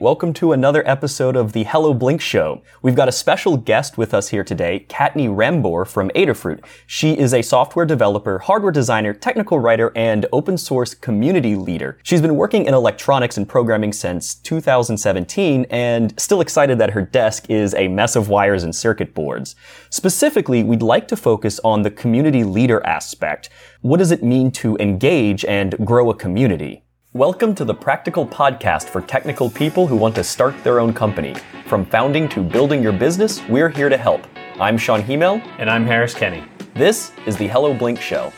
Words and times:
Welcome 0.00 0.32
to 0.32 0.52
another 0.52 0.82
episode 0.88 1.36
of 1.36 1.52
the 1.52 1.64
Hello 1.64 1.92
Blink 1.92 2.22
Show. 2.22 2.62
We've 2.80 2.94
got 2.94 3.10
a 3.10 3.12
special 3.12 3.58
guest 3.58 3.98
with 3.98 4.14
us 4.14 4.30
here 4.30 4.42
today, 4.42 4.86
Kattni 4.88 5.28
Rembor 5.28 5.86
from 5.86 6.08
Adafruit. 6.16 6.64
She 6.86 7.18
is 7.18 7.34
a 7.34 7.42
software 7.42 7.84
developer, 7.84 8.38
hardware 8.38 8.72
designer, 8.72 9.12
technical 9.12 9.58
writer, 9.58 9.92
and 9.94 10.24
open 10.32 10.56
source 10.56 10.94
community 10.94 11.54
leader. 11.54 11.98
She's 12.02 12.22
been 12.22 12.36
working 12.36 12.64
in 12.64 12.72
electronics 12.72 13.36
and 13.36 13.46
programming 13.46 13.92
since 13.92 14.36
2017 14.36 15.66
and 15.68 16.18
still 16.18 16.40
excited 16.40 16.78
that 16.78 16.92
her 16.92 17.02
desk 17.02 17.50
is 17.50 17.74
a 17.74 17.88
mess 17.88 18.16
of 18.16 18.30
wires 18.30 18.62
and 18.62 18.74
circuit 18.74 19.12
boards. 19.12 19.54
Specifically, 19.90 20.62
we'd 20.62 20.80
like 20.80 21.08
to 21.08 21.16
focus 21.16 21.60
on 21.62 21.82
the 21.82 21.90
community 21.90 22.42
leader 22.42 22.82
aspect. 22.86 23.50
What 23.82 23.98
does 23.98 24.12
it 24.12 24.22
mean 24.22 24.50
to 24.52 24.78
engage 24.78 25.44
and 25.44 25.76
grow 25.84 26.08
a 26.08 26.14
community? 26.14 26.84
Welcome 27.12 27.56
to 27.56 27.64
the 27.64 27.74
Practical 27.74 28.24
Podcast 28.24 28.84
for 28.84 29.00
technical 29.00 29.50
people 29.50 29.84
who 29.84 29.96
want 29.96 30.14
to 30.14 30.22
start 30.22 30.54
their 30.62 30.78
own 30.78 30.92
company. 30.92 31.34
From 31.66 31.84
founding 31.84 32.28
to 32.28 32.40
building 32.40 32.84
your 32.84 32.92
business, 32.92 33.42
we're 33.48 33.68
here 33.68 33.88
to 33.88 33.96
help. 33.96 34.24
I'm 34.60 34.78
Shawn 34.78 35.02
Hymel. 35.02 35.44
And 35.58 35.68
I'm 35.68 35.84
Harris 35.84 36.14
Kenny. 36.14 36.44
This 36.74 37.10
is 37.26 37.36
the 37.36 37.48
Hello 37.48 37.74
Blink 37.74 38.00
Show. 38.00 38.32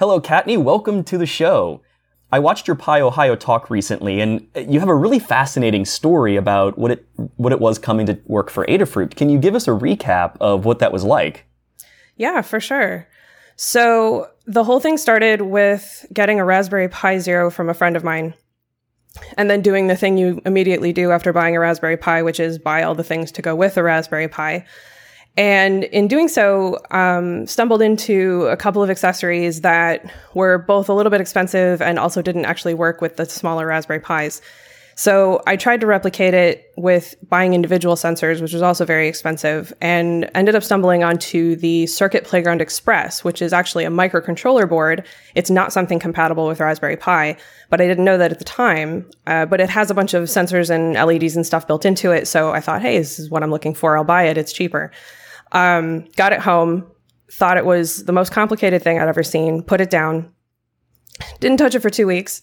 Hello, 0.00 0.20
Kattni. 0.20 0.60
Welcome 0.60 1.04
to 1.04 1.16
the 1.16 1.24
show. 1.24 1.82
I 2.30 2.38
watched 2.38 2.66
your 2.66 2.76
PyOhio 2.76 3.38
talk 3.38 3.70
recently, 3.70 4.20
and 4.20 4.46
you 4.54 4.80
have 4.80 4.88
a 4.88 4.94
really 4.94 5.18
fascinating 5.18 5.84
story 5.84 6.36
about 6.36 6.78
what 6.78 6.90
it 6.90 7.06
what 7.36 7.52
it 7.52 7.60
was 7.60 7.78
coming 7.78 8.06
to 8.06 8.18
work 8.26 8.50
for 8.50 8.66
Adafruit. 8.66 9.16
Can 9.16 9.30
you 9.30 9.38
give 9.38 9.54
us 9.54 9.66
a 9.66 9.72
recap 9.72 10.36
of 10.40 10.64
what 10.64 10.78
that 10.80 10.92
was 10.92 11.04
like? 11.04 11.46
Yeah, 12.16 12.42
for 12.42 12.60
sure. 12.60 13.08
So 13.56 14.28
the 14.46 14.64
whole 14.64 14.78
thing 14.78 14.98
started 14.98 15.42
with 15.42 16.04
getting 16.12 16.38
a 16.38 16.44
Raspberry 16.44 16.88
Pi 16.88 17.18
Zero 17.18 17.50
from 17.50 17.70
a 17.70 17.74
friend 17.74 17.96
of 17.96 18.04
mine, 18.04 18.34
and 19.38 19.48
then 19.48 19.62
doing 19.62 19.86
the 19.86 19.96
thing 19.96 20.18
you 20.18 20.42
immediately 20.44 20.92
do 20.92 21.10
after 21.10 21.32
buying 21.32 21.56
a 21.56 21.60
Raspberry 21.60 21.96
Pi, 21.96 22.22
which 22.22 22.40
is 22.40 22.58
buy 22.58 22.82
all 22.82 22.94
the 22.94 23.02
things 23.02 23.32
to 23.32 23.42
go 23.42 23.56
with 23.56 23.78
a 23.78 23.82
Raspberry 23.82 24.28
Pi. 24.28 24.66
And 25.38 25.84
in 25.84 26.08
doing 26.08 26.26
so, 26.26 26.78
um, 26.90 27.46
stumbled 27.46 27.80
into 27.80 28.46
a 28.46 28.56
couple 28.56 28.82
of 28.82 28.90
accessories 28.90 29.60
that 29.60 30.12
were 30.34 30.58
both 30.58 30.88
a 30.88 30.92
little 30.92 31.10
bit 31.10 31.20
expensive 31.20 31.80
and 31.80 31.96
also 31.96 32.20
didn't 32.20 32.44
actually 32.44 32.74
work 32.74 33.00
with 33.00 33.18
the 33.18 33.24
smaller 33.24 33.64
Raspberry 33.64 34.00
Pis. 34.00 34.42
So 34.96 35.40
I 35.46 35.54
tried 35.54 35.80
to 35.82 35.86
replicate 35.86 36.34
it 36.34 36.72
with 36.76 37.14
buying 37.28 37.54
individual 37.54 37.94
sensors, 37.94 38.42
which 38.42 38.52
was 38.52 38.62
also 38.62 38.84
very 38.84 39.06
expensive, 39.06 39.72
and 39.80 40.28
ended 40.34 40.56
up 40.56 40.64
stumbling 40.64 41.04
onto 41.04 41.54
the 41.54 41.86
Circuit 41.86 42.24
Playground 42.24 42.60
Express, 42.60 43.22
which 43.22 43.40
is 43.40 43.52
actually 43.52 43.84
a 43.84 43.90
microcontroller 43.90 44.68
board. 44.68 45.06
It's 45.36 45.50
not 45.50 45.72
something 45.72 46.00
compatible 46.00 46.48
with 46.48 46.58
Raspberry 46.58 46.96
Pi, 46.96 47.36
but 47.70 47.80
I 47.80 47.86
didn't 47.86 48.04
know 48.04 48.18
that 48.18 48.32
at 48.32 48.40
the 48.40 48.44
time. 48.44 49.08
Uh, 49.28 49.46
but 49.46 49.60
it 49.60 49.70
has 49.70 49.88
a 49.88 49.94
bunch 49.94 50.14
of 50.14 50.24
sensors 50.24 50.68
and 50.68 50.94
LEDs 50.94 51.36
and 51.36 51.46
stuff 51.46 51.68
built 51.68 51.84
into 51.84 52.10
it. 52.10 52.26
So 52.26 52.50
I 52.50 52.58
thought, 52.58 52.82
hey, 52.82 52.98
this 52.98 53.20
is 53.20 53.30
what 53.30 53.44
I'm 53.44 53.52
looking 53.52 53.74
for. 53.74 53.96
I'll 53.96 54.02
buy 54.02 54.24
it. 54.24 54.36
It's 54.36 54.52
cheaper. 54.52 54.90
Um, 55.52 56.04
got 56.16 56.32
it 56.32 56.40
home, 56.40 56.86
thought 57.30 57.56
it 57.56 57.64
was 57.64 58.04
the 58.04 58.12
most 58.12 58.32
complicated 58.32 58.82
thing 58.82 58.98
I'd 58.98 59.08
ever 59.08 59.22
seen, 59.22 59.62
put 59.62 59.80
it 59.80 59.90
down, 59.90 60.32
didn't 61.40 61.58
touch 61.58 61.74
it 61.74 61.80
for 61.80 61.90
two 61.90 62.06
weeks. 62.06 62.42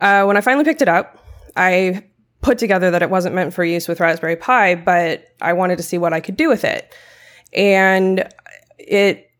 Uh, 0.00 0.24
when 0.24 0.36
I 0.36 0.40
finally 0.40 0.64
picked 0.64 0.82
it 0.82 0.88
up, 0.88 1.24
I 1.56 2.04
put 2.40 2.58
together 2.58 2.90
that 2.90 3.02
it 3.02 3.10
wasn't 3.10 3.34
meant 3.34 3.54
for 3.54 3.64
use 3.64 3.86
with 3.86 4.00
Raspberry 4.00 4.36
Pi, 4.36 4.74
but 4.74 5.28
I 5.40 5.52
wanted 5.52 5.76
to 5.76 5.82
see 5.82 5.98
what 5.98 6.12
I 6.12 6.20
could 6.20 6.36
do 6.36 6.48
with 6.48 6.64
it. 6.64 6.92
And 7.52 8.28
it, 8.78 9.30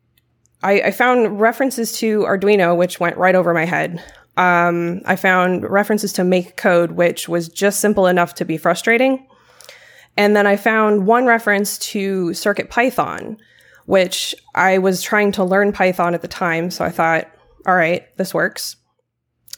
I, 0.63 0.81
I 0.81 0.91
found 0.91 1.41
references 1.41 1.91
to 1.99 2.21
Arduino, 2.21 2.77
which 2.77 2.99
went 2.99 3.17
right 3.17 3.35
over 3.35 3.53
my 3.53 3.65
head. 3.65 4.01
Um, 4.37 5.01
I 5.05 5.15
found 5.15 5.69
references 5.69 6.13
to 6.13 6.21
MakeCode, 6.21 6.91
which 6.91 7.27
was 7.27 7.49
just 7.49 7.79
simple 7.79 8.07
enough 8.07 8.35
to 8.35 8.45
be 8.45 8.57
frustrating. 8.57 9.27
And 10.17 10.35
then 10.35 10.45
I 10.45 10.55
found 10.55 11.07
one 11.07 11.25
reference 11.25 11.77
to 11.79 12.33
Circuit 12.33 12.69
Python, 12.69 13.37
which 13.85 14.35
I 14.53 14.77
was 14.77 15.01
trying 15.01 15.31
to 15.33 15.43
learn 15.43 15.71
Python 15.71 16.13
at 16.13 16.21
the 16.21 16.27
time. 16.27 16.69
So 16.69 16.85
I 16.85 16.89
thought, 16.89 17.29
all 17.65 17.75
right, 17.75 18.05
this 18.17 18.33
works. 18.33 18.75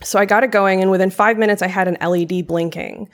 So 0.03 0.19
I 0.19 0.25
got 0.25 0.43
it 0.43 0.51
going, 0.51 0.81
and 0.81 0.91
within 0.91 1.09
five 1.09 1.37
minutes, 1.37 1.61
I 1.61 1.67
had 1.67 1.87
an 1.87 1.97
LED 2.01 2.47
blinking, 2.47 3.09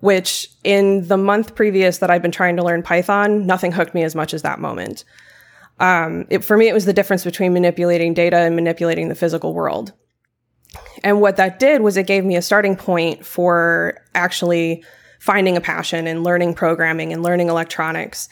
which 0.00 0.48
in 0.64 1.06
the 1.06 1.16
month 1.16 1.54
previous 1.54 1.98
that 1.98 2.10
I'd 2.10 2.22
been 2.22 2.32
trying 2.32 2.56
to 2.56 2.64
learn 2.64 2.82
Python, 2.82 3.46
nothing 3.46 3.72
hooked 3.72 3.94
me 3.94 4.02
as 4.02 4.14
much 4.14 4.34
as 4.34 4.42
that 4.42 4.58
moment. 4.58 5.04
Um, 5.80 6.26
it, 6.28 6.44
for 6.44 6.56
me, 6.56 6.68
it 6.68 6.74
was 6.74 6.86
the 6.86 6.92
difference 6.92 7.24
between 7.24 7.52
manipulating 7.52 8.14
data 8.14 8.36
and 8.36 8.56
manipulating 8.56 9.08
the 9.08 9.14
physical 9.14 9.54
world. 9.54 9.92
And 11.04 11.20
what 11.20 11.36
that 11.36 11.58
did 11.58 11.82
was 11.82 11.96
it 11.96 12.06
gave 12.06 12.24
me 12.24 12.36
a 12.36 12.42
starting 12.42 12.76
point 12.76 13.24
for 13.24 14.02
actually 14.14 14.84
finding 15.18 15.56
a 15.56 15.60
passion 15.60 16.06
and 16.06 16.24
learning 16.24 16.54
programming 16.54 17.12
and 17.12 17.22
learning 17.22 17.48
electronics. 17.48 18.28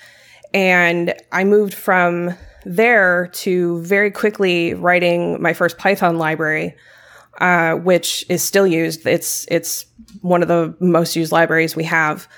And 0.55 1.15
I 1.33 1.45
moved 1.45 1.75
from 1.75 2.35
there 2.65 3.29
to 3.29 3.81
very 3.83 4.11
quickly 4.11 4.75
writing 4.75 5.41
my 5.41 5.53
first 5.53 5.79
Python 5.79 6.19
library, 6.19 6.75
uh, 7.41 7.75
which 7.75 8.25
is 8.29 8.43
still 8.43 8.67
used. 8.67 9.07
It's 9.07 9.47
it's 9.51 9.87
one 10.23 10.43
of 10.43 10.49
the 10.49 10.75
most 10.81 11.17
used 11.17 11.33
libraries 11.33 11.77
we 11.77 11.85
have, 11.85 12.29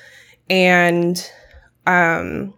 and 0.50 1.30
um, 1.86 2.54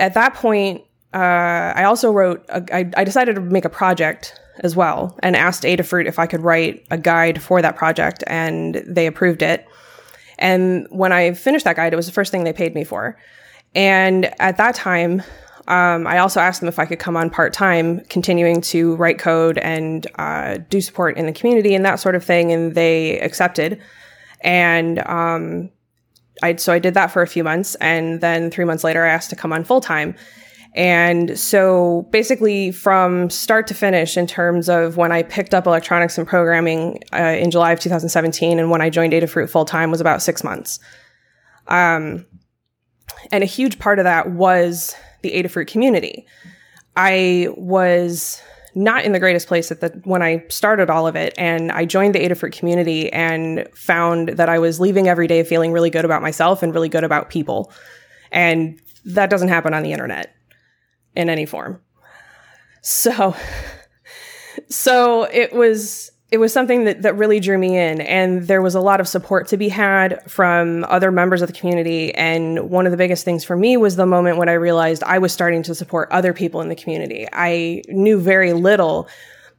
at 0.00 0.14
that 0.14 0.34
point, 0.34 0.82
uh, 1.14 1.72
I 1.76 1.84
also 1.84 2.10
wrote. 2.10 2.44
A, 2.48 2.62
I, 2.74 2.90
I 2.96 3.04
decided 3.04 3.34
to 3.36 3.40
make 3.40 3.64
a 3.64 3.70
project 3.70 4.40
as 4.60 4.74
well, 4.74 5.16
and 5.22 5.36
asked 5.36 5.62
Adafruit 5.62 6.06
if 6.06 6.18
I 6.18 6.26
could 6.26 6.42
write 6.42 6.86
a 6.90 6.98
guide 6.98 7.40
for 7.40 7.62
that 7.62 7.76
project, 7.76 8.24
and 8.26 8.82
they 8.86 9.06
approved 9.06 9.42
it. 9.42 9.66
And 10.38 10.86
when 10.90 11.12
I 11.12 11.32
finished 11.32 11.64
that 11.64 11.76
guide, 11.76 11.92
it 11.92 11.96
was 11.96 12.06
the 12.06 12.12
first 12.12 12.30
thing 12.30 12.44
they 12.44 12.52
paid 12.52 12.74
me 12.74 12.84
for. 12.84 13.18
And 13.74 14.32
at 14.40 14.56
that 14.56 14.74
time, 14.74 15.22
um, 15.66 16.06
I 16.06 16.18
also 16.18 16.40
asked 16.40 16.60
them 16.60 16.68
if 16.68 16.78
I 16.78 16.86
could 16.86 16.98
come 16.98 17.16
on 17.16 17.28
part 17.28 17.52
time, 17.52 18.00
continuing 18.08 18.60
to 18.62 18.96
write 18.96 19.18
code 19.18 19.58
and 19.58 20.06
uh, 20.18 20.58
do 20.70 20.80
support 20.80 21.16
in 21.16 21.26
the 21.26 21.32
community 21.32 21.74
and 21.74 21.84
that 21.84 22.00
sort 22.00 22.14
of 22.14 22.24
thing. 22.24 22.52
And 22.52 22.74
they 22.74 23.20
accepted. 23.20 23.80
And 24.40 25.00
um, 25.00 25.70
I 26.42 26.56
so 26.56 26.72
I 26.72 26.78
did 26.78 26.94
that 26.94 27.10
for 27.10 27.22
a 27.22 27.26
few 27.26 27.44
months, 27.44 27.74
and 27.76 28.20
then 28.20 28.50
three 28.50 28.64
months 28.64 28.84
later, 28.84 29.04
I 29.04 29.08
asked 29.08 29.30
to 29.30 29.36
come 29.36 29.52
on 29.52 29.64
full 29.64 29.80
time. 29.80 30.14
And 30.74 31.38
so 31.38 32.06
basically, 32.10 32.72
from 32.72 33.30
start 33.30 33.66
to 33.68 33.74
finish, 33.74 34.16
in 34.16 34.26
terms 34.26 34.68
of 34.68 34.96
when 34.96 35.12
I 35.12 35.22
picked 35.22 35.54
up 35.54 35.66
electronics 35.66 36.18
and 36.18 36.26
programming 36.26 37.00
uh, 37.12 37.36
in 37.38 37.50
July 37.50 37.72
of 37.72 37.80
2017 37.80 38.58
and 38.58 38.70
when 38.70 38.80
I 38.80 38.90
joined 38.90 39.12
Adafruit 39.12 39.48
full 39.48 39.64
time 39.64 39.90
was 39.90 40.00
about 40.00 40.22
six 40.22 40.44
months. 40.44 40.78
Um, 41.66 42.26
and 43.32 43.42
a 43.42 43.46
huge 43.46 43.78
part 43.78 43.98
of 43.98 44.04
that 44.04 44.30
was 44.30 44.94
the 45.22 45.32
Adafruit 45.32 45.66
community. 45.66 46.26
I 46.96 47.48
was 47.56 48.40
not 48.74 49.04
in 49.04 49.12
the 49.12 49.18
greatest 49.18 49.48
place 49.48 49.70
at 49.72 49.80
the 49.80 49.88
when 50.04 50.22
I 50.22 50.44
started 50.48 50.90
all 50.90 51.06
of 51.06 51.16
it, 51.16 51.34
and 51.38 51.72
I 51.72 51.86
joined 51.86 52.14
the 52.14 52.20
Adafruit 52.20 52.52
community 52.52 53.10
and 53.12 53.66
found 53.74 54.30
that 54.30 54.48
I 54.48 54.58
was 54.58 54.78
leaving 54.78 55.08
every 55.08 55.26
day 55.26 55.42
feeling 55.42 55.72
really 55.72 55.90
good 55.90 56.04
about 56.04 56.22
myself 56.22 56.62
and 56.62 56.74
really 56.74 56.88
good 56.88 57.04
about 57.04 57.30
people, 57.30 57.72
and 58.30 58.78
that 59.04 59.30
doesn't 59.30 59.48
happen 59.48 59.74
on 59.74 59.82
the 59.82 59.92
internet 59.92 60.37
in 61.18 61.28
any 61.28 61.44
form. 61.44 61.80
So, 62.80 63.36
so 64.70 65.24
it 65.24 65.52
was 65.52 66.10
it 66.30 66.38
was 66.38 66.52
something 66.52 66.84
that, 66.84 67.02
that 67.02 67.16
really 67.16 67.40
drew 67.40 67.56
me 67.56 67.78
in. 67.78 68.02
And 68.02 68.46
there 68.46 68.60
was 68.60 68.74
a 68.74 68.80
lot 68.80 69.00
of 69.00 69.08
support 69.08 69.48
to 69.48 69.56
be 69.56 69.70
had 69.70 70.30
from 70.30 70.84
other 70.84 71.10
members 71.10 71.40
of 71.40 71.48
the 71.48 71.58
community. 71.58 72.14
And 72.14 72.68
one 72.68 72.84
of 72.84 72.90
the 72.90 72.98
biggest 72.98 73.24
things 73.24 73.44
for 73.44 73.56
me 73.56 73.78
was 73.78 73.96
the 73.96 74.04
moment 74.04 74.36
when 74.36 74.48
i 74.48 74.52
realized 74.52 75.02
i 75.04 75.18
was 75.18 75.32
starting 75.32 75.62
to 75.64 75.74
support 75.74 76.08
other 76.10 76.32
people 76.32 76.60
in 76.60 76.68
the 76.68 76.76
community. 76.76 77.26
I 77.32 77.82
knew 77.88 78.20
very 78.20 78.52
little 78.52 79.08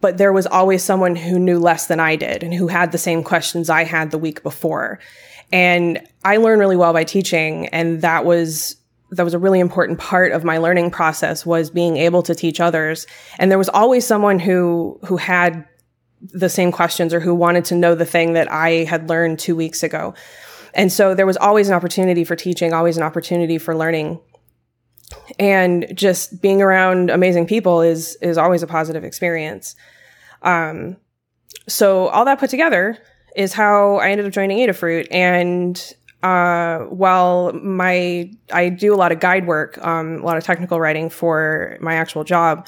but 0.01 0.17
there 0.17 0.31
was 0.31 0.47
always 0.47 0.81
someone 0.81 1.17
who 1.17 1.39
knew 1.39 1.59
less 1.59 1.88
than 1.88 2.00
i 2.00 2.15
did 2.15 2.44
and 2.44 2.53
who 2.53 2.67
had 2.67 2.91
the 2.91 2.97
same 2.97 3.23
questions 3.23 3.69
i 3.69 3.83
had 3.83 4.12
the 4.12 4.17
week 4.17 4.44
before. 4.44 5.00
And 5.51 6.07
i 6.23 6.38
learned 6.38 6.59
really 6.59 6.77
well 6.77 6.94
by 6.94 7.03
teaching 7.03 7.67
and 7.69 8.01
that 8.01 8.25
was 8.25 8.75
that 9.11 9.23
was 9.23 9.33
a 9.33 9.39
really 9.39 9.59
important 9.59 10.00
part 10.00 10.31
of 10.31 10.44
my 10.44 10.57
learning 10.57 10.91
process 10.91 11.45
was 11.45 11.69
being 11.69 11.97
able 11.97 12.21
to 12.23 12.35
teach 12.35 12.59
others. 12.59 13.07
And 13.38 13.50
there 13.50 13.57
was 13.57 13.69
always 13.69 14.06
someone 14.06 14.39
who, 14.39 15.00
who 15.06 15.17
had 15.17 15.65
the 16.21 16.50
same 16.50 16.71
questions 16.71 17.13
or 17.13 17.19
who 17.19 17.33
wanted 17.33 17.65
to 17.65 17.75
know 17.75 17.95
the 17.95 18.06
thing 18.06 18.33
that 18.33 18.51
I 18.51 18.83
had 18.83 19.09
learned 19.09 19.39
two 19.39 19.56
weeks 19.56 19.83
ago. 19.83 20.13
And 20.73 20.91
so 20.91 21.15
there 21.15 21.25
was 21.25 21.38
always 21.38 21.69
an 21.69 21.73
opportunity 21.73 22.23
for 22.23 22.35
teaching, 22.35 22.73
always 22.73 22.97
an 22.97 23.03
opportunity 23.03 23.57
for 23.57 23.75
learning. 23.75 24.19
And 25.39 25.88
just 25.94 26.41
being 26.41 26.62
around 26.62 27.09
amazing 27.09 27.47
people 27.47 27.81
is, 27.81 28.15
is 28.21 28.38
always 28.38 28.62
a 28.62 28.67
positive 28.67 29.03
experience. 29.03 29.75
Um, 30.44 30.97
so 31.67 32.07
all 32.07 32.25
that 32.25 32.39
put 32.39 32.50
together 32.50 32.97
is 33.35 33.53
how 33.53 33.95
I 33.95 34.12
ended 34.12 34.27
up 34.27 34.33
joining 34.33 34.59
Adafruit. 34.59 35.07
And 35.09 35.94
uh, 36.24 36.80
while 36.86 37.54
my 37.54 38.31
I 38.51 38.69
do 38.69 38.94
a 38.94 38.98
lot 38.98 39.12
of 39.12 39.19
guide 39.19 39.48
work, 39.48 39.77
um, 39.86 40.21
a 40.21 40.25
lot 40.25 40.38
of 40.38 40.44
technical 40.44 40.80
writing 40.80 41.10
for 41.10 41.77
my 41.80 41.95
actual 41.95 42.24
job. 42.24 42.68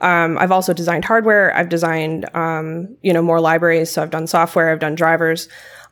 Um, 0.00 0.36
I've 0.38 0.52
also 0.52 0.72
designed 0.74 1.04
hardware. 1.04 1.56
I've 1.56 1.68
designed, 1.68 2.28
um, 2.34 2.96
you 3.02 3.12
know, 3.12 3.22
more 3.22 3.40
libraries. 3.40 3.90
So 3.90 4.02
I've 4.02 4.10
done 4.10 4.26
software. 4.26 4.70
I've 4.70 4.80
done 4.80 4.94
drivers. 4.94 5.48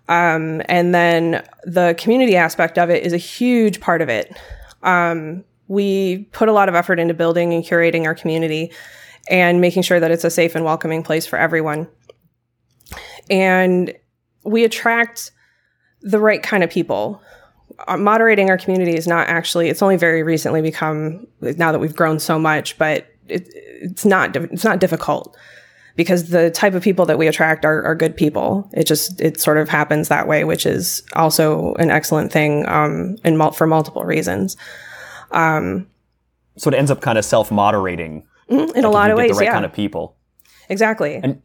Um, 0.09 0.63
and 0.65 0.93
then 0.93 1.47
the 1.63 1.95
community 1.97 2.37
aspect 2.37 2.77
of 2.77 2.91
it 2.91 3.05
is 3.05 3.13
a 3.13 3.19
huge 3.19 3.81
part 3.81 4.03
of 4.03 4.09
it. 4.09 4.37
Um, 4.83 5.45
we 5.69 6.25
put 6.33 6.49
a 6.49 6.53
lot 6.53 6.69
of 6.69 6.75
effort 6.75 6.99
into 6.99 7.15
building 7.15 7.55
and 7.55 7.63
curating 7.63 8.05
our 8.05 8.15
community 8.15 8.73
and 9.29 9.61
making 9.61 9.83
sure 9.83 10.01
that 10.01 10.11
it's 10.11 10.25
a 10.25 10.31
safe 10.31 10.57
and 10.57 10.65
welcoming 10.65 11.05
place 11.05 11.27
for 11.27 11.39
everyone. 11.39 11.87
And 13.31 13.95
we 14.43 14.65
attract 14.65 15.31
the 16.03 16.19
right 16.19 16.43
kind 16.43 16.65
of 16.65 16.71
people. 16.71 17.23
Uh, 17.89 17.97
moderating 17.97 18.51
our 18.51 18.59
community 18.59 18.95
is 18.95 19.07
not 19.07 19.29
actually, 19.29 19.69
it's 19.69 19.81
only 19.81 19.97
very 19.97 20.23
recently 20.23 20.61
become, 20.61 21.27
now 21.41 21.73
that 21.73 21.79
we've 21.79 21.97
grown 21.97 22.19
so 22.19 22.39
much, 22.39 22.77
but 22.77 23.07
it, 23.29 23.49
it's 23.55 24.05
not, 24.05 24.37
it's 24.37 24.65
not 24.65 24.81
difficult 24.81 25.37
because 25.97 26.29
the 26.29 26.51
type 26.51 26.75
of 26.75 26.83
people 26.83 27.07
that 27.07 27.17
we 27.17 27.27
attract 27.27 27.65
are, 27.65 27.83
are 27.85 27.95
good 27.95 28.17
people. 28.17 28.69
It 28.75 28.85
just, 28.85 29.21
it 29.21 29.41
sort 29.41 29.57
of 29.57 29.69
happens 29.69 30.09
that 30.09 30.29
way, 30.29 30.45
which 30.45 30.67
is 30.67 31.03
also 31.15 31.75
an 31.75 31.91
excellent 31.91 32.33
thing, 32.33 32.69
um, 32.69 33.17
in 33.25 33.37
mul- 33.37 33.53
for 33.53 33.67
multiple 33.67 34.05
reasons. 34.05 34.57
Um, 35.31 35.87
so 36.57 36.71
it 36.71 36.75
ends 36.75 36.91
up 36.91 37.01
kind 37.01 37.17
of 37.17 37.25
self-moderating 37.25 38.27
mm-hmm, 38.51 38.77
in 38.77 38.85
a 38.85 38.91
lot 38.91 39.11
of 39.11 39.17
ways. 39.17 39.31
The 39.31 39.37
right 39.37 39.45
yeah. 39.45 39.53
kind 39.53 39.65
of 39.65 39.73
people. 39.73 40.17
Exactly. 40.69 41.21
And 41.23 41.41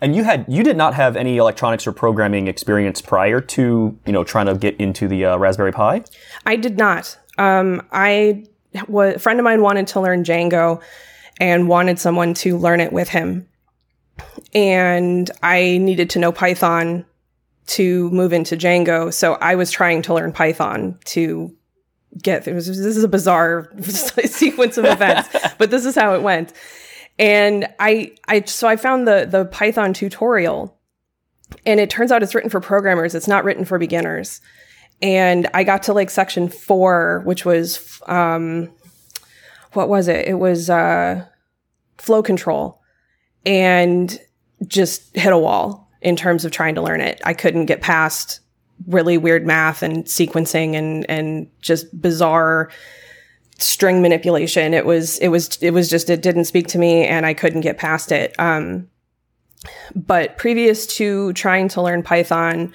and 0.00 0.14
you 0.16 0.24
had 0.24 0.44
you 0.48 0.62
did 0.62 0.76
not 0.76 0.94
have 0.94 1.16
any 1.16 1.36
electronics 1.36 1.86
or 1.86 1.92
programming 1.92 2.48
experience 2.48 3.00
prior 3.00 3.40
to 3.40 3.98
you 4.06 4.12
know 4.12 4.24
trying 4.24 4.46
to 4.46 4.54
get 4.54 4.76
into 4.78 5.08
the 5.08 5.24
uh, 5.24 5.36
Raspberry 5.36 5.72
Pi. 5.72 6.04
I 6.46 6.56
did 6.56 6.76
not. 6.76 7.18
Um, 7.38 7.82
I 7.92 8.44
was 8.88 9.16
a 9.16 9.18
friend 9.18 9.38
of 9.38 9.44
mine 9.44 9.62
wanted 9.62 9.86
to 9.88 10.00
learn 10.00 10.24
Django 10.24 10.82
and 11.40 11.68
wanted 11.68 11.98
someone 11.98 12.34
to 12.34 12.56
learn 12.58 12.80
it 12.80 12.92
with 12.92 13.08
him, 13.08 13.48
and 14.54 15.30
I 15.42 15.78
needed 15.78 16.10
to 16.10 16.18
know 16.18 16.32
Python 16.32 17.04
to 17.66 18.10
move 18.10 18.32
into 18.32 18.56
Django. 18.56 19.12
So 19.12 19.34
I 19.34 19.54
was 19.54 19.70
trying 19.70 20.02
to 20.02 20.14
learn 20.14 20.32
Python 20.32 20.98
to 21.06 21.54
get 22.22 22.44
this 22.44 22.68
is 22.68 23.02
a 23.02 23.08
bizarre 23.08 23.72
sequence 23.82 24.76
of 24.78 24.84
events, 24.84 25.28
but 25.58 25.70
this 25.70 25.84
is 25.84 25.94
how 25.94 26.14
it 26.14 26.22
went. 26.22 26.52
And 27.18 27.68
I, 27.78 28.12
I, 28.26 28.42
so 28.42 28.66
I 28.66 28.76
found 28.76 29.06
the, 29.06 29.26
the 29.30 29.44
Python 29.44 29.92
tutorial 29.92 30.78
and 31.64 31.78
it 31.78 31.90
turns 31.90 32.10
out 32.10 32.22
it's 32.22 32.34
written 32.34 32.50
for 32.50 32.60
programmers. 32.60 33.14
It's 33.14 33.28
not 33.28 33.44
written 33.44 33.64
for 33.64 33.78
beginners. 33.78 34.40
And 35.00 35.48
I 35.54 35.64
got 35.64 35.84
to 35.84 35.92
like 35.92 36.10
section 36.10 36.48
four, 36.48 37.22
which 37.24 37.44
was, 37.44 38.00
um, 38.06 38.70
what 39.72 39.88
was 39.88 40.08
it? 40.08 40.26
It 40.26 40.34
was, 40.34 40.70
uh, 40.70 41.24
flow 41.98 42.22
control 42.22 42.80
and 43.46 44.18
just 44.66 45.14
hit 45.14 45.32
a 45.32 45.38
wall 45.38 45.90
in 46.00 46.16
terms 46.16 46.44
of 46.44 46.50
trying 46.52 46.74
to 46.74 46.82
learn 46.82 47.00
it. 47.00 47.20
I 47.24 47.34
couldn't 47.34 47.66
get 47.66 47.80
past 47.80 48.40
really 48.86 49.16
weird 49.18 49.46
math 49.46 49.82
and 49.82 50.04
sequencing 50.04 50.74
and, 50.74 51.08
and 51.08 51.48
just 51.60 52.00
bizarre, 52.00 52.70
string 53.58 54.02
manipulation. 54.02 54.74
It 54.74 54.86
was, 54.86 55.18
it 55.18 55.28
was, 55.28 55.56
it 55.60 55.70
was 55.70 55.88
just, 55.88 56.10
it 56.10 56.22
didn't 56.22 56.44
speak 56.46 56.66
to 56.68 56.78
me 56.78 57.06
and 57.06 57.24
I 57.24 57.34
couldn't 57.34 57.60
get 57.60 57.78
past 57.78 58.12
it. 58.12 58.34
Um, 58.38 58.88
but 59.94 60.36
previous 60.36 60.86
to 60.98 61.32
trying 61.32 61.68
to 61.68 61.82
learn 61.82 62.02
Python, 62.02 62.72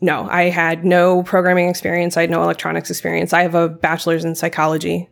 no, 0.00 0.28
I 0.30 0.44
had 0.44 0.84
no 0.84 1.22
programming 1.22 1.68
experience. 1.68 2.16
I 2.16 2.22
had 2.22 2.30
no 2.30 2.42
electronics 2.42 2.90
experience. 2.90 3.32
I 3.32 3.42
have 3.42 3.54
a 3.54 3.68
bachelor's 3.68 4.24
in 4.24 4.34
psychology. 4.34 5.08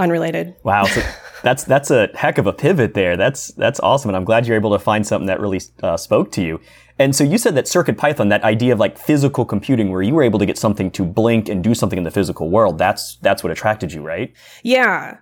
Unrelated. 0.00 0.56
Wow. 0.64 0.84
So 0.84 1.02
that's, 1.42 1.62
that's 1.64 1.90
a 1.90 2.08
heck 2.14 2.38
of 2.38 2.46
a 2.46 2.52
pivot 2.52 2.94
there. 2.94 3.16
That's, 3.18 3.48
that's 3.48 3.78
awesome. 3.80 4.08
And 4.08 4.16
I'm 4.16 4.24
glad 4.24 4.46
you're 4.46 4.56
able 4.56 4.72
to 4.72 4.78
find 4.78 5.06
something 5.06 5.26
that 5.26 5.40
really 5.40 5.60
uh, 5.82 5.98
spoke 5.98 6.32
to 6.32 6.42
you. 6.42 6.58
And 6.98 7.14
so 7.14 7.22
you 7.22 7.38
said 7.38 7.54
that 7.54 7.68
Circuit 7.68 7.98
Python, 7.98 8.30
that 8.30 8.42
idea 8.42 8.72
of 8.72 8.78
like 8.78 8.98
physical 8.98 9.44
computing 9.44 9.90
where 9.90 10.02
you 10.02 10.14
were 10.14 10.22
able 10.22 10.38
to 10.38 10.46
get 10.46 10.58
something 10.58 10.90
to 10.92 11.04
blink 11.04 11.48
and 11.48 11.62
do 11.62 11.74
something 11.74 11.98
in 11.98 12.04
the 12.04 12.10
physical 12.10 12.50
world, 12.50 12.78
that's, 12.78 13.16
that's 13.16 13.42
what 13.42 13.52
attracted 13.52 13.92
you, 13.92 14.02
right? 14.02 14.34
Yeah. 14.62 15.18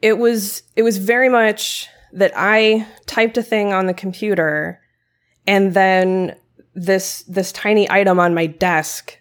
It 0.00 0.18
was, 0.18 0.62
it 0.76 0.82
was 0.82 0.96
very 0.96 1.28
much 1.28 1.88
that 2.12 2.32
I 2.34 2.86
typed 3.06 3.36
a 3.36 3.42
thing 3.42 3.72
on 3.72 3.86
the 3.86 3.94
computer 3.94 4.80
and 5.46 5.74
then 5.74 6.36
this, 6.74 7.22
this 7.24 7.52
tiny 7.52 7.90
item 7.90 8.18
on 8.18 8.34
my 8.34 8.46
desk 8.46 9.18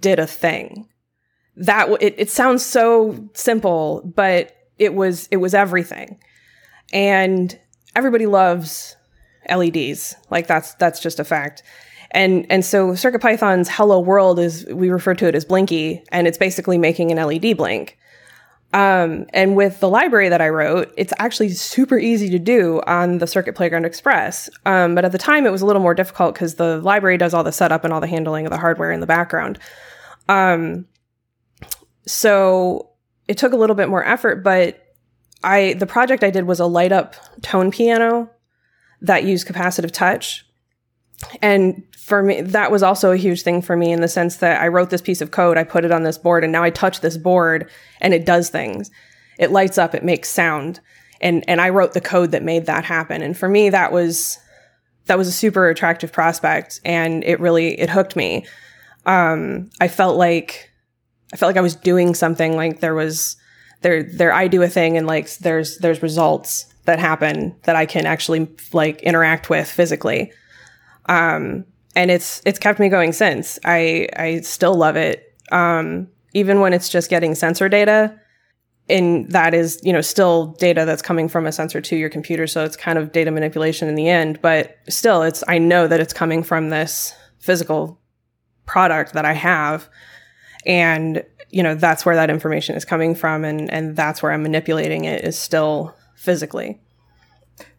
did 0.00 0.18
a 0.18 0.26
thing. 0.26 0.88
That, 1.56 1.90
it, 2.00 2.14
it 2.18 2.30
sounds 2.30 2.64
so 2.64 3.28
simple, 3.34 4.02
but 4.14 4.56
it 4.78 4.94
was, 4.94 5.28
it 5.30 5.36
was 5.36 5.54
everything. 5.54 6.18
And 6.92 7.58
everybody 7.94 8.26
loves 8.26 8.96
LEDs. 9.48 10.14
Like 10.30 10.46
that's 10.46 10.74
that's 10.74 11.00
just 11.00 11.20
a 11.20 11.24
fact. 11.24 11.62
And 12.10 12.46
and 12.50 12.64
so 12.64 12.90
CircuitPython's 12.90 13.68
Hello 13.68 13.98
World 13.98 14.38
is 14.38 14.66
we 14.66 14.90
refer 14.90 15.14
to 15.14 15.26
it 15.26 15.34
as 15.34 15.44
Blinky, 15.44 16.04
and 16.10 16.26
it's 16.26 16.38
basically 16.38 16.78
making 16.78 17.10
an 17.10 17.24
LED 17.24 17.56
blink. 17.56 17.98
Um, 18.72 19.26
and 19.32 19.54
with 19.54 19.78
the 19.78 19.88
library 19.88 20.28
that 20.28 20.40
I 20.40 20.48
wrote, 20.48 20.92
it's 20.96 21.12
actually 21.20 21.50
super 21.50 21.96
easy 21.96 22.28
to 22.30 22.40
do 22.40 22.82
on 22.88 23.18
the 23.18 23.26
Circuit 23.26 23.54
Playground 23.54 23.84
Express. 23.84 24.50
Um, 24.66 24.96
but 24.96 25.04
at 25.04 25.12
the 25.12 25.18
time, 25.18 25.46
it 25.46 25.52
was 25.52 25.62
a 25.62 25.66
little 25.66 25.82
more 25.82 25.94
difficult 25.94 26.34
because 26.34 26.56
the 26.56 26.80
library 26.80 27.16
does 27.16 27.34
all 27.34 27.44
the 27.44 27.52
setup 27.52 27.84
and 27.84 27.92
all 27.92 28.00
the 28.00 28.08
handling 28.08 28.46
of 28.46 28.50
the 28.50 28.58
hardware 28.58 28.90
in 28.90 28.98
the 28.98 29.06
background. 29.06 29.60
Um, 30.28 30.86
so 32.06 32.90
it 33.28 33.38
took 33.38 33.52
a 33.52 33.56
little 33.56 33.76
bit 33.76 33.88
more 33.88 34.04
effort, 34.04 34.42
but 34.42 34.80
I 35.42 35.74
the 35.74 35.86
project 35.86 36.24
I 36.24 36.30
did 36.30 36.46
was 36.46 36.60
a 36.60 36.66
light 36.66 36.92
up 36.92 37.14
tone 37.42 37.70
piano 37.70 38.30
that 39.00 39.24
used 39.24 39.46
capacitive 39.46 39.92
touch. 39.92 40.46
And 41.40 41.82
for 41.96 42.22
me, 42.22 42.40
that 42.40 42.70
was 42.70 42.82
also 42.82 43.12
a 43.12 43.16
huge 43.16 43.42
thing 43.42 43.62
for 43.62 43.76
me 43.76 43.92
in 43.92 44.00
the 44.00 44.08
sense 44.08 44.36
that 44.38 44.60
I 44.60 44.68
wrote 44.68 44.90
this 44.90 45.00
piece 45.00 45.20
of 45.20 45.30
code, 45.30 45.56
I 45.56 45.64
put 45.64 45.84
it 45.84 45.92
on 45.92 46.02
this 46.02 46.18
board, 46.18 46.44
and 46.44 46.52
now 46.52 46.62
I 46.62 46.70
touch 46.70 47.00
this 47.00 47.16
board 47.16 47.70
and 48.00 48.12
it 48.12 48.26
does 48.26 48.50
things. 48.50 48.90
It 49.38 49.50
lights 49.50 49.78
up, 49.78 49.94
it 49.94 50.04
makes 50.04 50.28
sound. 50.28 50.80
And, 51.20 51.44
and 51.48 51.60
I 51.60 51.70
wrote 51.70 51.94
the 51.94 52.00
code 52.00 52.32
that 52.32 52.42
made 52.42 52.66
that 52.66 52.84
happen. 52.84 53.22
And 53.22 53.36
for 53.36 53.48
me, 53.48 53.70
that 53.70 53.92
was, 53.92 54.38
that 55.06 55.16
was 55.16 55.28
a 55.28 55.32
super 55.32 55.68
attractive 55.68 56.12
prospect 56.12 56.80
and 56.84 57.24
it 57.24 57.40
really, 57.40 57.78
it 57.80 57.88
hooked 57.88 58.16
me. 58.16 58.46
Um, 59.06 59.70
I 59.80 59.88
felt 59.88 60.16
like, 60.16 60.73
I 61.34 61.36
felt 61.36 61.50
like 61.50 61.58
I 61.58 61.62
was 61.62 61.76
doing 61.76 62.14
something 62.14 62.56
like 62.56 62.80
there 62.80 62.94
was, 62.94 63.36
there, 63.82 64.02
there, 64.02 64.32
I 64.32 64.48
do 64.48 64.62
a 64.62 64.68
thing 64.68 64.96
and 64.96 65.06
like 65.06 65.36
there's, 65.38 65.76
there's 65.78 66.02
results 66.02 66.72
that 66.84 66.98
happen 66.98 67.54
that 67.64 67.76
I 67.76 67.84
can 67.84 68.06
actually 68.06 68.48
like 68.72 69.02
interact 69.02 69.50
with 69.50 69.68
physically. 69.68 70.32
Um, 71.06 71.66
and 71.96 72.10
it's 72.10 72.42
it's 72.44 72.58
kept 72.58 72.80
me 72.80 72.88
going 72.88 73.12
since. 73.12 73.58
I 73.64 74.08
I 74.16 74.40
still 74.40 74.74
love 74.74 74.96
it. 74.96 75.32
Um, 75.52 76.08
even 76.32 76.60
when 76.60 76.72
it's 76.72 76.88
just 76.88 77.10
getting 77.10 77.34
sensor 77.34 77.68
data, 77.68 78.18
and 78.88 79.30
that 79.30 79.54
is 79.54 79.80
you 79.84 79.92
know 79.92 80.00
still 80.00 80.46
data 80.58 80.84
that's 80.84 81.02
coming 81.02 81.28
from 81.28 81.46
a 81.46 81.52
sensor 81.52 81.80
to 81.80 81.96
your 81.96 82.10
computer, 82.10 82.46
so 82.46 82.64
it's 82.64 82.76
kind 82.76 82.98
of 82.98 83.12
data 83.12 83.30
manipulation 83.30 83.88
in 83.88 83.94
the 83.94 84.08
end. 84.08 84.40
But 84.42 84.76
still, 84.88 85.22
it's 85.22 85.44
I 85.48 85.58
know 85.58 85.86
that 85.86 86.00
it's 86.00 86.12
coming 86.12 86.42
from 86.42 86.70
this 86.70 87.14
physical 87.38 88.00
product 88.66 89.12
that 89.12 89.24
I 89.24 89.34
have, 89.34 89.88
and 90.66 91.24
you 91.50 91.62
know 91.62 91.74
that's 91.74 92.04
where 92.04 92.16
that 92.16 92.30
information 92.30 92.76
is 92.76 92.84
coming 92.84 93.14
from, 93.14 93.44
and 93.44 93.72
and 93.72 93.96
that's 93.96 94.22
where 94.22 94.32
I'm 94.32 94.42
manipulating 94.42 95.04
it 95.04 95.24
is 95.24 95.38
still 95.38 95.94
physically. 96.16 96.80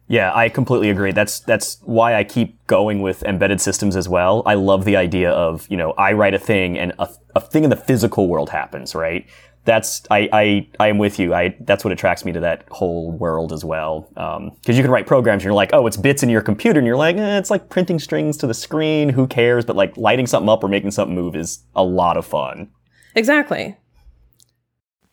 Yeah, 0.08 0.32
I 0.32 0.48
completely 0.48 0.88
agree. 0.90 1.10
That's 1.10 1.40
that's 1.40 1.80
why 1.82 2.14
I 2.14 2.22
keep 2.22 2.64
going 2.68 3.02
with 3.02 3.24
embedded 3.24 3.60
systems 3.60 3.96
as 3.96 4.08
well. 4.08 4.42
I 4.46 4.54
love 4.54 4.84
the 4.84 4.96
idea 4.96 5.30
of 5.30 5.66
you 5.68 5.76
know 5.76 5.92
I 5.92 6.12
write 6.12 6.34
a 6.34 6.38
thing 6.38 6.78
and 6.78 6.92
a, 6.98 7.08
a 7.34 7.40
thing 7.40 7.64
in 7.64 7.70
the 7.70 7.76
physical 7.76 8.28
world 8.28 8.50
happens, 8.50 8.94
right? 8.94 9.26
That's 9.66 10.02
I 10.10 10.28
I 10.32 10.68
I 10.80 10.88
am 10.88 10.96
with 10.96 11.18
you. 11.18 11.34
I 11.34 11.54
that's 11.60 11.84
what 11.84 11.92
attracts 11.92 12.24
me 12.24 12.32
to 12.32 12.40
that 12.40 12.64
whole 12.70 13.12
world 13.12 13.52
as 13.52 13.64
well. 13.64 14.08
Because 14.14 14.38
um, 14.38 14.52
you 14.64 14.82
can 14.82 14.90
write 14.90 15.06
programs 15.06 15.42
and 15.42 15.44
you're 15.44 15.54
like, 15.54 15.70
oh, 15.74 15.86
it's 15.86 15.98
bits 15.98 16.22
in 16.22 16.30
your 16.30 16.40
computer, 16.40 16.78
and 16.78 16.86
you're 16.86 16.96
like, 16.96 17.16
eh, 17.16 17.38
it's 17.38 17.50
like 17.50 17.68
printing 17.68 17.98
strings 17.98 18.38
to 18.38 18.46
the 18.46 18.54
screen. 18.54 19.10
Who 19.10 19.26
cares? 19.26 19.64
But 19.64 19.76
like 19.76 19.94
lighting 19.98 20.26
something 20.26 20.48
up 20.48 20.64
or 20.64 20.68
making 20.68 20.92
something 20.92 21.14
move 21.14 21.36
is 21.36 21.62
a 21.74 21.84
lot 21.84 22.16
of 22.16 22.24
fun. 22.24 22.70
Exactly 23.14 23.76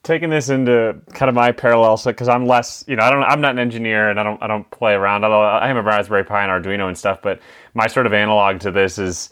taking 0.04 0.30
this 0.30 0.50
into 0.50 1.02
kind 1.14 1.30
of 1.30 1.36
my 1.36 1.52
parallel, 1.52 1.98
so 1.98 2.12
because 2.12 2.28
I'm 2.28 2.46
less, 2.46 2.84
you 2.88 2.96
know, 2.96 3.04
I 3.04 3.10
don't, 3.10 3.24
I'm 3.24 3.42
not 3.42 3.52
an 3.52 3.60
engineer 3.60 4.10
and 4.10 4.20
I 4.20 4.24
don't, 4.24 4.42
I 4.44 4.48
don't 4.48 4.70
play 4.70 4.94
around. 4.94 5.24
Although 5.24 5.42
I 5.42 5.68
have 5.68 5.78
a 5.78 5.82
Raspberry 5.82 6.26
Pi 6.26 6.44
and 6.44 6.52
Arduino 6.52 6.88
and 6.88 6.98
stuff, 6.98 7.22
but 7.22 7.40
my 7.74 7.88
sort 7.88 8.06
of 8.06 8.14
analog 8.14 8.60
to 8.62 8.72
this 8.72 9.00
is 9.00 9.30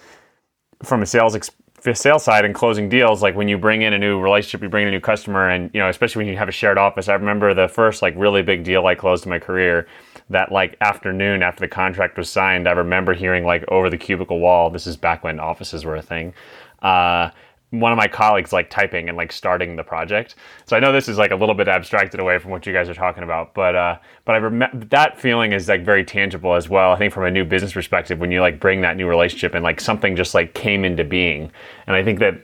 from 0.81 1.01
a 1.03 1.05
sales 1.05 1.35
ex- 1.35 1.51
sales 1.93 2.23
side 2.23 2.45
and 2.45 2.53
closing 2.53 2.89
deals. 2.89 3.21
Like 3.21 3.35
when 3.35 3.47
you 3.47 3.57
bring 3.57 3.81
in 3.81 3.93
a 3.93 3.97
new 3.97 4.19
relationship, 4.19 4.61
you 4.61 4.69
bring 4.69 4.83
in 4.83 4.89
a 4.89 4.91
new 4.91 4.99
customer, 4.99 5.49
and 5.49 5.69
you 5.73 5.79
know, 5.79 5.89
especially 5.89 6.21
when 6.21 6.27
you 6.27 6.37
have 6.37 6.49
a 6.49 6.51
shared 6.51 6.77
office. 6.77 7.07
I 7.09 7.13
remember 7.13 7.53
the 7.53 7.67
first 7.67 8.01
like 8.01 8.13
really 8.17 8.41
big 8.41 8.63
deal 8.63 8.85
I 8.85 8.95
closed 8.95 9.25
in 9.25 9.29
my 9.29 9.39
career. 9.39 9.87
That 10.29 10.51
like 10.51 10.77
afternoon 10.79 11.43
after 11.43 11.61
the 11.61 11.67
contract 11.67 12.17
was 12.17 12.29
signed, 12.29 12.67
I 12.67 12.71
remember 12.71 13.13
hearing 13.13 13.43
like 13.43 13.65
over 13.67 13.89
the 13.89 13.97
cubicle 13.97 14.39
wall. 14.39 14.69
This 14.69 14.87
is 14.87 14.95
back 14.95 15.23
when 15.23 15.39
offices 15.39 15.83
were 15.83 15.95
a 15.95 16.01
thing. 16.01 16.33
Uh, 16.81 17.31
one 17.71 17.91
of 17.91 17.97
my 17.97 18.07
colleagues 18.07 18.51
like 18.51 18.69
typing 18.69 19.07
and 19.07 19.17
like 19.17 19.31
starting 19.31 19.77
the 19.77 19.83
project. 19.83 20.35
So 20.65 20.75
I 20.75 20.79
know 20.79 20.91
this 20.91 21.07
is 21.07 21.17
like 21.17 21.31
a 21.31 21.35
little 21.35 21.55
bit 21.55 21.69
abstracted 21.69 22.19
away 22.19 22.37
from 22.37 22.51
what 22.51 22.65
you 22.65 22.73
guys 22.73 22.89
are 22.89 22.93
talking 22.93 23.23
about, 23.23 23.53
but 23.53 23.75
uh, 23.75 23.97
but 24.25 24.35
I 24.35 24.37
rem- 24.39 24.87
that 24.89 25.19
feeling 25.19 25.53
is 25.53 25.69
like 25.69 25.83
very 25.83 26.03
tangible 26.03 26.53
as 26.53 26.67
well. 26.67 26.91
I 26.91 26.97
think 26.97 27.13
from 27.13 27.23
a 27.23 27.31
new 27.31 27.45
business 27.45 27.71
perspective, 27.71 28.19
when 28.19 28.31
you 28.31 28.41
like 28.41 28.59
bring 28.59 28.81
that 28.81 28.97
new 28.97 29.07
relationship 29.07 29.53
and 29.53 29.63
like 29.63 29.79
something 29.79 30.15
just 30.15 30.33
like 30.33 30.53
came 30.53 30.83
into 30.83 31.05
being, 31.05 31.51
and 31.87 31.95
I 31.95 32.03
think 32.03 32.19
that 32.19 32.35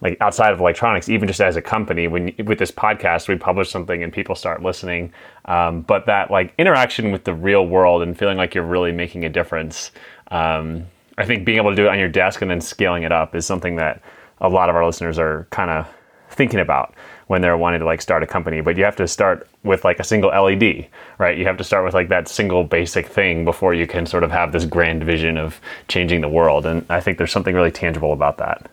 like 0.00 0.16
outside 0.20 0.52
of 0.52 0.58
electronics, 0.58 1.08
even 1.08 1.28
just 1.28 1.40
as 1.40 1.54
a 1.54 1.62
company, 1.62 2.08
when 2.08 2.34
with 2.44 2.58
this 2.58 2.72
podcast, 2.72 3.28
we 3.28 3.36
publish 3.36 3.70
something 3.70 4.02
and 4.02 4.12
people 4.12 4.34
start 4.34 4.62
listening. 4.62 5.12
Um, 5.44 5.82
but 5.82 6.06
that 6.06 6.28
like 6.28 6.54
interaction 6.58 7.12
with 7.12 7.22
the 7.22 7.34
real 7.34 7.68
world 7.68 8.02
and 8.02 8.18
feeling 8.18 8.36
like 8.36 8.52
you're 8.52 8.64
really 8.64 8.90
making 8.90 9.24
a 9.24 9.28
difference. 9.28 9.92
Um, 10.32 10.86
I 11.18 11.24
think 11.24 11.44
being 11.44 11.58
able 11.58 11.70
to 11.70 11.76
do 11.76 11.84
it 11.84 11.88
on 11.88 12.00
your 12.00 12.08
desk 12.08 12.42
and 12.42 12.50
then 12.50 12.60
scaling 12.60 13.04
it 13.04 13.12
up 13.12 13.36
is 13.36 13.46
something 13.46 13.76
that 13.76 14.02
a 14.42 14.48
lot 14.48 14.68
of 14.68 14.76
our 14.76 14.84
listeners 14.84 15.18
are 15.18 15.46
kind 15.50 15.70
of 15.70 15.88
thinking 16.30 16.60
about 16.60 16.94
when 17.28 17.40
they're 17.40 17.56
wanting 17.56 17.80
to 17.80 17.86
like 17.86 18.02
start 18.02 18.22
a 18.22 18.26
company 18.26 18.60
but 18.60 18.76
you 18.76 18.84
have 18.84 18.96
to 18.96 19.06
start 19.06 19.48
with 19.62 19.84
like 19.84 19.98
a 19.98 20.04
single 20.04 20.30
led 20.30 20.88
right? 21.18 21.38
You 21.38 21.46
have 21.46 21.56
to 21.58 21.64
start 21.64 21.84
with 21.84 21.94
like 21.94 22.08
that 22.08 22.28
single 22.28 22.64
basic 22.64 23.06
thing 23.06 23.44
before 23.44 23.72
you 23.72 23.86
can 23.86 24.04
sort 24.06 24.24
of 24.24 24.30
have 24.30 24.52
this 24.52 24.64
grand 24.64 25.04
vision 25.04 25.38
of 25.38 25.60
changing 25.88 26.20
the 26.20 26.28
world 26.28 26.66
and 26.66 26.84
i 26.90 27.00
think 27.00 27.18
there's 27.18 27.32
something 27.32 27.54
really 27.54 27.70
tangible 27.70 28.12
about 28.12 28.38
that. 28.38 28.70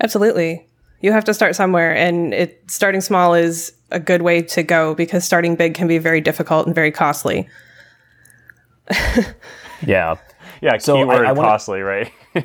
Absolutely. 0.00 0.66
You 1.00 1.12
have 1.12 1.24
to 1.24 1.34
start 1.34 1.54
somewhere 1.54 1.94
and 1.94 2.32
it 2.34 2.62
starting 2.68 3.00
small 3.00 3.34
is 3.34 3.72
a 3.90 4.00
good 4.00 4.22
way 4.22 4.42
to 4.42 4.62
go 4.62 4.94
because 4.94 5.24
starting 5.24 5.54
big 5.54 5.74
can 5.74 5.86
be 5.86 5.98
very 5.98 6.20
difficult 6.20 6.66
and 6.66 6.74
very 6.74 6.90
costly. 6.90 7.48
Yeah. 9.86 10.16
Yeah 10.62 10.78
so 10.78 10.96
keyword 10.96 11.26
I, 11.26 11.30
I 11.30 11.32
wanna, 11.32 11.48
costly 11.48 11.80
right? 11.82 12.10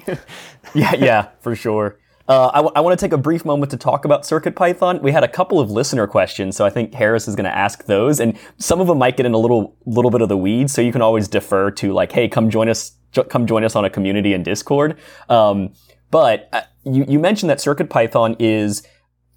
Yeah 0.75 0.93
yeah 0.95 1.27
for 1.39 1.55
sure 1.55 1.97
uh, 2.29 2.51
I, 2.53 2.57
w- 2.57 2.71
I 2.75 2.81
want 2.81 2.97
to 2.97 3.03
take 3.03 3.11
a 3.11 3.17
brief 3.17 3.43
moment 3.43 3.71
to 3.71 3.77
talk 3.77 4.05
about 4.05 4.21
CircuitPython. 4.21 5.01
We 5.01 5.11
had 5.11 5.23
a 5.23 5.27
couple 5.27 5.59
of 5.59 5.71
listener 5.71 6.05
questions, 6.05 6.55
so 6.55 6.63
I 6.63 6.69
think 6.69 6.93
Harris 6.93 7.27
is 7.27 7.35
going 7.35 7.45
to 7.45 7.57
ask 7.57 7.85
those, 7.85 8.19
and 8.19 8.37
some 8.59 8.79
of 8.79 8.87
them 8.87 8.99
might 8.99 9.17
get 9.17 9.25
in 9.25 9.33
a 9.33 9.37
little 9.37 9.75
little 9.87 10.11
bit 10.11 10.21
of 10.21 10.29
the 10.29 10.37
weeds. 10.37 10.71
So 10.71 10.81
you 10.81 10.91
can 10.91 11.01
always 11.01 11.27
defer 11.27 11.71
to 11.71 11.91
like, 11.91 12.11
hey, 12.11 12.29
come 12.29 12.51
join 12.51 12.69
us, 12.69 12.91
come 13.29 13.47
join 13.47 13.63
us 13.63 13.75
on 13.75 13.83
a 13.83 13.89
community 13.89 14.33
in 14.33 14.43
Discord. 14.43 14.99
Um, 15.27 15.73
but 16.11 16.49
uh, 16.53 16.61
you, 16.83 17.03
you 17.07 17.19
mentioned 17.19 17.49
that 17.49 17.57
CircuitPython 17.57 18.35
is 18.39 18.87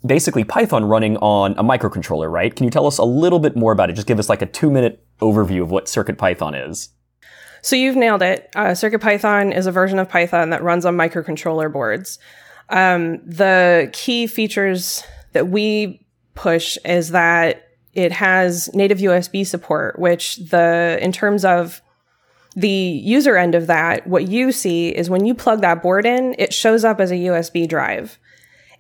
basically 0.05 0.45
Python 0.45 0.85
running 0.85 1.17
on 1.19 1.53
a 1.53 1.65
microcontroller, 1.65 2.31
right? 2.31 2.55
Can 2.55 2.65
you 2.65 2.71
tell 2.71 2.87
us 2.87 2.99
a 2.99 3.05
little 3.05 3.39
bit 3.39 3.57
more 3.57 3.73
about 3.73 3.89
it? 3.89 3.95
Just 3.95 4.07
give 4.07 4.19
us 4.19 4.29
like 4.29 4.43
a 4.43 4.47
two 4.47 4.71
minute 4.71 5.03
overview 5.21 5.63
of 5.63 5.71
what 5.71 5.87
CircuitPython 5.87 6.69
is. 6.69 6.91
So 7.63 7.77
you've 7.77 7.97
nailed 7.97 8.23
it. 8.23 8.51
Uh, 8.57 8.73
CircuitPython 8.73 9.57
is 9.57 9.67
a 9.67 9.73
version 9.73 9.99
of 9.99 10.09
Python 10.09 10.51
that 10.51 10.63
runs 10.63 10.85
on 10.85 10.97
microcontroller 10.97 11.73
boards. 11.73 12.19
Um, 12.69 13.21
the 13.27 13.91
key 13.93 14.27
features 14.27 15.05
that 15.33 15.49
we 15.49 16.05
push 16.35 16.79
is 16.85 17.11
that 17.11 17.69
it 17.93 18.13
has 18.13 18.73
native 18.75 18.99
USB 18.99 19.47
support, 19.47 19.99
which 19.99 20.37
the 20.37 20.99
in 21.01 21.13
terms 21.13 21.45
of 21.45 21.83
the 22.55 22.69
user 22.69 23.37
end 23.37 23.55
of 23.55 23.67
that, 23.67 24.07
what 24.07 24.29
you 24.29 24.53
see 24.53 24.89
is 24.89 25.09
when 25.09 25.25
you 25.25 25.35
plug 25.35 25.61
that 25.63 25.83
board 25.83 26.05
in, 26.05 26.35
it 26.39 26.53
shows 26.53 26.85
up 26.85 27.01
as 27.01 27.11
a 27.11 27.17
USB 27.17 27.69
drive. 27.69 28.19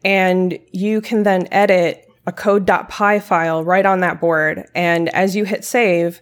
And 0.05 0.59
you 0.73 1.01
can 1.01 1.23
then 1.23 1.49
edit 1.51 2.09
a 2.27 2.33
code.py 2.33 3.21
file 3.21 3.65
right 3.65 3.87
on 3.87 4.01
that 4.01 4.21
board. 4.21 4.69
And 4.75 5.09
as 5.11 5.35
you 5.35 5.45
hit 5.45 5.65
save, 5.65 6.21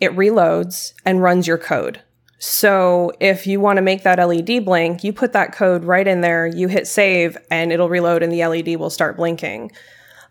it 0.00 0.12
reloads 0.12 0.92
and 1.04 1.22
runs 1.22 1.46
your 1.46 1.58
code. 1.58 2.02
So 2.38 3.12
if 3.18 3.46
you 3.46 3.60
want 3.60 3.78
to 3.78 3.82
make 3.82 4.04
that 4.04 4.24
LED 4.24 4.64
blink, 4.64 5.02
you 5.02 5.12
put 5.12 5.32
that 5.32 5.52
code 5.52 5.84
right 5.84 6.06
in 6.06 6.20
there, 6.20 6.46
you 6.46 6.68
hit 6.68 6.86
save, 6.86 7.36
and 7.50 7.72
it'll 7.72 7.88
reload, 7.88 8.22
and 8.22 8.32
the 8.32 8.46
LED 8.46 8.76
will 8.76 8.90
start 8.90 9.16
blinking. 9.16 9.72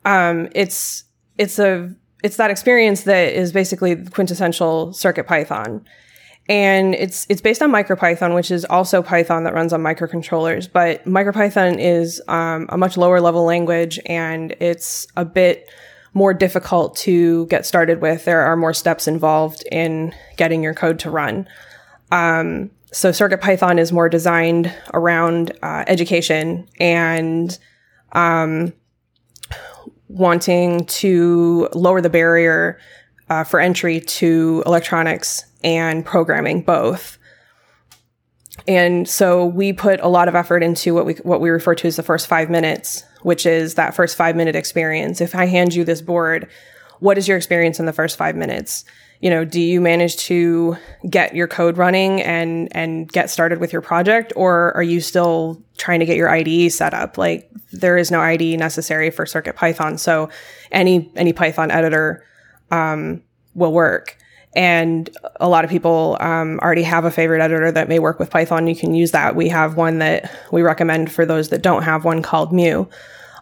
Um, 0.06 0.48
it's 0.54 1.04
it's 1.38 1.60
a 1.60 1.94
it's 2.24 2.38
that 2.38 2.50
experience 2.50 3.04
that 3.04 3.34
is 3.34 3.52
basically 3.52 3.96
quintessential 4.06 4.94
Circuit 4.94 5.28
Python, 5.28 5.86
and 6.48 6.96
it's 6.96 7.28
it's 7.30 7.42
based 7.42 7.62
on 7.62 7.72
MicroPython, 7.72 8.34
which 8.34 8.52
is 8.52 8.64
also 8.66 9.04
Python 9.04 9.44
that 9.44 9.54
runs 9.54 9.74
on 9.74 9.82
microcontrollers. 9.82 10.72
But 10.72 11.04
MicroPython 11.04 11.78
is 11.78 12.22
um, 12.30 12.68
a 12.70 12.78
much 12.78 12.96
lower 12.96 13.20
level 13.20 13.44
language, 13.44 14.00
and 14.06 14.56
it's 14.62 15.08
a 15.18 15.26
bit 15.26 15.70
more 16.14 16.34
difficult 16.34 16.96
to 16.96 17.46
get 17.48 17.66
started 17.66 18.02
with. 18.02 18.24
There 18.24 18.42
are 18.42 18.56
more 18.56 18.74
steps 18.74 19.10
involved 19.10 19.64
in 19.72 20.16
getting 20.38 20.64
your 20.64 20.74
code 20.74 21.00
to 21.00 21.12
run. 21.12 21.50
Um, 22.12 22.72
so 22.92 23.12
CircuitPython 23.12 23.80
is 23.80 23.92
more 23.92 24.10
designed 24.10 24.74
around 24.94 25.52
uh, 25.62 25.84
education 25.88 26.68
and 26.80 27.58
um, 28.14 28.74
wanting 30.08 30.86
to 30.86 31.70
lower 31.74 32.02
the 32.02 32.10
barrier 32.10 32.80
uh, 33.30 33.44
for 33.44 33.60
entry 33.60 34.00
to 34.00 34.64
electronics 34.66 35.46
and 35.64 36.06
programming 36.06 36.62
both. 36.62 37.18
And 38.68 39.08
so 39.08 39.46
we 39.46 39.74
put 39.74 40.00
a 40.00 40.08
lot 40.08 40.28
of 40.28 40.36
effort 40.36 40.64
into 40.64 40.94
what 40.94 41.06
we 41.06 41.14
what 41.16 41.42
we 41.42 41.50
refer 41.50 41.76
to 41.76 41.88
as 41.88 41.96
the 41.96 42.04
first 42.04 42.28
five 42.28 42.50
minutes, 42.50 43.04
which 43.22 43.46
is 43.46 43.76
that 43.76 43.96
first 43.96 44.16
five 44.16 44.36
minute 44.36 44.56
experience. 44.56 45.22
If 45.22 45.36
I 45.36 45.46
hand 45.46 45.74
you 45.76 45.84
this 45.84 46.02
board, 46.02 46.50
what 47.00 47.18
is 47.18 47.28
your 47.28 47.38
experience 47.38 47.80
in 47.80 47.86
the 47.86 47.94
first 47.94 48.18
five 48.18 48.36
minutes? 48.36 48.84
You 49.20 49.30
know, 49.30 49.44
do 49.44 49.60
you 49.60 49.82
manage 49.82 50.18
to 50.18 50.78
get 51.10 51.36
your 51.36 51.48
code 51.48 51.78
running 51.78 52.22
and 52.22 52.70
and 52.76 53.12
get 53.12 53.30
started 53.30 53.60
with 53.60 53.74
your 53.74 53.82
project 53.82 54.32
or 54.36 54.76
are 54.76 54.84
you 54.84 55.02
still 55.02 55.62
trying 55.78 56.00
to 56.00 56.06
get 56.06 56.18
your 56.18 56.30
IDE 56.30 56.72
set 56.72 56.94
up? 56.94 57.18
Like 57.18 57.50
there 57.72 57.98
is 57.98 58.12
no 58.12 58.22
IDE 58.22 58.60
necessary 58.60 59.10
for 59.10 59.26
Circuit 59.26 59.56
Python, 59.56 59.98
so 59.98 60.30
any 60.72 61.12
any 61.16 61.34
Python 61.34 61.72
editor 61.72 62.24
um, 62.70 63.24
will 63.56 63.74
work. 63.74 64.18
And 64.56 65.10
a 65.40 65.48
lot 65.48 65.66
of 65.66 65.70
people 65.70 66.18
um, 66.20 66.60
already 66.60 66.84
have 66.84 67.06
a 67.06 67.12
favorite 67.12 67.42
editor 67.42 67.72
that 67.72 67.90
may 67.90 68.00
work 68.00 68.18
with 68.18 68.30
Python. 68.30 68.66
You 68.66 68.76
can 68.76 68.96
use 68.96 69.12
that. 69.12 69.36
We 69.36 69.50
have 69.50 69.78
one 69.78 70.00
that 70.00 70.32
we 70.52 70.64
recommend 70.64 71.12
for 71.12 71.26
those 71.26 71.50
that 71.50 71.62
don't 71.62 71.84
have 71.84 72.06
one 72.06 72.24
called 72.24 72.52
Mu, 72.52 72.86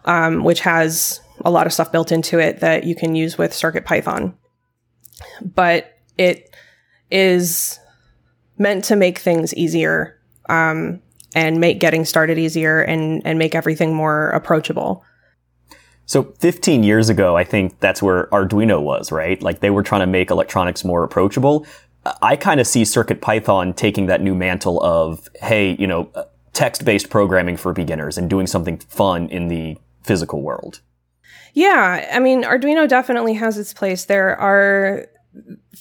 um, 0.04 0.44
which 0.44 0.60
has 0.60 1.20
a 1.44 1.50
lot 1.50 1.66
of 1.66 1.72
stuff 1.72 1.92
built 1.92 2.12
into 2.12 2.38
it 2.38 2.60
that 2.60 2.84
you 2.84 2.94
can 2.94 3.14
use 3.14 3.38
with 3.38 3.54
Circuit 3.54 3.84
Python 3.84 4.36
but 5.54 5.98
it 6.18 6.54
is 7.10 7.78
meant 8.58 8.84
to 8.84 8.96
make 8.96 9.18
things 9.18 9.54
easier 9.54 10.18
um, 10.48 11.00
and 11.34 11.60
make 11.60 11.80
getting 11.80 12.04
started 12.04 12.38
easier 12.38 12.80
and, 12.80 13.22
and 13.24 13.38
make 13.38 13.54
everything 13.54 13.94
more 13.94 14.30
approachable. 14.30 15.04
So 16.06 16.34
15 16.38 16.84
years 16.84 17.08
ago, 17.08 17.36
I 17.36 17.44
think 17.44 17.80
that's 17.80 18.02
where 18.02 18.26
Arduino 18.26 18.80
was, 18.80 19.10
right? 19.10 19.42
Like 19.42 19.60
they 19.60 19.70
were 19.70 19.82
trying 19.82 20.02
to 20.02 20.06
make 20.06 20.30
electronics 20.30 20.84
more 20.84 21.02
approachable. 21.02 21.66
I 22.22 22.36
kind 22.36 22.60
of 22.60 22.66
see 22.68 22.84
Circuit 22.84 23.20
Python 23.20 23.74
taking 23.74 24.06
that 24.06 24.22
new 24.22 24.34
mantle 24.34 24.80
of, 24.82 25.28
hey, 25.42 25.74
you 25.78 25.88
know, 25.88 26.10
text-based 26.52 27.10
programming 27.10 27.56
for 27.56 27.72
beginners 27.72 28.16
and 28.16 28.30
doing 28.30 28.46
something 28.46 28.78
fun 28.78 29.28
in 29.28 29.48
the 29.48 29.76
physical 30.02 30.42
world. 30.42 30.80
Yeah, 31.56 32.06
I 32.12 32.18
mean, 32.18 32.42
Arduino 32.42 32.86
definitely 32.86 33.32
has 33.32 33.56
its 33.56 33.72
place. 33.72 34.04
There 34.04 34.36
are, 34.36 35.06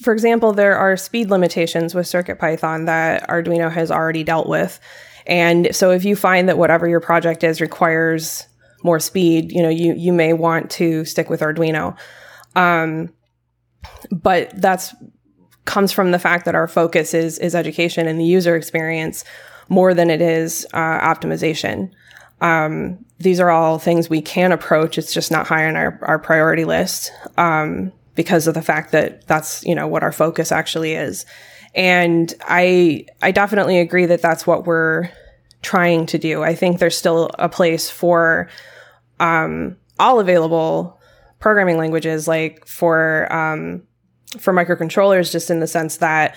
for 0.01 0.13
example, 0.13 0.53
there 0.53 0.77
are 0.77 0.95
speed 0.95 1.29
limitations 1.29 1.93
with 1.93 2.05
CircuitPython 2.05 2.85
that 2.85 3.27
Arduino 3.27 3.69
has 3.69 3.91
already 3.91 4.23
dealt 4.23 4.47
with. 4.47 4.79
And 5.27 5.75
so 5.75 5.91
if 5.91 6.05
you 6.05 6.15
find 6.15 6.47
that 6.47 6.57
whatever 6.57 6.87
your 6.87 7.01
project 7.01 7.43
is 7.43 7.59
requires 7.59 8.47
more 8.85 9.01
speed, 9.01 9.51
you 9.51 9.61
know, 9.61 9.69
you, 9.69 9.93
you 9.95 10.13
may 10.13 10.31
want 10.31 10.71
to 10.71 11.03
stick 11.03 11.29
with 11.29 11.41
Arduino. 11.41 11.97
Um, 12.55 13.13
but 14.13 14.51
that's 14.61 14.95
comes 15.65 15.91
from 15.91 16.11
the 16.11 16.19
fact 16.19 16.45
that 16.45 16.55
our 16.55 16.67
focus 16.67 17.13
is 17.13 17.37
is 17.39 17.53
education 17.53 18.07
and 18.07 18.17
the 18.17 18.23
user 18.23 18.55
experience 18.55 19.25
more 19.67 19.93
than 19.93 20.09
it 20.09 20.21
is 20.21 20.65
uh, 20.73 21.01
optimization. 21.01 21.91
Um, 22.45 23.03
these 23.17 23.39
are 23.39 23.49
all 23.49 23.79
things 23.79 24.07
we 24.07 24.21
can 24.21 24.51
approach. 24.51 24.99
It's 24.99 25.13
just 25.13 25.31
not 25.31 25.47
high 25.47 25.67
on 25.67 25.75
our, 25.75 25.97
our 26.03 26.19
priority 26.19 26.63
list 26.63 27.11
um, 27.37 27.91
because 28.13 28.45
of 28.45 28.53
the 28.53 28.61
fact 28.61 28.91
that 28.91 29.25
that's 29.25 29.65
you 29.65 29.73
know 29.73 29.87
what 29.87 30.03
our 30.03 30.11
focus 30.11 30.51
actually 30.51 30.93
is. 30.93 31.25
And 31.73 32.31
I 32.41 33.07
I 33.23 33.31
definitely 33.31 33.79
agree 33.79 34.05
that 34.05 34.21
that's 34.21 34.45
what 34.45 34.67
we're 34.67 35.09
trying 35.63 36.05
to 36.05 36.19
do. 36.19 36.43
I 36.43 36.53
think 36.53 36.77
there's 36.77 36.95
still 36.95 37.31
a 37.39 37.49
place 37.49 37.89
for 37.89 38.47
um, 39.19 39.75
all 39.97 40.19
available 40.19 40.99
programming 41.39 41.79
languages, 41.79 42.27
like 42.27 42.67
for 42.67 43.27
um, 43.33 43.81
for 44.37 44.53
microcontrollers, 44.53 45.31
just 45.31 45.49
in 45.49 45.61
the 45.61 45.67
sense 45.67 45.97
that 45.97 46.35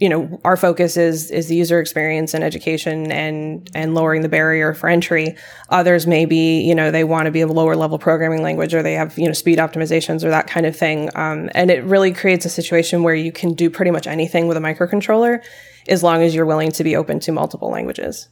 you 0.00 0.08
know, 0.08 0.40
our 0.44 0.56
focus 0.56 0.96
is 0.96 1.30
is 1.30 1.48
the 1.48 1.54
user 1.54 1.78
experience 1.78 2.32
and 2.32 2.42
education 2.42 3.12
and 3.12 3.70
and 3.74 3.94
lowering 3.94 4.22
the 4.22 4.30
barrier 4.30 4.72
for 4.72 4.88
entry. 4.88 5.36
Others 5.68 6.06
maybe, 6.06 6.36
you 6.36 6.74
know, 6.74 6.90
they 6.90 7.04
want 7.04 7.26
to 7.26 7.30
be 7.30 7.42
a 7.42 7.46
lower 7.46 7.76
level 7.76 7.98
programming 7.98 8.42
language 8.42 8.74
or 8.74 8.82
they 8.82 8.94
have, 8.94 9.16
you 9.18 9.26
know, 9.26 9.34
speed 9.34 9.58
optimizations 9.58 10.24
or 10.24 10.30
that 10.30 10.46
kind 10.46 10.64
of 10.64 10.74
thing. 10.74 11.10
Um, 11.14 11.50
and 11.54 11.70
it 11.70 11.84
really 11.84 12.12
creates 12.12 12.46
a 12.46 12.48
situation 12.48 13.02
where 13.02 13.14
you 13.14 13.30
can 13.30 13.52
do 13.52 13.68
pretty 13.68 13.90
much 13.90 14.06
anything 14.06 14.48
with 14.48 14.56
a 14.56 14.60
microcontroller 14.60 15.44
as 15.86 16.02
long 16.02 16.22
as 16.22 16.34
you're 16.34 16.46
willing 16.46 16.72
to 16.72 16.82
be 16.82 16.96
open 16.96 17.20
to 17.20 17.32
multiple 17.32 17.70
languages. 17.70 18.28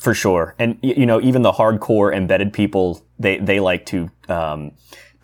For 0.00 0.14
sure. 0.14 0.54
And, 0.60 0.78
you 0.80 1.06
know, 1.06 1.20
even 1.20 1.42
the 1.42 1.50
hardcore 1.50 2.14
embedded 2.14 2.52
people, 2.52 3.04
they, 3.18 3.38
they 3.38 3.58
like 3.58 3.86
to, 3.86 4.08
um, 4.28 4.70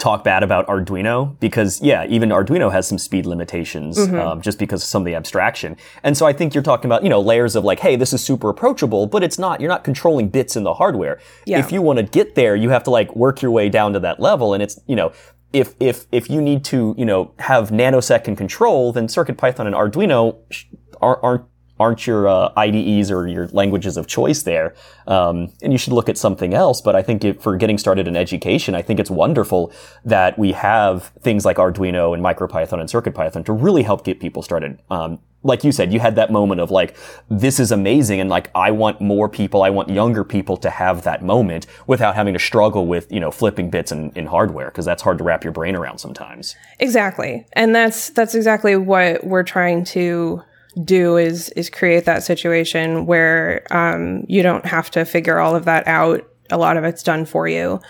talk 0.04 0.23
bad 0.23 0.42
about 0.42 0.66
Arduino 0.66 1.38
because, 1.40 1.80
yeah, 1.80 2.04
even 2.11 2.28
Arduino 2.28 2.70
has 2.70 2.87
some 2.87 2.99
speed 2.99 3.25
limitations 3.25 3.96
mm-hmm. 3.96 4.18
um, 4.18 4.42
just 4.42 4.58
because 4.58 4.82
of 4.82 4.87
some 4.87 5.00
of 5.00 5.06
the 5.06 5.14
abstraction. 5.14 5.78
And 6.02 6.14
so 6.14 6.26
I 6.26 6.34
think 6.34 6.52
you're 6.54 6.62
talking 6.62 6.88
about, 6.88 7.02
you 7.02 7.08
know, 7.08 7.23
layers 7.23 7.56
of 7.56 7.64
like, 7.64 7.80
hey, 7.80 7.96
this 7.96 8.12
is 8.12 8.23
super 8.23 8.50
approachable, 8.50 9.06
but 9.06 9.25
it's 9.25 9.38
not. 9.38 9.62
You're 9.62 9.70
not 9.70 9.82
controlling 9.82 10.28
bits 10.28 10.56
in 10.56 10.62
the 10.62 10.75
hardware. 10.75 11.20
Yeah. 11.46 11.58
If 11.58 11.73
you 11.73 11.80
want 11.80 12.00
to 12.00 12.02
get 12.02 12.34
there, 12.34 12.54
you 12.54 12.68
have 12.68 12.84
to 12.84 12.90
like 12.90 13.16
work 13.16 13.40
your 13.40 13.50
way 13.50 13.70
down 13.70 13.94
to 13.94 14.00
that 14.00 14.20
level. 14.20 14.52
And 14.52 14.62
it's, 14.62 14.78
you 14.87 14.94
know, 14.94 15.11
if 15.54 15.75
if 15.80 16.06
if 16.12 16.28
you 16.28 16.42
need 16.42 16.64
to, 16.66 16.94
you 16.99 17.06
know, 17.06 17.32
have 17.38 17.70
nanosecond 17.70 18.37
control, 18.37 18.92
then 18.92 19.06
CircuitPython 19.06 19.66
and 19.66 19.75
Arduino 19.75 20.37
aren't 21.00 21.44
aren't 21.78 22.07
your 22.07 22.28
uh, 22.28 22.52
IDEs 22.57 23.11
or 23.11 23.26
your 23.26 23.49
languages 23.49 23.97
of 23.97 24.07
choice 24.07 24.43
there. 24.43 24.75
Um, 25.07 25.52
and 25.62 25.73
you 25.73 25.78
should 25.78 25.93
look 25.93 26.09
at 26.09 26.16
something 26.16 26.54
else. 26.54 26.81
But 26.81 26.95
I 26.95 27.02
think 27.02 27.25
if, 27.25 27.40
for 27.43 27.57
getting 27.57 27.78
started 27.78 28.07
in 28.07 28.16
education, 28.16 28.75
I 28.75 28.83
think 28.83 29.00
it's 29.00 29.11
wonderful 29.11 29.73
that 30.04 30.38
we 30.38 30.52
have 30.52 31.09
things 31.21 31.45
like 31.45 31.57
Arduino 31.57 32.14
and 32.14 32.23
MicroPython 32.23 32.81
and 32.81 32.88
CircuitPython 32.88 33.45
to 33.47 33.52
really 33.52 33.83
help 33.83 34.04
get 34.04 34.21
people 34.21 34.43
started. 34.43 34.81
Um, 34.90 35.19
like 35.47 35.62
you 35.62 35.73
said, 35.73 35.93
you 35.93 36.00
had 36.00 36.16
that 36.16 36.33
moment 36.33 36.61
of 36.61 36.71
like, 36.71 36.97
this 37.28 37.61
is 37.61 37.71
amazing. 37.71 38.19
And 38.19 38.31
like, 38.31 38.50
I 38.54 38.71
want 38.71 39.00
more 39.00 39.28
people, 39.28 39.62
I 39.62 39.69
want 39.69 39.90
younger 39.90 40.25
people 40.25 40.57
to 40.59 40.71
have 40.71 41.02
that 41.02 41.23
moment 41.23 41.66
without 41.87 42.14
having 42.14 42.33
to 42.33 42.40
struggle 42.40 42.87
with, 42.87 43.12
you 43.12 43.21
know, 43.21 43.31
flipping 43.31 43.69
bits 43.69 43.93
in, 43.93 44.11
in 44.12 44.25
hardware. 44.25 44.71
Cause 44.71 44.87
that's 44.87 45.02
hard 45.02 45.19
to 45.19 45.25
wrap 45.25 45.45
your 45.45 45.52
brain 45.52 45.76
around 45.76 45.99
sometimes. 45.99 46.57
Exactly. 46.81 47.47
And 47.52 47.75
that's, 47.75 48.09
that's 48.11 48.35
exactly 48.35 48.75
what 48.76 49.23
we're 49.25 49.43
trying 49.43 49.85
to 49.85 50.43
do 50.83 51.16
is 51.16 51.50
is 51.50 51.71
create 51.71 52.04
that 52.04 52.23
situation 52.23 53.07
where 53.07 53.66
um, 53.71 54.25
you 54.28 54.43
don't 54.43 54.66
have 54.66 54.90
to 54.93 55.04
figure 55.04 55.38
all 55.38 55.54
of 55.54 55.64
that 55.66 55.87
out. 55.87 56.28
A 56.50 56.59
lot 56.59 56.76
of 56.76 56.85
it's 56.85 57.02
done 57.02 57.25
for 57.25 57.47
you. 57.49 57.81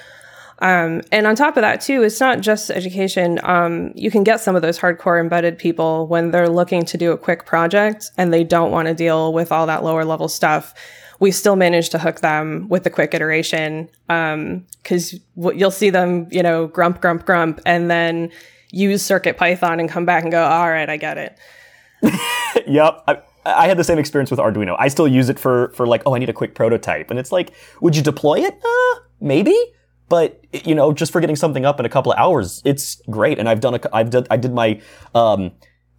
Um, 0.60 1.02
and 1.10 1.26
on 1.26 1.34
top 1.34 1.56
of 1.56 1.62
that, 1.62 1.80
too, 1.80 2.02
it's 2.02 2.20
not 2.20 2.40
just 2.40 2.70
education. 2.70 3.40
Um, 3.42 3.92
you 3.94 4.10
can 4.10 4.22
get 4.22 4.40
some 4.40 4.54
of 4.54 4.62
those 4.62 4.78
hardcore 4.78 5.20
embedded 5.20 5.58
people 5.58 6.06
when 6.06 6.30
they're 6.30 6.48
looking 6.48 6.84
to 6.86 6.96
do 6.96 7.12
a 7.12 7.18
quick 7.18 7.44
project 7.44 8.10
and 8.16 8.32
they 8.32 8.44
don't 8.44 8.70
want 8.70 8.88
to 8.88 8.94
deal 8.94 9.32
with 9.32 9.50
all 9.50 9.66
that 9.66 9.82
lower 9.82 10.04
level 10.04 10.28
stuff. 10.28 10.72
We 11.20 11.32
still 11.32 11.56
manage 11.56 11.90
to 11.90 11.98
hook 11.98 12.20
them 12.20 12.68
with 12.68 12.84
the 12.84 12.90
quick 12.90 13.14
iteration 13.14 13.88
because 14.06 15.14
um, 15.14 15.52
you'll 15.54 15.70
see 15.70 15.90
them, 15.90 16.28
you 16.30 16.42
know, 16.42 16.66
grump, 16.66 17.00
grump, 17.00 17.26
grump, 17.26 17.60
and 17.66 17.90
then 17.90 18.30
use 18.70 19.02
Circuit 19.02 19.36
Python 19.36 19.80
and 19.80 19.88
come 19.88 20.04
back 20.04 20.22
and 20.22 20.32
go, 20.32 20.44
all 20.44 20.70
right, 20.70 20.88
I 20.88 20.96
get 20.96 21.18
it. 21.18 21.36
yep. 22.66 23.02
I, 23.06 23.18
I, 23.44 23.66
had 23.68 23.76
the 23.76 23.84
same 23.84 23.98
experience 23.98 24.30
with 24.30 24.40
Arduino. 24.40 24.76
I 24.78 24.88
still 24.88 25.08
use 25.08 25.28
it 25.28 25.38
for, 25.38 25.70
for 25.70 25.86
like, 25.86 26.02
oh, 26.06 26.14
I 26.14 26.18
need 26.18 26.28
a 26.28 26.34
quick 26.34 26.54
prototype. 26.54 27.10
And 27.10 27.18
it's 27.18 27.32
like, 27.32 27.52
would 27.80 27.96
you 27.96 28.02
deploy 28.02 28.40
it? 28.40 28.54
Uh, 28.54 29.00
maybe. 29.20 29.56
But, 30.08 30.44
you 30.66 30.74
know, 30.74 30.92
just 30.92 31.12
for 31.12 31.20
getting 31.20 31.36
something 31.36 31.64
up 31.64 31.80
in 31.80 31.86
a 31.86 31.88
couple 31.88 32.12
of 32.12 32.18
hours, 32.18 32.62
it's 32.64 33.00
great. 33.10 33.38
And 33.38 33.48
I've 33.48 33.60
done 33.60 33.74
a, 33.74 33.80
I've 33.92 34.10
done, 34.10 34.26
I 34.30 34.36
did 34.36 34.52
my, 34.52 34.80
um, 35.14 35.52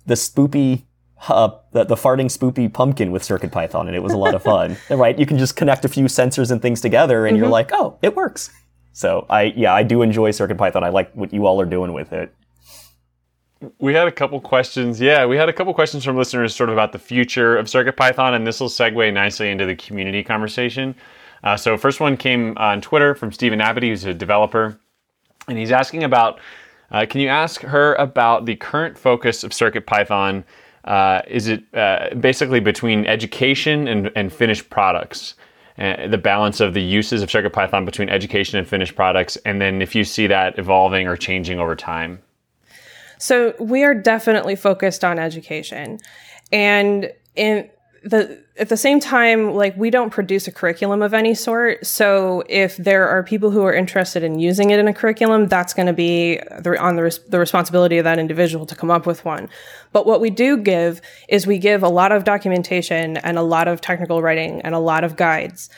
the 0.06 0.14
spoopy, 0.14 0.84
uh, 1.28 1.50
the, 1.72 1.86
the 1.86 1.96
farting 1.96 2.28
spoopy 2.28 2.72
pumpkin 2.72 3.12
with 3.12 3.24
Circuit 3.24 3.52
Python, 3.52 3.88
and 3.88 3.96
it 3.96 4.04
was 4.04 4.14
a 4.14 4.18
lot 4.18 4.36
of 4.36 4.44
fun. 4.44 4.78
right? 4.90 5.18
You 5.18 5.26
can 5.26 5.38
just 5.38 5.56
connect 5.56 5.86
a 5.86 5.90
few 5.90 6.06
sensors 6.06 6.52
and 6.52 6.62
things 6.62 6.82
together, 6.82 7.26
and 7.26 7.36
mm-hmm. 7.36 7.44
you're 7.44 7.52
like, 7.52 7.72
oh, 7.74 7.98
it 8.02 8.16
works. 8.16 8.52
So 8.94 9.26
I, 9.30 9.54
yeah, 9.58 9.74
I 9.74 9.84
do 9.84 10.02
enjoy 10.04 10.32
Circuit 10.32 10.58
Python. 10.58 10.84
I 10.84 10.90
like 10.90 11.12
what 11.14 11.34
you 11.34 11.46
all 11.46 11.60
are 11.60 11.66
doing 11.66 11.92
with 11.94 12.14
it. 12.14 12.34
We 13.80 13.94
had 13.94 14.08
a 14.08 14.12
couple 14.12 14.40
questions. 14.42 15.00
Yeah, 15.00 15.26
we 15.26 15.38
had 15.38 15.50
a 15.50 15.54
couple 15.54 15.74
questions 15.74 16.04
from 16.04 16.18
listeners 16.18 16.56
sort 16.56 16.70
of 16.70 16.76
about 16.76 16.92
the 16.92 17.00
future 17.00 17.58
of 17.58 17.68
CircuitPython, 17.68 18.36
and 18.36 18.46
this 18.46 18.60
will 18.60 18.70
segue 18.70 19.14
nicely 19.14 19.50
into 19.50 19.66
the 19.66 19.76
community 19.76 20.24
conversation. 20.24 20.94
Uh, 21.44 21.56
so, 21.56 21.78
first 21.78 22.00
one 22.00 22.18
came 22.18 22.58
on 22.58 22.82
Twitter 22.82 23.16
from 23.16 23.32
Stephen 23.32 23.60
Abity, 23.60 23.90
who's 23.90 24.04
a 24.04 24.14
developer, 24.14 24.78
and 25.48 25.58
he's 25.58 25.72
asking 25.72 26.04
about 26.04 26.40
uh, 26.92 27.06
can 27.06 27.22
you 27.22 27.30
ask 27.30 27.62
her 27.62 27.96
about 27.96 28.46
the 28.46 28.56
current 28.56 28.98
focus 28.98 29.44
of 29.44 29.52
CircuitPython? 29.52 30.44
Uh, 30.84 31.22
is 31.28 31.48
it 31.48 31.64
uh, 31.74 32.14
basically 32.16 32.60
between 32.60 33.06
education 33.06 33.88
and, 33.88 34.12
and 34.16 34.32
finished 34.32 34.70
products? 34.70 35.36
Uh, 35.78 36.08
the 36.08 36.18
balance 36.18 36.62
of 36.62 36.74
the 36.74 36.82
uses 36.82 37.22
of 37.22 37.30
CircuitPython 37.30 37.86
between 37.86 38.08
education 38.08 38.58
and 38.58 38.68
finished 38.68 38.96
products, 38.96 39.36
and 39.46 39.60
then 39.60 39.82
if 39.82 39.94
you 39.94 40.04
see 40.04 40.28
that 40.28 40.58
evolving 40.58 41.08
or 41.08 41.18
changing 41.18 41.60
over 41.60 41.76
time. 41.76 42.22
So 43.18 43.54
we 43.60 43.84
are 43.84 43.94
definitely 43.94 44.56
focused 44.56 45.04
on 45.04 45.20
education. 45.20 46.00
And 46.52 47.12
in 47.36 47.70
the 48.04 48.44
at 48.58 48.70
the 48.70 48.78
same 48.78 49.00
time, 49.00 49.54
like 49.54 49.76
we 49.76 49.90
don't 49.90 50.12
produce 50.12 50.48
a 50.48 50.52
curriculum 50.52 51.02
of 51.02 51.14
any 51.14 51.34
sort. 51.34 51.86
So 51.86 52.44
if 52.48 52.78
there 52.78 53.10
are 53.10 53.22
people 53.22 53.52
who 53.52 53.64
are 53.64 53.74
interested 53.74 54.24
in 54.24 54.40
using 54.40 54.70
it 54.70 54.80
in 54.80 54.88
a 54.88 54.94
curriculum, 54.94 55.48
that's 55.48 55.74
going 55.74 55.88
to 55.88 55.94
be 55.94 56.40
the, 56.62 56.80
on 56.80 56.96
the, 56.96 57.04
res- 57.04 57.20
the 57.28 57.40
responsibility 57.40 57.98
of 57.98 58.06
that 58.06 58.18
individual 58.18 58.66
to 58.68 58.76
come 58.76 58.90
up 58.90 59.06
with 59.06 59.26
one. 59.26 59.50
But 59.92 60.06
what 60.06 60.22
we 60.22 60.30
do 60.30 60.56
give 60.56 61.02
is 61.28 61.46
we 61.46 61.58
give 61.58 61.84
a 61.84 61.90
lot 61.90 62.14
of 62.14 62.24
documentation 62.24 63.18
and 63.18 63.38
a 63.38 63.42
lot 63.42 63.68
of 63.68 63.82
technical 63.82 64.22
writing 64.22 64.62
and 64.62 64.74
a 64.74 64.80
lot 64.80 65.04
of 65.04 65.18
guides. 65.18 65.70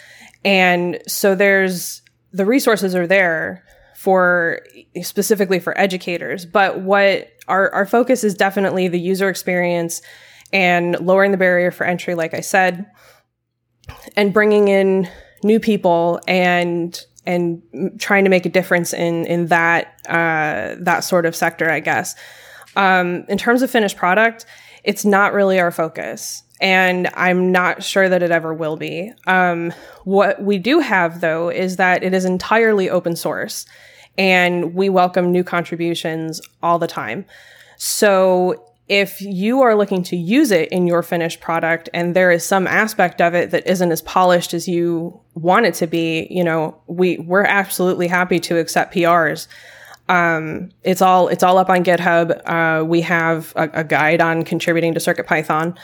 And 0.45 0.99
so 1.07 1.33
there's 1.33 2.03
the 2.31 2.45
resources 2.45 2.93
are 2.93 3.07
there 3.07 3.63
for 3.97 4.61
specifically 5.01 5.59
for 5.59 5.75
educators. 5.75 6.45
But 6.45 6.81
what 6.81 7.29
our, 7.47 7.71
our 7.71 7.87
focus 7.87 8.23
is 8.23 8.35
definitely 8.35 8.87
the 8.87 8.99
user 8.99 9.27
experience 9.27 10.03
and 10.53 10.99
lowering 10.99 11.31
the 11.31 11.37
barrier 11.37 11.71
for 11.71 11.83
entry, 11.83 12.13
like 12.13 12.35
I 12.35 12.41
said, 12.41 12.85
and 14.15 14.31
bringing 14.31 14.67
in 14.67 15.09
new 15.43 15.59
people 15.59 16.21
and 16.27 17.03
and 17.25 17.63
trying 17.99 18.23
to 18.23 18.29
make 18.29 18.45
a 18.45 18.49
difference 18.49 18.93
in 18.93 19.25
in 19.25 19.47
that 19.47 19.99
uh, 20.07 20.75
that 20.79 20.99
sort 20.99 21.25
of 21.25 21.35
sector, 21.35 21.67
I 21.67 21.79
guess. 21.79 22.15
Um, 22.75 23.25
in 23.27 23.39
terms 23.39 23.63
of 23.63 23.71
finished 23.71 23.97
product, 23.97 24.45
it's 24.83 25.05
not 25.05 25.33
really 25.33 25.59
our 25.59 25.71
focus 25.71 26.43
and 26.59 27.09
I'm 27.13 27.51
not 27.51 27.83
sure 27.83 28.09
that 28.09 28.23
it 28.23 28.31
ever 28.31 28.53
will 28.53 28.77
be. 28.77 29.13
Um, 29.25 29.73
what 30.03 30.41
we 30.41 30.57
do 30.57 30.79
have, 30.79 31.21
though, 31.21 31.49
is 31.49 31.75
that 31.77 32.03
it 32.03 32.13
is 32.13 32.25
entirely 32.25 32.89
open 32.89 33.15
source, 33.15 33.65
and 34.17 34.73
we 34.73 34.89
welcome 34.89 35.31
new 35.31 35.43
contributions 35.43 36.41
all 36.63 36.79
the 36.79 36.87
time. 36.87 37.25
So 37.77 38.63
if 38.87 39.21
you 39.21 39.61
are 39.61 39.75
looking 39.75 40.01
to 40.01 40.15
use 40.15 40.49
it 40.51 40.69
in 40.69 40.87
your 40.87 41.03
finished 41.03 41.41
product 41.41 41.89
and 41.93 42.15
there 42.15 42.31
is 42.31 42.45
some 42.45 42.65
aspect 42.65 43.21
of 43.21 43.35
it 43.35 43.51
that 43.51 43.67
isn't 43.67 43.91
as 43.91 44.01
polished 44.01 44.53
as 44.53 44.67
you 44.67 45.19
want 45.35 45.65
it 45.65 45.73
to 45.75 45.87
be, 45.87 46.27
you 46.29 46.43
know, 46.43 46.79
we 46.87 47.17
we're 47.19 47.43
absolutely 47.43 48.07
happy 48.07 48.39
to 48.39 48.57
accept 48.57 48.95
PRs. 48.95 49.47
Um, 50.07 50.69
it's 50.83 51.01
all 51.01 51.27
it's 51.27 51.43
all 51.43 51.57
up 51.57 51.69
on 51.69 51.83
GitHub. 51.83 52.41
Uh, 52.45 52.85
we 52.85 53.01
have 53.01 53.51
a, 53.57 53.69
a, 53.73 53.83
guide 53.83 54.21
on 54.21 54.43
contributing 54.43 54.93
to 54.93 55.01
CircuitPython 55.01 55.77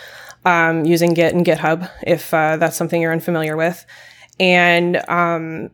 um, 0.46 0.86
using 0.86 1.14
Git 1.14 1.34
and 1.34 1.46
GitHub 1.46 1.90
if 2.06 2.34
uh, 2.34 2.58
that's 2.58 2.76
something 2.76 3.02
you're 3.02 3.14
unfamiliar 3.14 3.56
with, 3.56 3.86
and 4.40 4.98
um, 5.10 5.72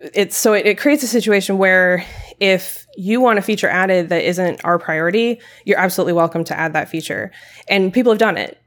it's 0.00 0.36
so 0.36 0.52
it, 0.52 0.66
it 0.66 0.78
creates 0.78 1.02
a 1.02 1.08
situation 1.08 1.58
where 1.58 2.04
if 2.40 2.86
you 2.96 3.20
want 3.20 3.38
a 3.38 3.42
feature 3.42 3.68
added 3.68 4.08
that 4.08 4.24
isn't 4.24 4.64
our 4.64 4.78
priority, 4.78 5.40
you're 5.64 5.78
absolutely 5.78 6.12
welcome 6.12 6.42
to 6.44 6.58
add 6.58 6.72
that 6.72 6.88
feature. 6.88 7.30
And 7.68 7.92
people 7.92 8.10
have 8.10 8.18
done 8.18 8.36
it. 8.36 8.58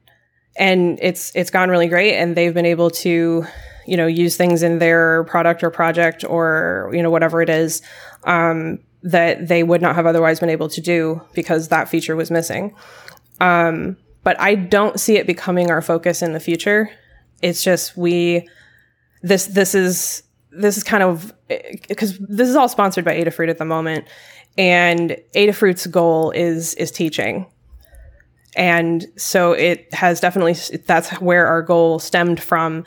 And 0.58 0.98
it's 1.02 1.36
it's 1.36 1.50
gone 1.50 1.70
really 1.70 1.90
great 1.90 2.16
and 2.16 2.38
they've 2.38 2.54
been 2.54 2.66
able 2.66 2.90
to, 2.90 3.46
you 3.86 3.98
know, 3.98 4.08
use 4.08 4.38
things 4.38 4.64
in 4.64 4.80
their 4.80 5.26
product 5.26 5.62
or 5.62 5.70
project 5.70 6.24
or, 6.24 6.90
you 6.94 7.04
know, 7.04 7.12
whatever 7.12 7.42
it 7.42 7.50
is, 7.50 7.82
um, 8.24 8.80
that 9.04 9.50
they 9.50 9.64
would 9.64 9.82
not 9.82 9.96
have 9.96 10.06
otherwise 10.06 10.40
been 10.40 10.50
able 10.50 10.70
to 10.70 10.80
do 10.80 11.22
because 11.34 11.68
that 11.68 11.90
feature 11.90 12.16
was 12.16 12.32
missing. 12.32 12.74
Um, 13.42 13.98
but 14.26 14.42
I 14.42 14.56
don't 14.56 15.00
see 15.00 15.18
it 15.18 15.28
becoming 15.28 15.70
our 15.72 15.84
focus 15.84 16.22
in 16.24 16.34
the 16.34 16.40
future. 16.42 16.90
It's 17.42 17.64
just 17.64 17.96
we 17.96 18.50
this 19.22 19.46
this 19.46 19.74
is 19.74 20.24
this 20.52 20.78
is 20.78 20.84
kind 20.84 21.04
of 21.04 21.32
because 21.88 22.18
this 22.18 22.50
is 22.50 22.56
all 22.56 22.68
sponsored 22.68 23.06
by 23.06 23.16
Adafruit 23.16 23.50
at 23.50 23.60
the 23.60 23.66
moment, 23.66 24.06
and 24.58 25.16
Adafruit's 25.36 25.88
goal 25.88 26.32
is 26.32 26.74
is 26.74 26.92
teaching, 26.92 27.46
and 28.58 29.06
so 29.16 29.54
it 29.54 29.94
has 29.94 30.20
definitely 30.20 30.54
that's 30.86 31.12
where 31.22 31.46
our 31.46 31.62
goal 31.62 32.00
stemmed 32.00 32.42
from, 32.42 32.84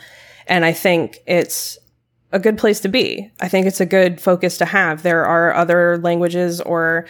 and 0.49 0.65
I 0.65 0.73
think 0.73 1.19
it's 1.25 1.79
a 2.33 2.41
good 2.41 2.59
place 2.59 2.81
to 2.81 2.89
be. 2.89 3.31
I 3.41 3.49
think 3.49 3.67
it's 3.67 3.81
a 3.81 3.87
good 3.87 4.21
focus 4.21 4.59
to 4.59 4.65
have. 4.65 5.03
There 5.03 5.25
are 5.25 5.55
other 5.55 5.99
languages 5.99 6.61
or 6.61 7.07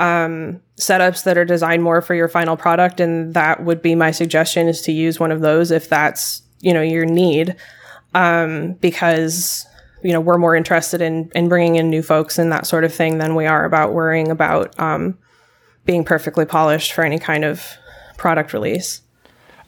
um, 0.00 0.60
setups 0.76 1.24
that 1.24 1.36
are 1.36 1.44
designed 1.44 1.82
more 1.82 2.00
for 2.00 2.14
your 2.14 2.26
final 2.26 2.56
product, 2.56 3.00
and 3.00 3.34
that 3.34 3.62
would 3.64 3.82
be 3.82 3.94
my 3.94 4.10
suggestion 4.10 4.66
is 4.66 4.80
to 4.82 4.92
use 4.92 5.20
one 5.20 5.30
of 5.30 5.40
those 5.42 5.70
if 5.70 5.88
that's 5.88 6.42
you 6.60 6.72
know 6.72 6.82
your 6.82 7.04
need, 7.04 7.54
um, 8.14 8.72
because 8.74 9.66
you 10.02 10.12
know 10.12 10.20
we're 10.20 10.38
more 10.38 10.56
interested 10.56 11.02
in 11.02 11.30
in 11.34 11.48
bringing 11.48 11.76
in 11.76 11.90
new 11.90 12.02
folks 12.02 12.38
and 12.38 12.50
that 12.50 12.66
sort 12.66 12.82
of 12.82 12.94
thing 12.94 13.18
than 13.18 13.34
we 13.34 13.46
are 13.46 13.64
about 13.64 13.92
worrying 13.92 14.30
about 14.30 14.76
um, 14.80 15.18
being 15.84 16.02
perfectly 16.02 16.46
polished 16.46 16.92
for 16.92 17.04
any 17.04 17.18
kind 17.18 17.44
of 17.44 17.62
product 18.16 18.54
release. 18.54 19.02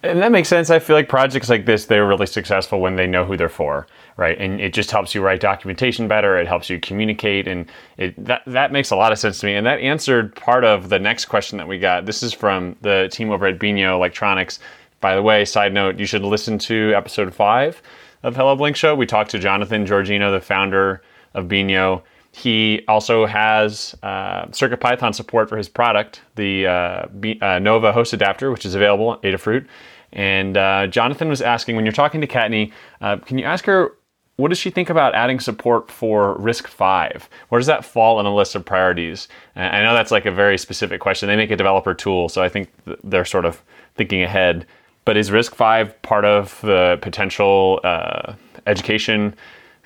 And 0.04 0.20
that 0.20 0.32
makes 0.32 0.48
sense. 0.48 0.68
I 0.68 0.80
feel 0.80 0.96
like 0.96 1.08
projects 1.08 1.48
like 1.48 1.64
this, 1.64 1.86
they're 1.86 2.06
really 2.06 2.26
successful 2.26 2.80
when 2.80 2.96
they 2.96 3.06
know 3.06 3.24
who 3.24 3.36
they're 3.36 3.48
for, 3.48 3.86
right? 4.16 4.36
And 4.36 4.60
it 4.60 4.72
just 4.72 4.90
helps 4.90 5.14
you 5.14 5.22
write 5.22 5.40
documentation 5.40 6.08
better. 6.08 6.36
It 6.36 6.48
helps 6.48 6.68
you 6.68 6.80
communicate, 6.80 7.46
and 7.46 7.70
it 7.98 8.24
that 8.24 8.42
that 8.46 8.72
makes 8.72 8.90
a 8.90 8.96
lot 8.96 9.12
of 9.12 9.18
sense 9.18 9.38
to 9.40 9.46
me. 9.46 9.54
And 9.54 9.64
that 9.64 9.78
answered 9.78 10.34
part 10.34 10.64
of 10.64 10.88
the 10.88 10.98
next 10.98 11.26
question 11.26 11.56
that 11.58 11.68
we 11.68 11.78
got. 11.78 12.04
This 12.04 12.22
is 12.24 12.32
from 12.32 12.74
the 12.80 13.08
team 13.12 13.30
over 13.30 13.46
at 13.46 13.60
Binho 13.60 13.94
Electronics. 13.94 14.58
By 15.00 15.14
the 15.14 15.22
way, 15.22 15.44
side 15.44 15.72
note, 15.72 16.00
you 16.00 16.06
should 16.06 16.22
listen 16.22 16.58
to 16.58 16.92
episode 16.96 17.32
five 17.32 17.80
of 18.24 18.34
Hello 18.34 18.56
Blink 18.56 18.74
Show. 18.74 18.96
We 18.96 19.06
talked 19.06 19.30
to 19.32 19.38
Jonathan 19.38 19.86
Georgino, 19.86 20.32
the 20.32 20.40
founder 20.40 21.02
of 21.34 21.46
Binho. 21.46 22.02
He 22.32 22.82
also 22.88 23.26
has 23.26 23.94
uh, 24.02 24.46
CircuitPython 24.46 25.14
support 25.14 25.48
for 25.48 25.58
his 25.58 25.68
product, 25.68 26.22
the 26.34 26.66
uh, 26.66 27.06
B- 27.20 27.38
uh, 27.42 27.58
Nova 27.58 27.92
host 27.92 28.14
adapter, 28.14 28.50
which 28.50 28.64
is 28.64 28.74
available 28.74 29.12
at 29.12 29.22
Adafruit. 29.22 29.66
And 30.12 30.56
uh, 30.56 30.86
Jonathan 30.88 31.28
was 31.28 31.40
asking, 31.40 31.76
when 31.76 31.84
you're 31.84 31.92
talking 31.92 32.20
to 32.20 32.26
Kattni, 32.26 32.72
uh, 33.00 33.16
can 33.16 33.38
you 33.38 33.44
ask 33.44 33.64
her 33.64 33.92
what 34.36 34.48
does 34.48 34.58
she 34.58 34.70
think 34.70 34.88
about 34.88 35.14
adding 35.14 35.38
support 35.40 35.90
for 35.90 36.36
RISC-V? 36.38 37.26
Where 37.48 37.58
does 37.58 37.66
that 37.66 37.84
fall 37.84 38.18
in 38.18 38.26
a 38.26 38.34
list 38.34 38.54
of 38.54 38.64
priorities? 38.64 39.28
And 39.54 39.76
I 39.76 39.82
know 39.82 39.94
that's 39.94 40.10
like 40.10 40.26
a 40.26 40.30
very 40.32 40.56
specific 40.56 41.00
question. 41.00 41.28
They 41.28 41.36
make 41.36 41.50
a 41.50 41.56
developer 41.56 41.94
tool, 41.94 42.28
so 42.28 42.42
I 42.42 42.48
think 42.48 42.72
they're 43.04 43.24
sort 43.24 43.44
of 43.44 43.62
thinking 43.94 44.22
ahead. 44.22 44.66
But 45.04 45.16
is 45.16 45.30
RISC-V 45.30 45.92
part 46.02 46.24
of 46.24 46.60
the 46.62 46.98
potential 47.02 47.80
uh, 47.84 48.34
education 48.66 49.34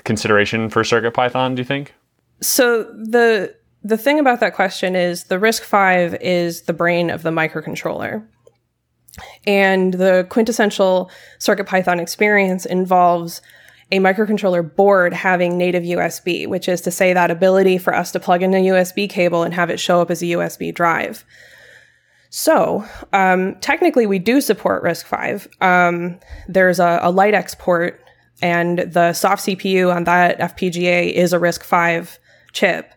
consideration 0.04 0.70
for 0.70 0.82
CircuitPython? 0.82 1.56
Do 1.56 1.60
you 1.60 1.64
think? 1.64 1.94
So 2.40 2.84
the 2.84 3.54
the 3.82 3.96
thing 3.96 4.18
about 4.18 4.40
that 4.40 4.54
question 4.54 4.96
is 4.96 5.24
the 5.24 5.36
RISC-V 5.36 6.18
is 6.20 6.62
the 6.62 6.72
brain 6.72 7.10
of 7.10 7.22
the 7.22 7.30
microcontroller. 7.30 8.26
And 9.46 9.94
the 9.94 10.26
quintessential 10.28 11.10
CircuitPython 11.38 12.00
experience 12.00 12.66
involves 12.66 13.40
a 13.92 13.98
microcontroller 13.98 14.74
board 14.74 15.12
having 15.12 15.56
native 15.56 15.84
USB, 15.84 16.46
which 16.48 16.68
is 16.68 16.80
to 16.82 16.90
say 16.90 17.12
that 17.12 17.30
ability 17.30 17.78
for 17.78 17.94
us 17.94 18.10
to 18.12 18.20
plug 18.20 18.42
in 18.42 18.52
a 18.52 18.64
USB 18.66 19.08
cable 19.08 19.42
and 19.42 19.54
have 19.54 19.70
it 19.70 19.78
show 19.78 20.00
up 20.00 20.10
as 20.10 20.22
a 20.22 20.26
USB 20.26 20.74
drive. 20.74 21.24
So, 22.30 22.84
um, 23.12 23.54
technically, 23.60 24.06
we 24.06 24.18
do 24.18 24.40
support 24.40 24.82
RISC-V. 24.82 25.48
Um, 25.60 26.18
there's 26.48 26.80
a, 26.80 26.98
a 27.02 27.12
LiteX 27.12 27.56
port, 27.56 28.02
and 28.42 28.80
the 28.80 29.12
soft 29.12 29.46
CPU 29.46 29.94
on 29.94 30.04
that 30.04 30.38
FPGA 30.38 31.12
is 31.12 31.32
a 31.32 31.38
RISC-V 31.38 32.18
chip. 32.52 32.92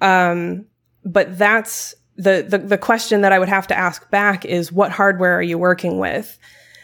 Um, 0.00 0.66
but 1.04 1.38
that's 1.38 1.94
the, 2.18 2.44
the 2.46 2.58
the 2.58 2.78
question 2.78 3.20
that 3.20 3.32
I 3.32 3.38
would 3.38 3.48
have 3.48 3.68
to 3.68 3.78
ask 3.78 4.10
back 4.10 4.44
is 4.44 4.72
what 4.72 4.90
hardware 4.90 5.38
are 5.38 5.42
you 5.42 5.56
working 5.56 5.98
with? 5.98 6.38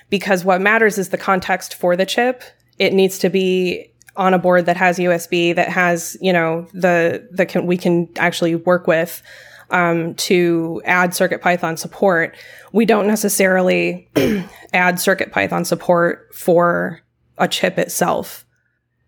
Because 0.08 0.44
what 0.44 0.60
matters 0.60 0.96
is 0.96 1.08
the 1.08 1.18
context 1.18 1.74
for 1.74 1.96
the 1.96 2.06
chip. 2.06 2.44
It 2.78 2.92
needs 2.92 3.18
to 3.18 3.28
be 3.28 3.90
on 4.16 4.32
a 4.32 4.38
board 4.38 4.66
that 4.66 4.76
has 4.76 4.98
USB 4.98 5.54
that 5.56 5.68
has 5.68 6.16
you 6.20 6.32
know 6.32 6.68
the 6.72 7.28
the 7.32 7.44
can 7.44 7.66
we 7.66 7.76
can 7.76 8.08
actually 8.16 8.54
work 8.54 8.86
with 8.86 9.22
um, 9.70 10.14
to 10.14 10.80
add 10.84 11.14
Circuit 11.14 11.42
Python 11.42 11.76
support. 11.76 12.36
We 12.72 12.86
don't 12.86 13.08
necessarily 13.08 14.08
add 14.72 15.00
Circuit 15.00 15.32
Python 15.32 15.64
support 15.64 16.32
for 16.32 17.00
a 17.38 17.48
chip 17.48 17.76
itself 17.76 18.43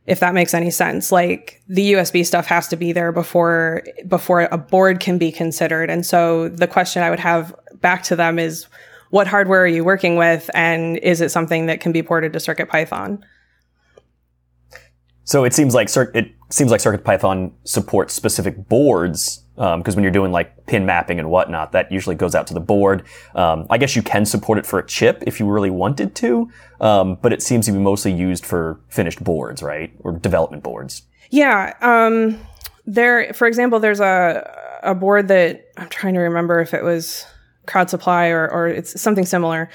if 0.06 0.20
that 0.20 0.34
makes 0.34 0.54
any 0.54 0.70
sense. 0.70 1.10
Like 1.10 1.62
the 1.68 1.94
USB 1.94 2.24
stuff 2.24 2.46
has 2.46 2.68
to 2.68 2.76
be 2.76 2.92
there 2.92 3.12
before 3.12 3.82
before 4.06 4.42
a 4.50 4.58
board 4.58 5.00
can 5.00 5.18
be 5.18 5.32
considered. 5.32 5.90
And 5.90 6.06
so 6.06 6.48
the 6.48 6.66
question 6.66 7.02
I 7.02 7.10
would 7.10 7.20
have 7.20 7.54
back 7.80 8.02
to 8.04 8.16
them 8.16 8.38
is 8.38 8.66
what 9.10 9.26
hardware 9.26 9.62
are 9.62 9.68
you 9.68 9.84
working 9.84 10.16
with 10.16 10.50
and 10.54 10.98
is 10.98 11.20
it 11.20 11.30
something 11.30 11.66
that 11.66 11.80
can 11.80 11.92
be 11.92 12.02
ported 12.02 12.32
to 12.32 12.40
Circuit 12.40 12.68
Python? 12.68 13.24
So 15.24 15.44
it 15.44 15.54
seems 15.54 15.74
like 15.74 15.88
it 16.14 16.32
seems 16.50 16.70
like 16.70 16.80
Circuit 16.80 17.04
Python 17.04 17.52
supports 17.64 18.14
specific 18.14 18.68
boards 18.68 19.42
because 19.56 19.94
um, 19.94 19.96
when 19.96 20.02
you're 20.02 20.12
doing 20.12 20.32
like 20.32 20.66
pin 20.66 20.86
mapping 20.86 21.18
and 21.18 21.30
whatnot, 21.30 21.72
that 21.72 21.90
usually 21.90 22.14
goes 22.14 22.34
out 22.34 22.46
to 22.46 22.54
the 22.54 22.60
board. 22.60 23.04
Um, 23.34 23.66
I 23.70 23.78
guess 23.78 23.96
you 23.96 24.02
can 24.02 24.24
support 24.26 24.58
it 24.58 24.66
for 24.66 24.78
a 24.78 24.86
chip 24.86 25.24
if 25.26 25.40
you 25.40 25.46
really 25.46 25.70
wanted 25.70 26.14
to, 26.16 26.50
um, 26.80 27.16
but 27.22 27.32
it 27.32 27.42
seems 27.42 27.66
to 27.66 27.72
be 27.72 27.78
mostly 27.78 28.12
used 28.12 28.44
for 28.44 28.80
finished 28.88 29.22
boards, 29.24 29.62
right, 29.62 29.92
or 30.00 30.12
development 30.12 30.62
boards. 30.62 31.02
Yeah. 31.30 31.74
Um, 31.80 32.38
there, 32.86 33.32
for 33.34 33.48
example, 33.48 33.80
there's 33.80 34.00
a 34.00 34.48
a 34.82 34.94
board 34.94 35.28
that 35.28 35.68
I'm 35.76 35.88
trying 35.88 36.14
to 36.14 36.20
remember 36.20 36.60
if 36.60 36.72
it 36.72 36.84
was 36.84 37.26
Crowd 37.66 37.90
Supply 37.90 38.28
or 38.28 38.48
or 38.48 38.68
it's 38.68 39.00
something 39.00 39.26
similar 39.26 39.68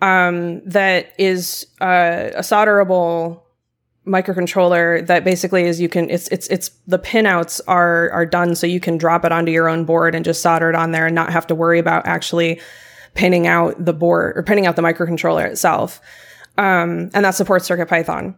um, 0.00 0.60
that 0.64 1.12
is 1.18 1.66
uh, 1.80 2.30
a 2.34 2.42
solderable 2.42 3.42
microcontroller 4.08 5.06
that 5.06 5.22
basically 5.22 5.64
is 5.64 5.80
you 5.80 5.88
can 5.88 6.08
it's 6.10 6.28
it's 6.28 6.46
it's 6.48 6.70
the 6.86 6.98
pinouts 6.98 7.60
are 7.68 8.10
are 8.10 8.26
done 8.26 8.54
so 8.54 8.66
you 8.66 8.80
can 8.80 8.96
drop 8.96 9.24
it 9.24 9.32
onto 9.32 9.52
your 9.52 9.68
own 9.68 9.84
board 9.84 10.14
and 10.14 10.24
just 10.24 10.42
solder 10.42 10.70
it 10.70 10.74
on 10.74 10.92
there 10.92 11.06
and 11.06 11.14
not 11.14 11.30
have 11.30 11.46
to 11.46 11.54
worry 11.54 11.78
about 11.78 12.06
actually 12.06 12.60
pinning 13.14 13.46
out 13.46 13.84
the 13.84 13.92
board 13.92 14.36
or 14.36 14.42
pinning 14.42 14.66
out 14.66 14.76
the 14.76 14.82
microcontroller 14.82 15.44
itself. 15.44 16.00
Um, 16.56 17.10
and 17.14 17.24
that 17.24 17.34
supports 17.34 17.66
Circuit 17.66 17.88
Python. 17.88 18.36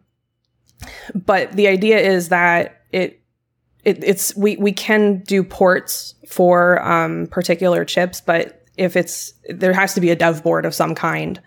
But 1.14 1.52
the 1.52 1.68
idea 1.68 1.98
is 1.98 2.30
that 2.30 2.83
it, 2.90 3.22
it 3.85 4.02
it's 4.02 4.35
we 4.37 4.56
we 4.56 4.72
can 4.72 5.20
do 5.20 5.42
ports 5.42 6.14
for 6.28 6.83
um, 6.87 7.26
particular 7.26 7.85
chips, 7.85 8.20
but 8.20 8.64
if 8.76 8.96
it's 8.96 9.35
there 9.48 9.74
has 9.74 9.94
to 9.94 10.00
be 10.00 10.11
a 10.11 10.16
dev 10.16 10.42
board 10.42 10.64
of 10.64 10.74
some 10.74 10.94
kind. 10.94 11.40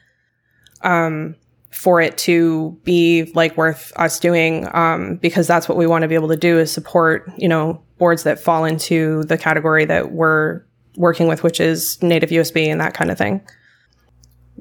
Um, 0.82 1.36
for 1.74 2.00
it 2.00 2.18
to 2.20 2.78
be 2.84 3.32
like 3.34 3.58
worth 3.58 3.92
us 3.96 4.20
doing 4.20 4.68
um, 4.74 5.16
because 5.18 5.48
that's 5.48 5.68
what 5.68 5.78
we 5.78 5.88
want 5.88 6.04
to 6.04 6.08
be 6.08 6.16
able 6.16 6.28
to 6.28 6.38
do 6.38 6.60
is 6.60 6.72
support 6.72 7.32
you 7.38 7.48
know 7.48 7.82
boards 7.98 8.24
that 8.24 8.40
fall 8.40 8.66
into 8.66 9.24
the 9.24 9.38
category 9.38 9.86
that 9.86 10.12
we're 10.12 10.62
working 10.98 11.28
with 11.28 11.44
which 11.44 11.60
is 11.60 12.02
native 12.02 12.30
usb 12.30 12.68
and 12.68 12.80
that 12.80 12.94
kind 12.94 13.12
of 13.12 13.18
thing. 13.18 13.42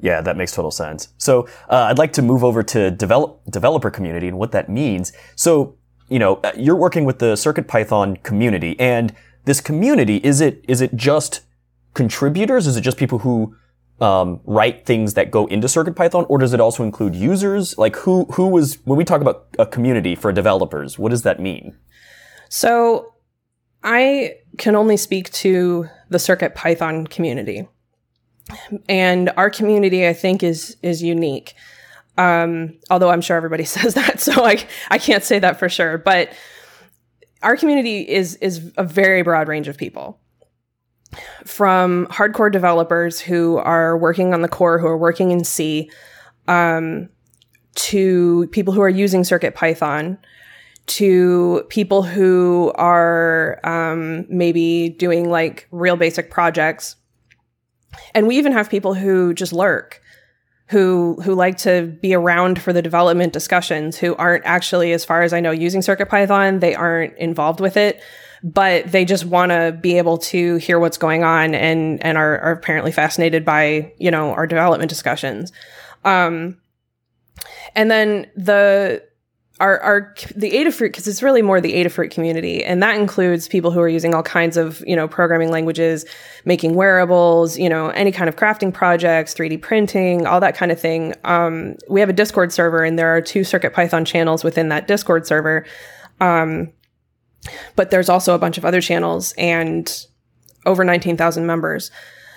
Yeah 0.01 0.21
that 0.21 0.37
makes 0.37 0.51
total 0.51 0.71
sense. 0.71 1.09
So 1.17 1.47
uh, 1.69 1.87
i'd 1.89 1.97
like 1.97 2.13
to 2.13 2.21
move 2.21 2.43
over 2.43 2.63
to 2.63 2.91
develop 2.91 3.41
developer 3.49 3.91
community 3.91 4.27
and 4.27 4.37
what 4.37 4.51
that 4.51 4.69
means. 4.69 5.13
So 5.35 5.77
you 6.09 6.19
know 6.19 6.35
uh, 6.43 6.51
you're 6.57 6.75
working 6.75 7.05
with 7.05 7.19
the 7.19 7.35
circuit 7.35 7.67
python 7.67 8.17
community 8.17 8.79
and 8.79 9.13
this 9.45 9.61
community 9.61 10.17
is 10.17 10.41
it 10.41 10.63
is 10.67 10.81
it 10.81 10.95
just 10.95 11.41
contributors? 11.93 12.67
Is 12.67 12.75
it 12.77 12.81
just 12.81 12.97
people 12.97 13.19
who 13.19 13.55
um, 14.01 14.41
write 14.45 14.85
things 14.85 15.13
that 15.13 15.31
go 15.31 15.45
into 15.47 15.67
CircuitPython, 15.67 16.25
or 16.29 16.39
does 16.39 16.53
it 16.53 16.59
also 16.59 16.83
include 16.83 17.15
users? 17.15 17.77
Like 17.77 17.95
who 17.95 18.25
who 18.25 18.47
was 18.47 18.79
when 18.85 18.97
we 18.97 19.05
talk 19.05 19.21
about 19.21 19.47
a 19.59 19.65
community 19.65 20.15
for 20.15 20.31
developers, 20.31 20.97
what 20.97 21.09
does 21.09 21.23
that 21.23 21.39
mean? 21.39 21.77
So 22.49 23.13
I 23.83 24.35
can 24.57 24.75
only 24.75 24.97
speak 24.97 25.31
to 25.33 25.87
the 26.09 26.17
CircuitPython 26.17 27.09
community, 27.09 27.67
and 28.89 29.31
our 29.37 29.49
community 29.49 30.07
I 30.07 30.13
think 30.13 30.43
is 30.43 30.77
is 30.81 31.01
unique. 31.01 31.53
Um, 32.17 32.77
although 32.91 33.09
I'm 33.09 33.21
sure 33.21 33.37
everybody 33.37 33.63
says 33.65 33.93
that, 33.93 34.19
so 34.19 34.45
I 34.45 34.65
I 34.89 34.97
can't 34.97 35.23
say 35.23 35.39
that 35.39 35.59
for 35.59 35.69
sure, 35.69 35.97
but 35.97 36.29
our 37.41 37.55
community 37.57 38.01
is 38.01 38.35
is 38.35 38.71
a 38.77 38.83
very 38.83 39.21
broad 39.21 39.47
range 39.47 39.67
of 39.67 39.77
people 39.77 40.19
from 41.45 42.07
hardcore 42.07 42.51
developers 42.51 43.19
who 43.19 43.57
are 43.57 43.97
working 43.97 44.33
on 44.33 44.41
the 44.41 44.47
core, 44.47 44.79
who 44.79 44.87
are 44.87 44.97
working 44.97 45.31
in 45.31 45.43
C, 45.43 45.89
um, 46.47 47.09
to 47.75 48.47
people 48.51 48.73
who 48.73 48.81
are 48.81 48.89
using 48.89 49.23
Circuit 49.23 49.55
Python, 49.55 50.17
to 50.85 51.63
people 51.69 52.03
who 52.03 52.71
are 52.75 53.59
um, 53.63 54.25
maybe 54.29 54.89
doing 54.89 55.29
like 55.29 55.67
real 55.71 55.95
basic 55.95 56.29
projects. 56.29 56.95
And 58.13 58.27
we 58.27 58.37
even 58.37 58.51
have 58.51 58.69
people 58.69 58.93
who 58.93 59.33
just 59.33 59.53
lurk, 59.53 60.01
who 60.67 61.19
who 61.23 61.35
like 61.35 61.57
to 61.59 61.95
be 62.01 62.13
around 62.13 62.61
for 62.61 62.73
the 62.73 62.81
development 62.81 63.33
discussions, 63.33 63.97
who 63.97 64.15
aren't 64.15 64.45
actually, 64.45 64.91
as 64.93 65.05
far 65.05 65.21
as 65.21 65.33
I 65.33 65.39
know, 65.39 65.51
using 65.51 65.81
Circuit 65.81 66.09
Python. 66.09 66.59
They 66.59 66.75
aren't 66.75 67.17
involved 67.17 67.59
with 67.59 67.77
it, 67.77 68.01
but 68.43 68.91
they 68.91 69.05
just 69.05 69.25
want 69.25 69.51
to 69.51 69.77
be 69.81 69.97
able 69.97 70.17
to 70.17 70.57
hear 70.57 70.79
what's 70.79 70.97
going 70.97 71.23
on 71.23 71.55
and 71.55 72.03
and 72.03 72.17
are, 72.17 72.39
are 72.39 72.51
apparently 72.51 72.91
fascinated 72.91 73.45
by 73.45 73.91
you 73.97 74.11
know 74.11 74.31
our 74.31 74.45
development 74.45 74.89
discussions 74.89 75.51
um 76.03 76.57
and 77.75 77.89
then 77.89 78.29
the 78.35 79.01
our, 79.59 79.79
our 79.79 80.15
the 80.35 80.51
Adafruit 80.51 80.87
because 80.87 81.07
it's 81.07 81.21
really 81.21 81.41
more 81.41 81.61
the 81.61 81.73
Adafruit 81.73 82.11
community, 82.11 82.63
and 82.65 82.81
that 82.81 82.97
includes 82.97 83.47
people 83.47 83.71
who 83.71 83.79
are 83.79 83.87
using 83.87 84.13
all 84.13 84.23
kinds 84.23 84.57
of 84.57 84.83
you 84.85 84.95
know 84.95 85.07
programming 85.07 85.51
languages, 85.51 86.05
making 86.43 86.73
wearables, 86.73 87.57
you 87.57 87.69
know 87.69 87.89
any 87.89 88.11
kind 88.11 88.27
of 88.27 88.35
crafting 88.35 88.73
projects, 88.73 89.33
3D 89.33 89.61
printing, 89.61 90.25
all 90.25 90.39
that 90.39 90.55
kind 90.55 90.71
of 90.71 90.79
thing. 90.79 91.13
Um, 91.23 91.75
we 91.87 91.99
have 91.99 92.09
a 92.09 92.13
Discord 92.13 92.51
server, 92.51 92.83
and 92.83 92.97
there 92.97 93.15
are 93.15 93.21
two 93.21 93.43
Circuit 93.43 93.73
Python 93.73 94.05
channels 94.05 94.43
within 94.43 94.69
that 94.69 94.87
Discord 94.87 95.27
server. 95.27 95.65
Um, 96.19 96.71
but 97.75 97.91
there's 97.91 98.09
also 98.09 98.35
a 98.35 98.39
bunch 98.39 98.57
of 98.57 98.65
other 98.65 98.81
channels 98.81 99.33
and 99.37 100.05
over 100.65 100.83
19,000 100.83 101.45
members. 101.45 101.91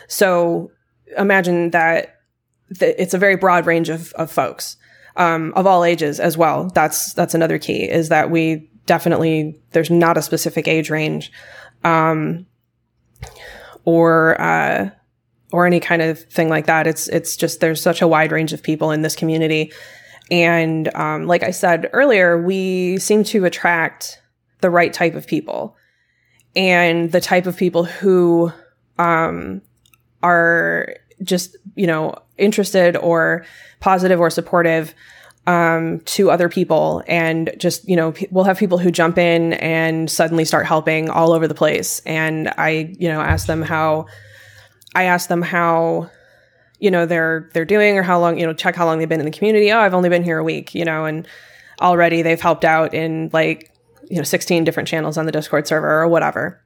So 0.08 0.70
imagine 1.16 1.70
that 1.70 2.16
th- 2.78 2.96
it's 2.98 3.14
a 3.14 3.18
very 3.18 3.36
broad 3.36 3.66
range 3.66 3.88
of, 3.88 4.12
of 4.14 4.30
folks 4.30 4.76
um, 5.16 5.52
of 5.56 5.66
all 5.66 5.84
ages 5.84 6.20
as 6.20 6.36
well. 6.36 6.70
That's 6.74 7.12
that's 7.14 7.34
another 7.34 7.58
key 7.58 7.88
is 7.88 8.08
that 8.10 8.30
we 8.30 8.70
definitely 8.86 9.60
there's 9.72 9.90
not 9.90 10.16
a 10.16 10.22
specific 10.22 10.68
age 10.68 10.90
range, 10.90 11.32
um, 11.84 12.46
or 13.84 14.40
uh, 14.40 14.90
or 15.52 15.66
any 15.66 15.80
kind 15.80 16.02
of 16.02 16.20
thing 16.24 16.48
like 16.48 16.66
that. 16.66 16.86
It's 16.86 17.08
it's 17.08 17.36
just 17.36 17.60
there's 17.60 17.80
such 17.80 18.02
a 18.02 18.08
wide 18.08 18.32
range 18.32 18.52
of 18.52 18.62
people 18.62 18.90
in 18.90 19.02
this 19.02 19.16
community, 19.16 19.72
and 20.30 20.94
um, 20.94 21.26
like 21.26 21.42
I 21.42 21.50
said 21.50 21.88
earlier, 21.92 22.40
we 22.40 22.98
seem 22.98 23.24
to 23.24 23.44
attract 23.44 24.20
the 24.60 24.70
right 24.70 24.92
type 24.92 25.14
of 25.14 25.26
people, 25.26 25.76
and 26.54 27.12
the 27.12 27.20
type 27.20 27.46
of 27.46 27.56
people 27.56 27.84
who 27.84 28.52
um, 28.98 29.62
are 30.22 30.96
just 31.22 31.56
you 31.74 31.86
know 31.86 32.14
interested 32.38 32.96
or 32.96 33.44
positive 33.80 34.20
or 34.20 34.30
supportive 34.30 34.94
um, 35.46 36.00
to 36.00 36.30
other 36.30 36.48
people 36.48 37.02
and 37.06 37.54
just 37.56 37.88
you 37.88 37.96
know 37.96 38.12
p- 38.12 38.26
we'll 38.30 38.44
have 38.44 38.58
people 38.58 38.78
who 38.78 38.90
jump 38.90 39.16
in 39.16 39.52
and 39.54 40.10
suddenly 40.10 40.44
start 40.44 40.66
helping 40.66 41.08
all 41.08 41.32
over 41.32 41.46
the 41.46 41.54
place. 41.54 42.00
And 42.04 42.52
i 42.58 42.94
you 42.98 43.08
know 43.08 43.20
ask 43.20 43.46
them 43.46 43.62
how 43.62 44.06
i 44.94 45.04
ask 45.04 45.28
them 45.28 45.42
how 45.42 46.10
you 46.80 46.90
know 46.90 47.06
they're 47.06 47.48
they're 47.54 47.64
doing 47.64 47.96
or 47.96 48.02
how 48.02 48.18
long 48.18 48.38
you 48.38 48.46
know 48.46 48.52
check 48.52 48.74
how 48.74 48.84
long 48.84 48.98
they've 48.98 49.08
been 49.08 49.20
in 49.20 49.26
the 49.26 49.32
community. 49.32 49.70
Oh 49.70 49.78
i've 49.78 49.94
only 49.94 50.08
been 50.08 50.24
here 50.24 50.38
a 50.38 50.44
week 50.44 50.74
you 50.74 50.84
know 50.84 51.04
and 51.04 51.26
already 51.80 52.22
they've 52.22 52.40
helped 52.40 52.64
out 52.64 52.94
in 52.94 53.30
like 53.32 53.72
you 54.10 54.16
know 54.16 54.22
16 54.22 54.64
different 54.64 54.88
channels 54.88 55.16
on 55.18 55.26
the 55.26 55.32
discord 55.32 55.66
server 55.66 56.02
or 56.02 56.08
whatever 56.08 56.62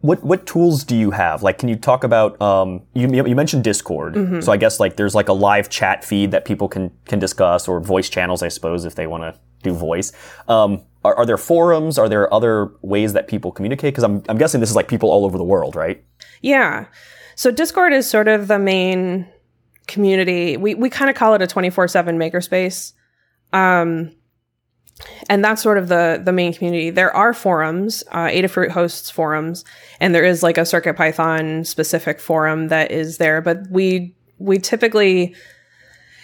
What 0.00 0.24
what 0.24 0.46
tools 0.46 0.82
do 0.82 0.96
you 0.96 1.12
have? 1.12 1.44
Like, 1.44 1.58
can 1.58 1.68
you 1.68 1.76
talk 1.76 2.02
about? 2.02 2.40
Um, 2.42 2.82
you 2.92 3.06
you 3.24 3.36
mentioned 3.36 3.62
Discord, 3.62 4.16
so 4.42 4.50
I 4.50 4.56
guess 4.56 4.80
like 4.80 4.96
there's 4.96 5.14
like 5.14 5.28
a 5.28 5.32
live 5.32 5.68
chat 5.68 6.04
feed 6.04 6.32
that 6.32 6.44
people 6.44 6.66
can 6.66 6.90
can 7.06 7.20
discuss, 7.20 7.68
or 7.68 7.78
voice 7.80 8.10
channels, 8.10 8.42
I 8.42 8.48
suppose, 8.48 8.84
if 8.84 8.94
they 8.96 9.06
want 9.06 9.22
to 9.22 9.38
do 9.62 9.72
voice. 9.72 10.10
Um, 10.48 10.82
are, 11.04 11.14
are 11.14 11.24
there 11.24 11.38
forums? 11.38 11.98
Are 11.98 12.08
there 12.08 12.26
other 12.34 12.72
ways 12.82 13.12
that 13.12 13.28
people 13.28 13.52
communicate? 13.52 13.94
Because 13.94 14.02
I'm 14.02 14.24
I'm 14.28 14.38
guessing 14.38 14.58
this 14.60 14.70
is 14.70 14.76
like 14.76 14.88
people 14.88 15.08
all 15.08 15.24
over 15.24 15.38
the 15.38 15.44
world, 15.44 15.76
right? 15.76 16.02
Yeah. 16.40 16.86
So 17.36 17.52
Discord 17.52 17.92
is 17.92 18.10
sort 18.10 18.26
of 18.26 18.48
the 18.48 18.58
main 18.58 19.28
community. 19.86 20.56
We 20.56 20.74
we 20.74 20.90
kind 20.90 21.10
of 21.10 21.16
call 21.16 21.34
it 21.34 21.42
a 21.42 21.46
24/7 21.46 22.18
makerspace. 22.18 22.92
Um 23.52 24.10
and 25.28 25.44
that's 25.44 25.62
sort 25.62 25.78
of 25.78 25.88
the 25.88 26.20
the 26.22 26.32
main 26.32 26.52
community. 26.52 26.90
There 26.90 27.14
are 27.14 27.32
forums. 27.32 28.04
Uh, 28.10 28.26
Adafruit 28.26 28.70
hosts 28.70 29.10
forums, 29.10 29.64
and 30.00 30.14
there 30.14 30.24
is 30.24 30.42
like 30.42 30.58
a 30.58 30.66
Circuit 30.66 30.94
Python 30.94 31.64
specific 31.64 32.20
forum 32.20 32.68
that 32.68 32.90
is 32.90 33.18
there. 33.18 33.40
But 33.40 33.68
we 33.70 34.14
we 34.38 34.58
typically 34.58 35.34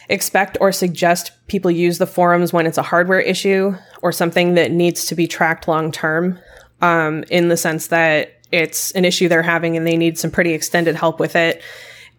expect 0.09 0.57
or 0.61 0.73
suggest 0.73 1.33
people 1.49 1.71
use 1.71 1.99
the 1.99 2.07
forums 2.07 2.53
when 2.53 2.67
it's 2.67 2.79
a 2.79 2.83
hardware 2.83 3.21
issue 3.21 3.75
or 4.01 4.11
something 4.11 4.55
that 4.55 4.71
needs 4.71 5.07
to 5.07 5.15
be 5.15 5.27
tracked 5.27 5.69
long 5.69 5.93
term. 5.93 6.39
Um, 6.81 7.25
in 7.29 7.49
the 7.49 7.57
sense 7.57 7.89
that 7.89 8.39
it's 8.53 8.93
an 8.93 9.05
issue 9.05 9.29
they're 9.29 9.43
having 9.43 9.77
and 9.77 9.85
they 9.85 9.97
need 9.97 10.17
some 10.17 10.31
pretty 10.31 10.53
extended 10.53 10.95
help 10.95 11.19
with 11.19 11.35
it. 11.35 11.61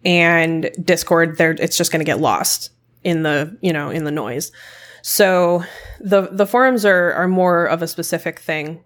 And 0.04 0.70
Discord, 0.84 1.38
they're 1.38 1.52
it's 1.52 1.76
just 1.76 1.90
going 1.90 2.00
to 2.00 2.04
get 2.04 2.20
lost 2.20 2.70
in 3.02 3.22
the 3.22 3.56
you 3.60 3.72
know 3.72 3.90
in 3.90 4.04
the 4.04 4.10
noise. 4.10 4.52
So 5.02 5.64
the 6.00 6.28
the 6.30 6.46
forums 6.46 6.84
are 6.84 7.12
are 7.12 7.28
more 7.28 7.66
of 7.66 7.82
a 7.82 7.86
specific 7.86 8.38
thing. 8.38 8.84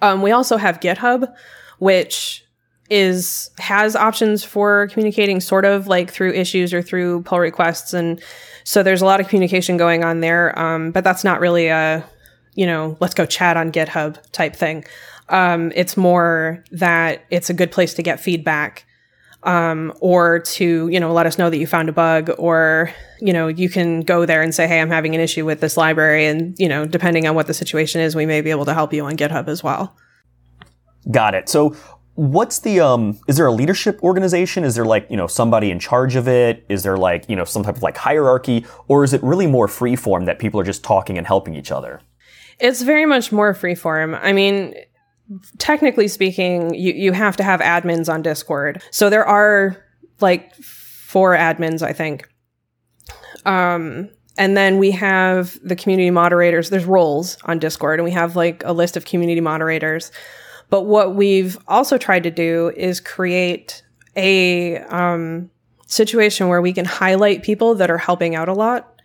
Um, 0.00 0.22
we 0.22 0.30
also 0.30 0.56
have 0.56 0.80
GitHub, 0.80 1.32
which 1.78 2.44
is 2.88 3.50
has 3.58 3.96
options 3.96 4.44
for 4.44 4.88
communicating 4.88 5.40
sort 5.40 5.64
of 5.64 5.86
like 5.86 6.10
through 6.10 6.32
issues 6.32 6.72
or 6.72 6.82
through 6.82 7.22
pull 7.22 7.40
requests. 7.40 7.92
And 7.92 8.22
so 8.64 8.82
there's 8.82 9.02
a 9.02 9.04
lot 9.04 9.20
of 9.20 9.28
communication 9.28 9.76
going 9.76 10.04
on 10.04 10.20
there. 10.20 10.56
Um, 10.58 10.92
but 10.92 11.04
that's 11.04 11.24
not 11.24 11.40
really 11.40 11.68
a 11.68 12.04
you 12.54 12.66
know 12.66 12.96
let's 13.00 13.14
go 13.14 13.26
chat 13.26 13.56
on 13.56 13.72
github 13.72 14.18
type 14.32 14.56
thing. 14.56 14.84
Um, 15.28 15.72
it's 15.74 15.96
more 15.96 16.64
that 16.70 17.24
it's 17.30 17.50
a 17.50 17.54
good 17.54 17.72
place 17.72 17.94
to 17.94 18.02
get 18.02 18.20
feedback 18.20 18.85
um, 19.46 19.94
or 20.00 20.40
to 20.40 20.88
you 20.88 21.00
know 21.00 21.12
let 21.12 21.24
us 21.24 21.38
know 21.38 21.48
that 21.48 21.56
you 21.56 21.66
found 21.66 21.88
a 21.88 21.92
bug 21.92 22.30
or 22.38 22.92
you 23.20 23.32
know 23.32 23.48
you 23.48 23.70
can 23.70 24.00
go 24.02 24.26
there 24.26 24.42
and 24.42 24.54
say 24.54 24.66
hey 24.66 24.80
i'm 24.80 24.90
having 24.90 25.14
an 25.14 25.20
issue 25.20 25.46
with 25.46 25.60
this 25.60 25.76
library 25.76 26.26
and 26.26 26.54
you 26.58 26.68
know 26.68 26.84
depending 26.84 27.26
on 27.26 27.34
what 27.34 27.46
the 27.46 27.54
situation 27.54 28.00
is 28.00 28.14
we 28.14 28.26
may 28.26 28.42
be 28.42 28.50
able 28.50 28.66
to 28.66 28.74
help 28.74 28.92
you 28.92 29.04
on 29.06 29.16
github 29.16 29.48
as 29.48 29.62
well 29.62 29.96
Got 31.10 31.34
it. 31.34 31.48
So 31.48 31.76
what's 32.14 32.60
the 32.60 32.80
um 32.80 33.18
is 33.28 33.36
there 33.36 33.46
a 33.46 33.52
leadership 33.52 34.02
organization? 34.02 34.64
Is 34.64 34.74
there 34.74 34.84
like, 34.84 35.06
you 35.10 35.16
know, 35.16 35.26
somebody 35.26 35.70
in 35.70 35.78
charge 35.78 36.16
of 36.16 36.26
it? 36.26 36.64
Is 36.68 36.82
there 36.82 36.96
like, 36.96 37.28
you 37.28 37.36
know, 37.36 37.44
some 37.44 37.62
type 37.62 37.76
of 37.76 37.82
like 37.82 37.96
hierarchy 37.96 38.66
or 38.88 39.04
is 39.04 39.12
it 39.12 39.22
really 39.22 39.46
more 39.46 39.68
free 39.68 39.96
form 39.96 40.24
that 40.24 40.38
people 40.38 40.60
are 40.60 40.64
just 40.64 40.82
talking 40.82 41.18
and 41.18 41.26
helping 41.26 41.54
each 41.54 41.70
other? 41.70 42.00
It's 42.58 42.82
very 42.82 43.06
much 43.06 43.32
more 43.32 43.54
free 43.54 43.74
form 43.74 44.14
I 44.14 44.32
mean, 44.32 44.74
technically 45.58 46.08
speaking, 46.08 46.74
you, 46.74 46.92
you 46.92 47.12
have 47.12 47.36
to 47.36 47.42
have 47.42 47.60
admins 47.60 48.12
on 48.12 48.22
Discord. 48.22 48.82
So 48.90 49.10
there 49.10 49.24
are 49.24 49.76
like 50.20 50.54
four 50.56 51.34
admins, 51.34 51.82
I 51.82 51.92
think. 51.92 52.28
Um, 53.44 54.10
and 54.38 54.56
then 54.56 54.78
we 54.78 54.90
have 54.90 55.58
the 55.62 55.76
community 55.76 56.10
moderators. 56.10 56.70
There's 56.70 56.84
roles 56.84 57.38
on 57.44 57.58
Discord, 57.58 57.98
and 57.98 58.04
we 58.04 58.10
have 58.12 58.36
like 58.36 58.62
a 58.64 58.72
list 58.72 58.96
of 58.96 59.04
community 59.04 59.40
moderators. 59.40 60.12
But 60.68 60.82
what 60.82 61.14
we've 61.14 61.58
also 61.68 61.96
tried 61.96 62.24
to 62.24 62.30
do 62.30 62.72
is 62.76 63.00
create 63.00 63.82
a 64.16 64.78
um, 64.78 65.50
situation 65.86 66.48
where 66.48 66.60
we 66.60 66.72
can 66.72 66.84
highlight 66.84 67.42
people 67.42 67.74
that 67.76 67.90
are 67.90 67.98
helping 67.98 68.34
out 68.34 68.48
a 68.48 68.52
lot. 68.52 68.95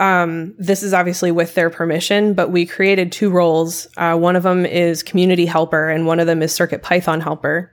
Um, 0.00 0.54
this 0.58 0.82
is 0.82 0.94
obviously 0.94 1.30
with 1.30 1.54
their 1.54 1.68
permission, 1.68 2.32
but 2.32 2.50
we 2.50 2.64
created 2.64 3.12
two 3.12 3.30
roles. 3.30 3.86
Uh, 3.98 4.16
one 4.16 4.34
of 4.34 4.42
them 4.42 4.64
is 4.64 5.02
community 5.02 5.44
helper, 5.44 5.90
and 5.90 6.06
one 6.06 6.18
of 6.18 6.26
them 6.26 6.42
is 6.42 6.54
Circuit 6.54 6.82
Python 6.82 7.20
helper. 7.20 7.72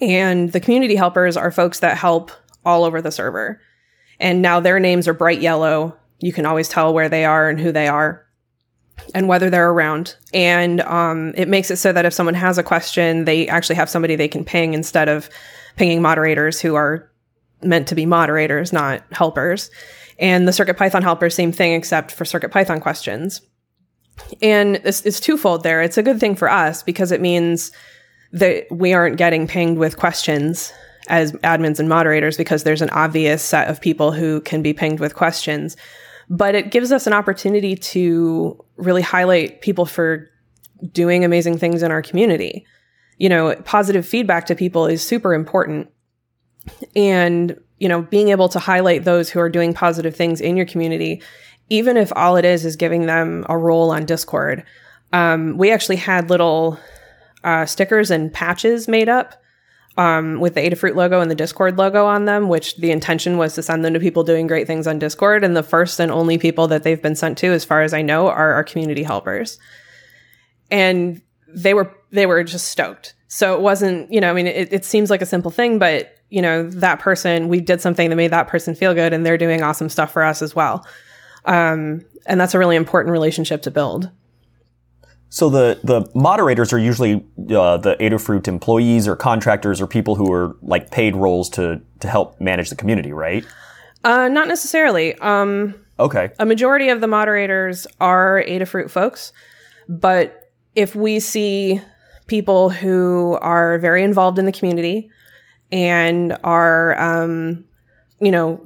And 0.00 0.52
the 0.52 0.60
community 0.60 0.94
helpers 0.94 1.36
are 1.36 1.50
folks 1.50 1.80
that 1.80 1.98
help 1.98 2.30
all 2.64 2.84
over 2.84 3.02
the 3.02 3.10
server. 3.10 3.60
And 4.20 4.40
now 4.40 4.60
their 4.60 4.78
names 4.78 5.08
are 5.08 5.12
bright 5.12 5.40
yellow. 5.40 5.96
You 6.20 6.32
can 6.32 6.46
always 6.46 6.68
tell 6.68 6.94
where 6.94 7.08
they 7.08 7.24
are 7.24 7.48
and 7.48 7.58
who 7.58 7.72
they 7.72 7.88
are 7.88 8.24
and 9.14 9.26
whether 9.26 9.50
they're 9.50 9.70
around. 9.70 10.14
And 10.32 10.80
um, 10.82 11.32
it 11.36 11.48
makes 11.48 11.70
it 11.70 11.76
so 11.76 11.92
that 11.92 12.04
if 12.04 12.12
someone 12.12 12.34
has 12.34 12.56
a 12.56 12.62
question, 12.62 13.24
they 13.24 13.48
actually 13.48 13.76
have 13.76 13.90
somebody 13.90 14.14
they 14.14 14.28
can 14.28 14.44
ping 14.44 14.74
instead 14.74 15.08
of 15.08 15.28
pinging 15.76 16.02
moderators 16.02 16.60
who 16.60 16.76
are 16.76 17.10
meant 17.62 17.88
to 17.88 17.94
be 17.94 18.06
moderators, 18.06 18.72
not 18.72 19.02
helpers. 19.12 19.70
And 20.20 20.46
the 20.46 20.52
Circuit 20.52 20.76
Python 20.76 21.02
helper, 21.02 21.30
same 21.30 21.50
thing, 21.50 21.72
except 21.72 22.12
for 22.12 22.24
Circuit 22.24 22.50
Python 22.50 22.78
questions. 22.78 23.40
And 24.42 24.76
it's, 24.84 25.04
it's 25.06 25.18
twofold 25.18 25.62
there. 25.62 25.80
It's 25.82 25.96
a 25.96 26.02
good 26.02 26.20
thing 26.20 26.36
for 26.36 26.50
us 26.50 26.82
because 26.82 27.10
it 27.10 27.22
means 27.22 27.72
that 28.32 28.66
we 28.70 28.92
aren't 28.92 29.16
getting 29.16 29.46
pinged 29.46 29.78
with 29.78 29.96
questions 29.96 30.72
as 31.08 31.32
admins 31.32 31.80
and 31.80 31.88
moderators 31.88 32.36
because 32.36 32.62
there's 32.62 32.82
an 32.82 32.90
obvious 32.90 33.42
set 33.42 33.68
of 33.68 33.80
people 33.80 34.12
who 34.12 34.42
can 34.42 34.62
be 34.62 34.74
pinged 34.74 35.00
with 35.00 35.14
questions. 35.14 35.76
But 36.28 36.54
it 36.54 36.70
gives 36.70 36.92
us 36.92 37.06
an 37.06 37.12
opportunity 37.12 37.74
to 37.74 38.62
really 38.76 39.02
highlight 39.02 39.62
people 39.62 39.86
for 39.86 40.30
doing 40.92 41.24
amazing 41.24 41.58
things 41.58 41.82
in 41.82 41.90
our 41.90 42.02
community. 42.02 42.64
You 43.16 43.28
know, 43.28 43.56
positive 43.64 44.06
feedback 44.06 44.46
to 44.46 44.54
people 44.54 44.86
is 44.86 45.02
super 45.02 45.34
important. 45.34 45.90
And, 46.94 47.58
you 47.78 47.88
know, 47.88 48.02
being 48.02 48.28
able 48.28 48.48
to 48.50 48.58
highlight 48.58 49.04
those 49.04 49.30
who 49.30 49.40
are 49.40 49.48
doing 49.48 49.74
positive 49.74 50.14
things 50.14 50.40
in 50.40 50.56
your 50.56 50.66
community, 50.66 51.22
even 51.68 51.96
if 51.96 52.12
all 52.16 52.36
it 52.36 52.44
is 52.44 52.64
is 52.64 52.76
giving 52.76 53.06
them 53.06 53.46
a 53.48 53.56
role 53.56 53.90
on 53.90 54.04
Discord. 54.04 54.64
Um, 55.12 55.56
we 55.56 55.70
actually 55.70 55.96
had 55.96 56.30
little 56.30 56.78
uh, 57.42 57.66
stickers 57.66 58.10
and 58.10 58.32
patches 58.32 58.86
made 58.86 59.08
up 59.08 59.40
um, 59.96 60.40
with 60.40 60.54
the 60.54 60.60
Adafruit 60.60 60.94
logo 60.94 61.20
and 61.20 61.30
the 61.30 61.34
Discord 61.34 61.76
logo 61.76 62.06
on 62.06 62.24
them, 62.24 62.48
which 62.48 62.76
the 62.76 62.90
intention 62.90 63.38
was 63.38 63.54
to 63.54 63.62
send 63.62 63.84
them 63.84 63.94
to 63.94 64.00
people 64.00 64.24
doing 64.24 64.46
great 64.46 64.66
things 64.66 64.86
on 64.86 64.98
Discord. 64.98 65.44
And 65.44 65.56
the 65.56 65.62
first 65.62 66.00
and 66.00 66.12
only 66.12 66.38
people 66.38 66.68
that 66.68 66.82
they've 66.82 67.02
been 67.02 67.16
sent 67.16 67.38
to, 67.38 67.48
as 67.48 67.64
far 67.64 67.82
as 67.82 67.92
I 67.92 68.02
know, 68.02 68.28
are 68.28 68.52
our 68.52 68.64
community 68.64 69.02
helpers. 69.02 69.58
And 70.70 71.20
they 71.48 71.74
were 71.74 71.92
they 72.12 72.26
were 72.26 72.44
just 72.44 72.68
stoked. 72.68 73.14
So 73.32 73.54
it 73.54 73.60
wasn't, 73.60 74.12
you 74.12 74.20
know, 74.20 74.28
I 74.28 74.32
mean, 74.32 74.48
it, 74.48 74.72
it 74.72 74.84
seems 74.84 75.08
like 75.08 75.22
a 75.22 75.26
simple 75.26 75.52
thing, 75.52 75.78
but 75.78 76.16
you 76.30 76.42
know, 76.42 76.68
that 76.68 76.98
person, 76.98 77.48
we 77.48 77.60
did 77.60 77.80
something 77.80 78.10
that 78.10 78.16
made 78.16 78.32
that 78.32 78.48
person 78.48 78.74
feel 78.74 78.92
good, 78.92 79.12
and 79.12 79.24
they're 79.24 79.38
doing 79.38 79.62
awesome 79.62 79.88
stuff 79.88 80.12
for 80.12 80.24
us 80.24 80.42
as 80.42 80.54
well. 80.54 80.84
Um, 81.44 82.04
and 82.26 82.40
that's 82.40 82.54
a 82.54 82.58
really 82.58 82.74
important 82.74 83.12
relationship 83.12 83.62
to 83.62 83.70
build. 83.70 84.10
So 85.28 85.48
the, 85.48 85.78
the 85.84 86.10
moderators 86.12 86.72
are 86.72 86.78
usually 86.78 87.24
uh, 87.50 87.76
the 87.76 87.96
Adafruit 88.00 88.48
employees 88.48 89.06
or 89.06 89.14
contractors 89.14 89.80
or 89.80 89.86
people 89.86 90.16
who 90.16 90.32
are 90.32 90.56
like 90.60 90.90
paid 90.90 91.14
roles 91.14 91.48
to 91.50 91.80
to 92.00 92.08
help 92.08 92.40
manage 92.40 92.68
the 92.68 92.76
community, 92.76 93.12
right? 93.12 93.44
Uh, 94.02 94.26
not 94.28 94.48
necessarily. 94.48 95.14
Um, 95.16 95.76
Okay. 96.00 96.30
a 96.38 96.46
majority 96.46 96.88
of 96.88 97.00
the 97.00 97.06
moderators 97.06 97.86
are 98.00 98.42
Adafruit 98.48 98.90
folks, 98.90 99.32
but 99.88 100.50
if 100.74 100.96
we 100.96 101.20
see 101.20 101.80
people 102.30 102.70
who 102.70 103.36
are 103.42 103.78
very 103.78 104.04
involved 104.04 104.38
in 104.38 104.46
the 104.46 104.52
community 104.52 105.10
and 105.72 106.38
are 106.44 106.98
um, 106.98 107.64
you 108.20 108.30
know, 108.30 108.60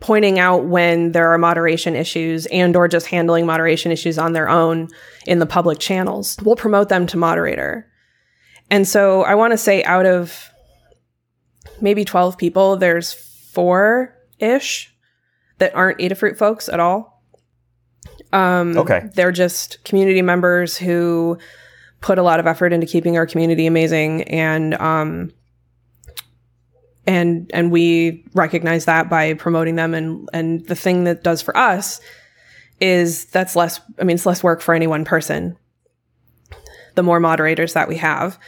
pointing 0.00 0.38
out 0.38 0.66
when 0.66 1.12
there 1.12 1.32
are 1.32 1.38
moderation 1.38 1.96
issues 1.96 2.46
and 2.46 2.76
or 2.76 2.86
just 2.86 3.06
handling 3.06 3.46
moderation 3.46 3.90
issues 3.90 4.18
on 4.18 4.34
their 4.34 4.48
own 4.48 4.88
in 5.26 5.38
the 5.38 5.46
public 5.46 5.78
channels. 5.78 6.36
We'll 6.42 6.54
promote 6.54 6.90
them 6.90 7.06
to 7.08 7.16
moderator. 7.16 7.90
And 8.70 8.86
so 8.86 9.22
I 9.22 9.34
want 9.34 9.52
to 9.52 9.56
say 9.56 9.82
out 9.84 10.04
of 10.04 10.50
maybe 11.80 12.04
12 12.04 12.36
people, 12.36 12.76
there's 12.76 13.14
four 13.14 14.14
ish 14.38 14.94
that 15.56 15.74
aren't 15.74 15.98
Adafruit 15.98 16.36
folks 16.36 16.68
at 16.68 16.78
all. 16.78 17.24
Um, 18.32 18.76
Okay. 18.76 19.08
They're 19.14 19.32
just 19.32 19.82
community 19.84 20.20
members 20.20 20.76
who 20.76 21.38
put 22.00 22.18
a 22.18 22.22
lot 22.22 22.40
of 22.40 22.46
effort 22.46 22.72
into 22.72 22.86
keeping 22.86 23.16
our 23.16 23.26
community 23.26 23.66
amazing. 23.66 24.22
And, 24.24 24.74
um, 24.74 25.32
and 27.06 27.50
and 27.54 27.70
we 27.72 28.22
recognize 28.34 28.84
that 28.84 29.08
by 29.08 29.32
promoting 29.32 29.76
them. 29.76 29.94
And 29.94 30.28
and 30.34 30.66
the 30.66 30.74
thing 30.74 31.04
that 31.04 31.24
does 31.24 31.40
for 31.40 31.56
us 31.56 32.02
is 32.80 33.24
that's 33.24 33.56
less 33.56 33.80
i 33.98 34.04
mean 34.04 34.14
it's 34.14 34.26
less 34.26 34.44
work 34.44 34.60
for 34.60 34.72
any 34.72 34.86
one 34.86 35.04
person 35.04 35.56
the 36.98 37.02
more 37.04 37.20
moderators 37.20 37.74
that 37.74 37.88
we 37.88 37.96
have. 37.96 38.38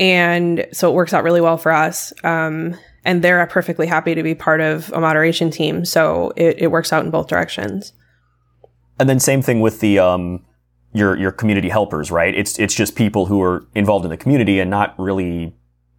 And 0.00 0.66
so 0.72 0.90
it 0.90 0.94
works 0.94 1.14
out 1.14 1.22
really 1.22 1.40
well 1.40 1.56
for 1.56 1.70
us. 1.70 2.12
Um, 2.24 2.76
and 3.04 3.22
they're 3.22 3.46
perfectly 3.46 3.86
happy 3.86 4.16
to 4.16 4.22
be 4.24 4.34
part 4.34 4.60
of 4.60 4.92
a 4.92 5.00
moderation 5.00 5.48
team. 5.48 5.84
So 5.84 6.32
it, 6.34 6.56
it 6.58 6.66
works 6.72 6.92
out 6.92 7.04
in 7.04 7.12
both 7.12 7.28
directions. 7.28 7.92
And 8.98 9.08
then 9.08 9.20
same 9.20 9.42
thing 9.42 9.60
with 9.60 9.78
the 9.78 10.00
um, 10.00 10.44
your 10.94 11.18
your 11.18 11.32
community 11.32 11.68
helpers, 11.68 12.10
right? 12.10 12.34
It's 12.34 12.58
it's 12.58 12.72
just 12.72 12.94
people 12.94 13.26
who 13.26 13.42
are 13.42 13.66
involved 13.74 14.06
in 14.06 14.10
the 14.10 14.16
community 14.16 14.60
and 14.60 14.70
not 14.70 14.98
really 14.98 15.52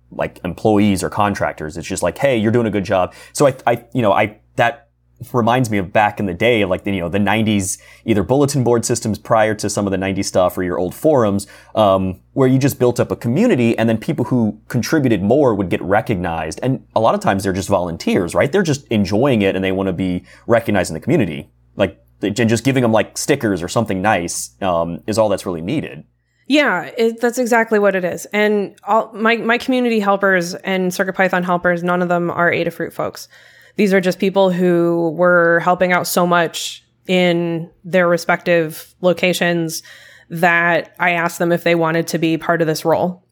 like 0.09 0.39
employees 0.43 1.03
or 1.03 1.09
contractors. 1.09 1.77
It's 1.77 1.87
just 1.87 2.01
like, 2.01 2.17
hey, 2.17 2.37
you're 2.37 2.51
doing 2.51 2.65
a 2.65 2.71
good 2.71 2.85
job. 2.85 3.13
So 3.33 3.45
I, 3.45 3.55
I 3.67 3.85
you 3.93 4.01
know, 4.01 4.13
I 4.13 4.39
that 4.55 4.89
reminds 5.33 5.69
me 5.69 5.77
of 5.77 5.91
back 5.93 6.19
in 6.19 6.25
the 6.25 6.33
day, 6.33 6.63
like 6.65 6.83
the, 6.85 6.91
you 6.93 7.01
know 7.01 7.09
the 7.09 7.19
'90s, 7.19 7.77
either 8.05 8.23
bulletin 8.23 8.63
board 8.63 8.85
systems 8.85 9.19
prior 9.19 9.53
to 9.55 9.69
some 9.69 9.85
of 9.85 9.91
the 9.91 9.97
'90s 9.97 10.25
stuff, 10.25 10.57
or 10.57 10.63
your 10.63 10.79
old 10.79 10.95
forums, 10.95 11.45
um, 11.75 12.21
where 12.31 12.47
you 12.47 12.57
just 12.57 12.79
built 12.79 12.97
up 12.97 13.11
a 13.11 13.17
community, 13.17 13.77
and 13.77 13.89
then 13.89 13.97
people 13.97 14.25
who 14.25 14.59
contributed 14.69 15.21
more 15.21 15.53
would 15.53 15.69
get 15.69 15.81
recognized. 15.81 16.61
And 16.63 16.87
a 16.95 17.01
lot 17.01 17.15
of 17.15 17.19
times 17.19 17.43
they're 17.43 17.53
just 17.53 17.69
volunteers, 17.69 18.33
right? 18.33 18.49
They're 18.49 18.63
just 18.63 18.87
enjoying 18.87 19.41
it 19.41 19.55
and 19.55 19.63
they 19.63 19.73
want 19.73 19.87
to 19.87 19.93
be 19.93 20.23
recognized 20.47 20.89
in 20.89 20.93
the 20.93 21.01
community, 21.01 21.49
like 21.75 22.01
and 22.25 22.49
just 22.49 22.63
giving 22.63 22.81
them 22.81 22.91
like 22.91 23.17
stickers 23.17 23.61
or 23.63 23.67
something 23.67 24.01
nice 24.01 24.51
um, 24.61 25.01
is 25.07 25.17
all 25.17 25.29
that's 25.29 25.45
really 25.45 25.61
needed. 25.61 26.03
Yeah, 26.47 26.91
it, 26.97 27.21
that's 27.21 27.39
exactly 27.39 27.79
what 27.79 27.95
it 27.95 28.05
is. 28.05 28.25
And 28.27 28.77
all 28.83 29.11
my 29.13 29.37
my 29.37 29.57
community 29.57 29.99
helpers 29.99 30.53
and 30.55 30.91
CircuitPython 30.91 31.43
helpers, 31.43 31.83
none 31.83 32.01
of 32.01 32.09
them 32.09 32.29
are 32.29 32.51
Adafruit 32.51 32.93
folks. 32.93 33.27
These 33.77 33.93
are 33.93 34.01
just 34.01 34.19
people 34.19 34.51
who 34.51 35.13
were 35.17 35.59
helping 35.61 35.91
out 35.91 36.07
so 36.07 36.25
much 36.25 36.83
in 37.07 37.69
their 37.83 38.07
respective 38.07 38.95
locations 39.01 39.83
that 40.29 40.95
I 40.99 41.11
asked 41.11 41.39
them 41.39 41.51
if 41.51 41.63
they 41.63 41.75
wanted 41.75 42.07
to 42.07 42.17
be 42.17 42.37
part 42.37 42.61
of 42.61 42.67
this 42.67 42.85
role. 42.85 43.23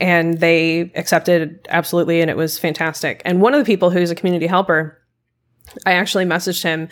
And 0.00 0.38
they 0.40 0.92
accepted 0.94 1.66
absolutely, 1.68 2.20
and 2.20 2.30
it 2.30 2.36
was 2.36 2.58
fantastic. 2.58 3.20
And 3.24 3.40
one 3.40 3.54
of 3.54 3.60
the 3.60 3.66
people 3.66 3.90
who's 3.90 4.10
a 4.10 4.14
community 4.14 4.46
helper, 4.46 4.98
I 5.84 5.92
actually 5.92 6.24
messaged 6.24 6.62
him 6.62 6.88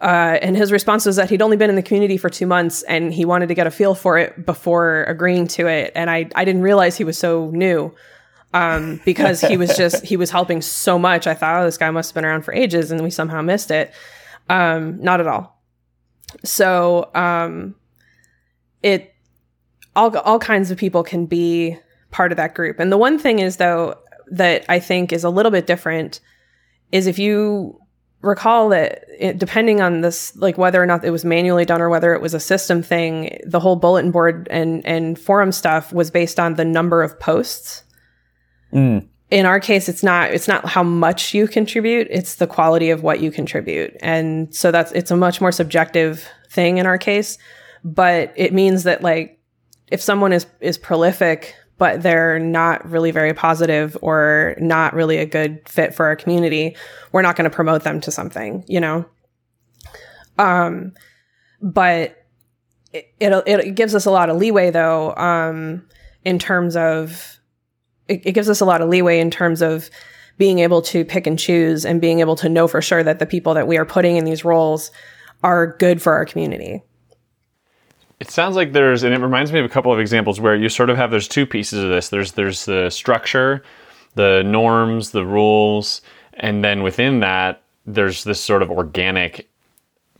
uh, 0.00 0.38
and 0.40 0.56
his 0.56 0.70
response 0.70 1.06
was 1.06 1.16
that 1.16 1.28
he'd 1.28 1.42
only 1.42 1.56
been 1.56 1.70
in 1.70 1.76
the 1.76 1.82
community 1.82 2.16
for 2.16 2.28
two 2.28 2.46
months 2.46 2.82
and 2.82 3.12
he 3.12 3.24
wanted 3.24 3.48
to 3.48 3.54
get 3.54 3.66
a 3.66 3.70
feel 3.70 3.94
for 3.94 4.16
it 4.16 4.46
before 4.46 5.04
agreeing 5.04 5.48
to 5.48 5.66
it. 5.66 5.92
And 5.94 6.08
I, 6.08 6.28
I 6.34 6.44
didn't 6.44 6.62
realize 6.62 6.96
he 6.96 7.04
was 7.04 7.18
so 7.18 7.50
new 7.50 7.92
um, 8.54 9.00
because 9.04 9.40
he 9.40 9.56
was 9.56 9.76
just, 9.76 10.04
he 10.04 10.16
was 10.16 10.30
helping 10.30 10.62
so 10.62 10.98
much. 10.98 11.26
I 11.26 11.34
thought, 11.34 11.60
oh, 11.60 11.64
this 11.64 11.76
guy 11.76 11.90
must 11.90 12.10
have 12.10 12.14
been 12.14 12.24
around 12.24 12.42
for 12.42 12.54
ages 12.54 12.90
and 12.90 13.02
we 13.02 13.10
somehow 13.10 13.42
missed 13.42 13.70
it. 13.70 13.92
Um, 14.48 15.02
not 15.02 15.20
at 15.20 15.26
all. 15.26 15.60
So 16.44 17.10
um, 17.14 17.74
it, 18.82 19.14
all, 19.96 20.16
all 20.18 20.38
kinds 20.38 20.70
of 20.70 20.78
people 20.78 21.02
can 21.02 21.26
be 21.26 21.76
part 22.12 22.30
of 22.30 22.36
that 22.36 22.54
group. 22.54 22.78
And 22.78 22.92
the 22.92 22.96
one 22.96 23.18
thing 23.18 23.40
is, 23.40 23.56
though, 23.56 23.98
that 24.30 24.64
I 24.68 24.78
think 24.78 25.12
is 25.12 25.24
a 25.24 25.30
little 25.30 25.50
bit 25.50 25.66
different 25.66 26.20
is 26.92 27.06
if 27.06 27.18
you 27.18 27.80
recall 28.20 28.68
that 28.70 29.04
it, 29.18 29.38
depending 29.38 29.80
on 29.80 30.00
this 30.00 30.34
like 30.36 30.58
whether 30.58 30.82
or 30.82 30.86
not 30.86 31.04
it 31.04 31.10
was 31.10 31.24
manually 31.24 31.64
done 31.64 31.80
or 31.80 31.88
whether 31.88 32.14
it 32.14 32.20
was 32.20 32.34
a 32.34 32.40
system 32.40 32.82
thing 32.82 33.38
the 33.46 33.60
whole 33.60 33.76
bulletin 33.76 34.10
board 34.10 34.48
and 34.50 34.84
and 34.84 35.18
forum 35.18 35.52
stuff 35.52 35.92
was 35.92 36.10
based 36.10 36.40
on 36.40 36.54
the 36.54 36.64
number 36.64 37.02
of 37.02 37.18
posts 37.20 37.84
Mm. 38.70 39.06
in 39.30 39.46
our 39.46 39.60
case 39.60 39.88
it's 39.88 40.02
not 40.02 40.30
it's 40.30 40.46
not 40.46 40.66
how 40.68 40.82
much 40.82 41.32
you 41.32 41.48
contribute 41.48 42.06
it's 42.10 42.34
the 42.34 42.46
quality 42.46 42.90
of 42.90 43.02
what 43.02 43.20
you 43.20 43.30
contribute 43.30 43.96
and 44.02 44.54
so 44.54 44.70
that's 44.70 44.92
it's 44.92 45.10
a 45.10 45.16
much 45.16 45.40
more 45.40 45.52
subjective 45.52 46.28
thing 46.50 46.76
in 46.76 46.84
our 46.84 46.98
case 46.98 47.38
but 47.82 48.30
it 48.36 48.52
means 48.52 48.82
that 48.82 49.00
like 49.02 49.40
if 49.90 50.02
someone 50.02 50.34
is 50.34 50.44
is 50.60 50.76
prolific 50.76 51.54
but 51.78 52.02
they're 52.02 52.38
not 52.38 52.88
really 52.88 53.10
very 53.10 53.32
positive 53.32 53.96
or 54.02 54.54
not 54.58 54.92
really 54.92 55.16
a 55.16 55.26
good 55.26 55.66
fit 55.68 55.94
for 55.94 56.06
our 56.06 56.16
community 56.16 56.76
we're 57.12 57.22
not 57.22 57.36
going 57.36 57.48
to 57.48 57.54
promote 57.54 57.84
them 57.84 58.00
to 58.00 58.10
something 58.10 58.64
you 58.68 58.80
know? 58.80 59.04
Um 60.38 60.92
but 61.60 62.16
it, 62.92 63.12
it 63.20 63.32
it 63.48 63.74
gives 63.74 63.94
us 63.94 64.06
a 64.06 64.10
lot 64.10 64.30
of 64.30 64.36
leeway 64.36 64.70
though 64.70 65.14
um 65.16 65.82
in 66.24 66.38
terms 66.38 66.76
of 66.76 67.40
it, 68.08 68.22
it 68.26 68.32
gives 68.32 68.48
us 68.48 68.60
a 68.60 68.64
lot 68.64 68.80
of 68.80 68.88
leeway 68.88 69.20
in 69.20 69.30
terms 69.30 69.62
of 69.62 69.90
being 70.38 70.60
able 70.60 70.80
to 70.80 71.04
pick 71.04 71.26
and 71.26 71.38
choose 71.38 71.84
and 71.84 72.00
being 72.00 72.20
able 72.20 72.36
to 72.36 72.48
know 72.48 72.68
for 72.68 72.80
sure 72.80 73.02
that 73.02 73.18
the 73.18 73.26
people 73.26 73.54
that 73.54 73.66
we 73.66 73.76
are 73.76 73.84
putting 73.84 74.16
in 74.16 74.24
these 74.24 74.44
roles 74.44 74.90
are 75.42 75.76
good 75.78 76.00
for 76.00 76.14
our 76.14 76.24
community 76.24 76.82
It 78.20 78.30
sounds 78.30 78.56
like 78.56 78.72
there's, 78.72 79.04
and 79.04 79.14
it 79.14 79.20
reminds 79.20 79.52
me 79.52 79.60
of 79.60 79.64
a 79.64 79.68
couple 79.68 79.92
of 79.92 80.00
examples 80.00 80.40
where 80.40 80.56
you 80.56 80.68
sort 80.68 80.90
of 80.90 80.96
have 80.96 81.10
there's 81.10 81.28
two 81.28 81.46
pieces 81.46 81.84
of 81.84 81.90
this. 81.90 82.08
There's 82.08 82.32
there's 82.32 82.64
the 82.64 82.90
structure, 82.90 83.62
the 84.14 84.42
norms, 84.44 85.12
the 85.12 85.24
rules, 85.24 86.02
and 86.34 86.64
then 86.64 86.82
within 86.82 87.20
that 87.20 87.62
there's 87.86 88.24
this 88.24 88.42
sort 88.42 88.62
of 88.62 88.70
organic. 88.70 89.48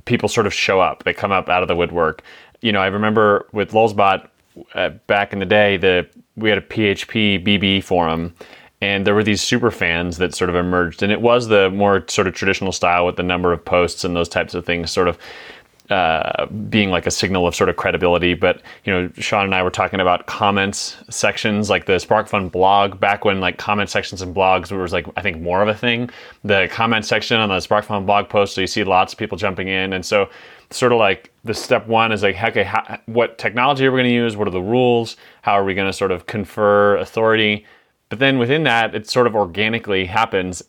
People 0.04 0.28
sort 0.28 0.46
of 0.46 0.54
show 0.54 0.80
up. 0.80 1.04
They 1.04 1.12
come 1.12 1.32
up 1.32 1.48
out 1.48 1.62
of 1.62 1.68
the 1.68 1.76
woodwork. 1.76 2.22
You 2.61 2.72
know, 2.72 2.80
I 2.80 2.87
remember 2.87 3.46
with 3.52 3.72
Lulzbot 3.72 4.28
uh, 4.74 4.90
back 5.06 5.32
in 5.32 5.38
the 5.40 5.46
day, 5.46 5.76
the 5.76 6.08
we 6.37 6.48
had 6.48 6.58
a 6.58 6.62
PHP 6.62 7.44
BB 7.44 7.82
forum, 7.82 8.32
and 8.80 9.06
there 9.06 9.14
were 9.14 9.24
these 9.24 9.42
super 9.42 9.72
fans 9.72 10.18
that 10.18 10.34
sort 10.34 10.50
of 10.50 10.56
emerged, 10.56 11.02
and 11.02 11.11
it 11.11 11.20
was 11.20 11.48
the 11.48 11.68
more 11.70 12.04
sort 12.08 12.28
of 12.28 12.34
traditional 12.34 12.70
style 12.70 13.04
with 13.06 13.16
the 13.16 13.22
number 13.24 13.52
of 13.52 13.64
posts 13.64 14.04
and 14.04 14.14
those 14.14 14.28
types 14.28 14.54
of 14.54 14.64
things, 14.64 14.90
sort 14.90 15.08
of 15.08 15.18
uh, 15.90 16.46
being 16.46 16.90
like 16.90 17.07
a 17.07 17.11
signal 17.11 17.46
of 17.46 17.55
sort 17.55 17.70
of 17.70 17.77
credibility. 17.77 18.35
But 18.35 18.62
you 18.85 18.92
know, 18.92 19.11
Shawn 19.18 19.44
and 19.44 19.55
I 19.55 19.62
were 19.62 19.70
talking 19.70 20.01
about 20.01 20.27
comments 20.27 20.96
sections, 21.09 21.70
like 21.70 21.87
the 21.87 21.94
SparkFun 21.94 22.51
blog 22.53 23.01
back 23.01 23.24
when 23.24 23.40
like 23.40 23.59
comment 23.59 23.88
sections 23.88 24.22
and 24.22 24.35
blogs 24.35 24.70
was 24.70 24.92
like 24.92 25.07
I 25.16 25.22
think 25.22 25.40
more 25.40 25.62
of 25.62 25.68
a 25.68 25.74
thing. 25.74 26.11
The 26.44 26.68
comment 26.70 27.05
section 27.05 27.40
on 27.40 27.48
the 27.48 27.57
SparkFun 27.57 28.07
blog 28.07 28.29
post, 28.29 28.55
so 28.55 28.61
you 28.61 28.66
see 28.66 28.85
lots 28.85 29.12
of 29.12 29.18
people 29.18 29.38
jumping 29.38 29.68
in, 29.68 29.92
and 29.92 30.05
so 30.05 30.29
sort 30.70 30.92
of 30.92 30.98
like 30.98 31.33
the 31.44 31.55
step 31.55 31.87
one 31.87 32.12
is 32.12 32.22
like, 32.22 32.42
okay, 32.42 32.64
how, 32.64 33.01
what 33.07 33.38
technology 33.38 33.87
are 33.87 33.92
we 33.92 33.96
going 33.96 34.11
to 34.11 34.14
use? 34.14 34.37
What 34.37 34.48
are 34.48 34.53
the 34.53 34.61
rules? 34.61 35.16
How 35.42 35.53
are 35.53 35.64
we 35.64 35.74
going 35.74 35.88
to 35.88 35.92
sort 35.92 36.12
of 36.12 36.27
confer 36.27 36.96
authority? 36.98 37.64
But 38.11 38.18
then 38.18 38.38
within 38.38 38.64
that, 38.64 38.94
it 38.94 39.09
sort 39.09 39.27
of 39.27 39.35
organically 39.35 40.05
happens 40.07 40.62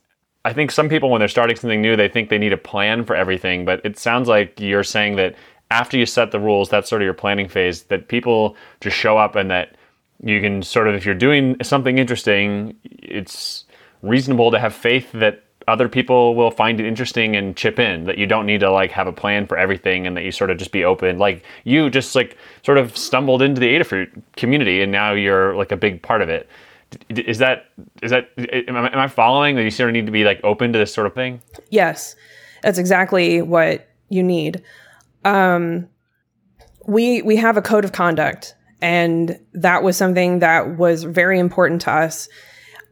I 0.45 0.54
think 0.54 0.71
some 0.71 0.89
people, 0.89 1.10
when 1.10 1.19
they're 1.19 1.28
starting 1.28 1.56
something 1.56 1.82
new, 1.82 1.95
they 1.95 2.08
think 2.08 2.30
they 2.30 2.38
need 2.38 2.54
a 2.54 2.58
plan 2.58 3.04
for 3.04 3.15
everything. 3.15 3.65
But 3.65 3.82
it 3.84 3.97
sounds 3.97 4.28
like 4.28 4.60
you're 4.60 4.84
saying 4.84 5.17
that 5.17 5.36
after 5.71 5.97
you 5.97 6.06
set 6.06 6.32
the 6.32 6.39
rules, 6.39 6.69
that's 6.69 6.89
sort 6.89 7.02
of 7.02 7.06
your 7.06 7.13
planning 7.13 7.47
phase, 7.47 7.84
that 7.84 8.08
people 8.08 8.56
just 8.82 8.97
show 8.97 9.17
up 9.17 9.36
and 9.36 9.52
that 9.52 9.75
you 10.23 10.41
can 10.41 10.63
sort 10.63 10.88
of, 10.88 10.95
if 10.95 11.06
you're 11.06 11.15
doing 11.15 11.56
something 11.62 11.97
interesting, 11.97 12.75
it's 12.84 13.65
reasonable 14.02 14.49
to 14.52 14.60
have 14.60 14.73
faith 14.73 15.12
that 15.13 15.43
other 15.67 15.88
people 15.88 16.36
will 16.36 16.52
find 16.52 16.80
it 16.80 16.86
interesting 16.86 17.36
and 17.36 17.56
chip 17.56 17.78
in 17.78 18.06
that 18.06 18.17
you 18.17 18.25
don't 18.25 18.46
need 18.46 18.60
to 18.60 18.71
like 18.71 18.92
have 18.92 19.08
a 19.08 19.13
plan 19.13 19.46
for 19.46 19.58
everything 19.58 20.08
and 20.08 20.17
that 20.17 20.23
you 20.23 20.31
sort 20.31 20.50
of 20.50 20.58
just 20.58 20.71
be 20.71 20.83
open 20.83 21.19
like 21.19 21.44
you 21.63 21.90
just 21.92 22.15
like 22.15 22.37
sort 22.65 22.77
of 22.77 22.98
stumbled 22.98 23.42
into 23.42 23.62
the 23.62 23.67
adafruit 23.67 24.10
community 24.35 24.81
and 24.81 24.92
now 24.92 25.13
you're 25.13 25.56
like 25.56 25.71
a 25.71 25.77
big 25.77 26.02
part 26.02 26.23
of 26.23 26.29
it 26.29 26.50
is 27.10 27.37
that 27.37 27.65
is 28.02 28.12
that 28.12 28.29
am 28.37 28.75
I, 28.75 28.92
am 28.92 29.00
I 29.00 29.08
following 29.08 29.56
that 29.56 29.63
you 29.63 29.71
sort 29.71 29.90
of 29.90 29.94
need 29.94 30.06
to 30.06 30.12
be 30.12 30.23
like 30.23 30.40
open 30.44 30.73
to 30.73 30.79
this 30.79 30.94
sort 30.94 31.08
of 31.08 31.13
thing 31.13 31.42
Yes, 31.69 32.15
that's 32.62 32.77
exactly 32.77 33.42
what 33.42 33.87
you 34.10 34.23
need. 34.23 34.62
Um, 35.25 35.87
we 36.85 37.21
we 37.21 37.35
have 37.35 37.58
a 37.58 37.62
code 37.62 37.85
of 37.85 37.92
conduct, 37.92 38.56
and 38.81 39.40
that 39.54 39.83
was 39.83 39.98
something 39.98 40.40
that 40.40 40.77
was 40.77 41.04
very 41.04 41.40
important 41.40 41.81
to 41.81 41.92
us. 41.92 42.27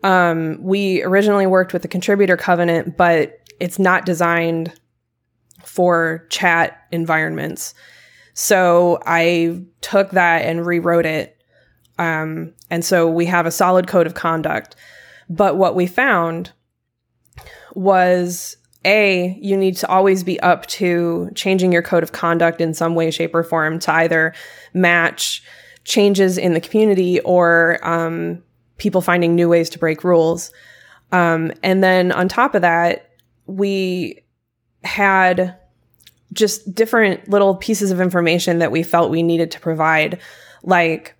Um, 0.04 0.60
we 0.62 1.04
originally 1.04 1.48
worked 1.48 1.74
with 1.74 1.82
the 1.82 1.88
contributor 1.88 2.38
covenant, 2.38 2.98
but 2.98 3.40
it's 3.60 3.80
not 3.80 4.06
designed 4.06 4.74
for 5.64 6.26
chat 6.30 6.78
environments. 6.92 7.74
So 8.34 9.00
I 9.06 9.64
took 9.82 10.12
that 10.12 10.46
and 10.46 10.66
rewrote 10.66 11.08
it. 11.08 11.42
Um, 11.98 12.54
and 12.70 12.84
so 12.84 13.10
we 13.10 13.26
have 13.26 13.46
a 13.46 13.52
solid 13.52 13.88
code 13.88 14.08
of 14.08 14.14
conduct. 14.14 14.76
But 15.30 15.58
what 15.58 15.76
we 15.76 15.88
found 15.88 16.52
was 17.74 18.58
a 18.86 19.38
you 19.42 19.58
need 19.58 19.76
to 19.76 19.88
always 19.88 20.24
be 20.24 20.40
up 20.40 20.66
to 20.68 21.30
changing 21.36 21.72
your 21.72 21.82
code 21.82 22.04
of 22.04 22.12
conduct 22.12 22.62
in 22.62 22.74
some 22.74 22.96
way 22.96 23.12
shape 23.12 23.36
or 23.36 23.44
form 23.44 23.80
to 23.80 23.94
either 23.94 24.34
match 24.74 25.44
changes 25.84 26.38
in 26.38 26.54
the 26.54 26.62
community 26.62 27.20
or 27.22 27.80
um, 27.84 28.42
people 28.78 29.02
finding 29.02 29.36
new 29.36 29.50
ways 29.50 29.70
to 29.70 29.80
break 29.80 30.04
rules 30.04 30.52
um, 31.12 31.52
and 31.64 31.84
then 31.84 32.12
on 32.12 32.28
top 32.28 32.56
of 32.56 32.62
that 32.62 33.12
we 33.46 34.24
had 34.84 35.58
just 36.34 36.74
different 36.74 37.30
little 37.30 37.56
pieces 37.56 37.92
of 37.92 38.00
information 38.00 38.60
that 38.60 38.72
we 38.72 38.84
felt 38.84 39.10
we 39.10 39.24
needed 39.24 39.52
to 39.52 39.60
provide 39.60 40.20
like 40.64 41.17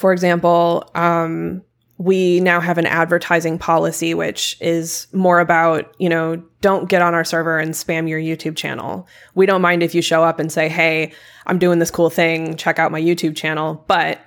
for 0.00 0.12
example 0.12 0.90
um, 0.94 1.62
we 2.00 2.40
now 2.40 2.60
have 2.60 2.78
an 2.78 2.86
advertising 2.86 3.58
policy, 3.58 4.14
which 4.14 4.56
is 4.58 5.06
more 5.12 5.38
about, 5.38 5.94
you 5.98 6.08
know, 6.08 6.42
don't 6.62 6.88
get 6.88 7.02
on 7.02 7.12
our 7.12 7.24
server 7.24 7.58
and 7.58 7.74
spam 7.74 8.08
your 8.08 8.18
YouTube 8.18 8.56
channel. 8.56 9.06
We 9.34 9.44
don't 9.44 9.60
mind 9.60 9.82
if 9.82 9.94
you 9.94 10.00
show 10.00 10.24
up 10.24 10.40
and 10.40 10.50
say, 10.50 10.70
Hey, 10.70 11.12
I'm 11.44 11.58
doing 11.58 11.78
this 11.78 11.90
cool 11.90 12.08
thing. 12.08 12.56
Check 12.56 12.78
out 12.78 12.90
my 12.90 13.02
YouTube 13.02 13.36
channel, 13.36 13.84
but 13.86 14.18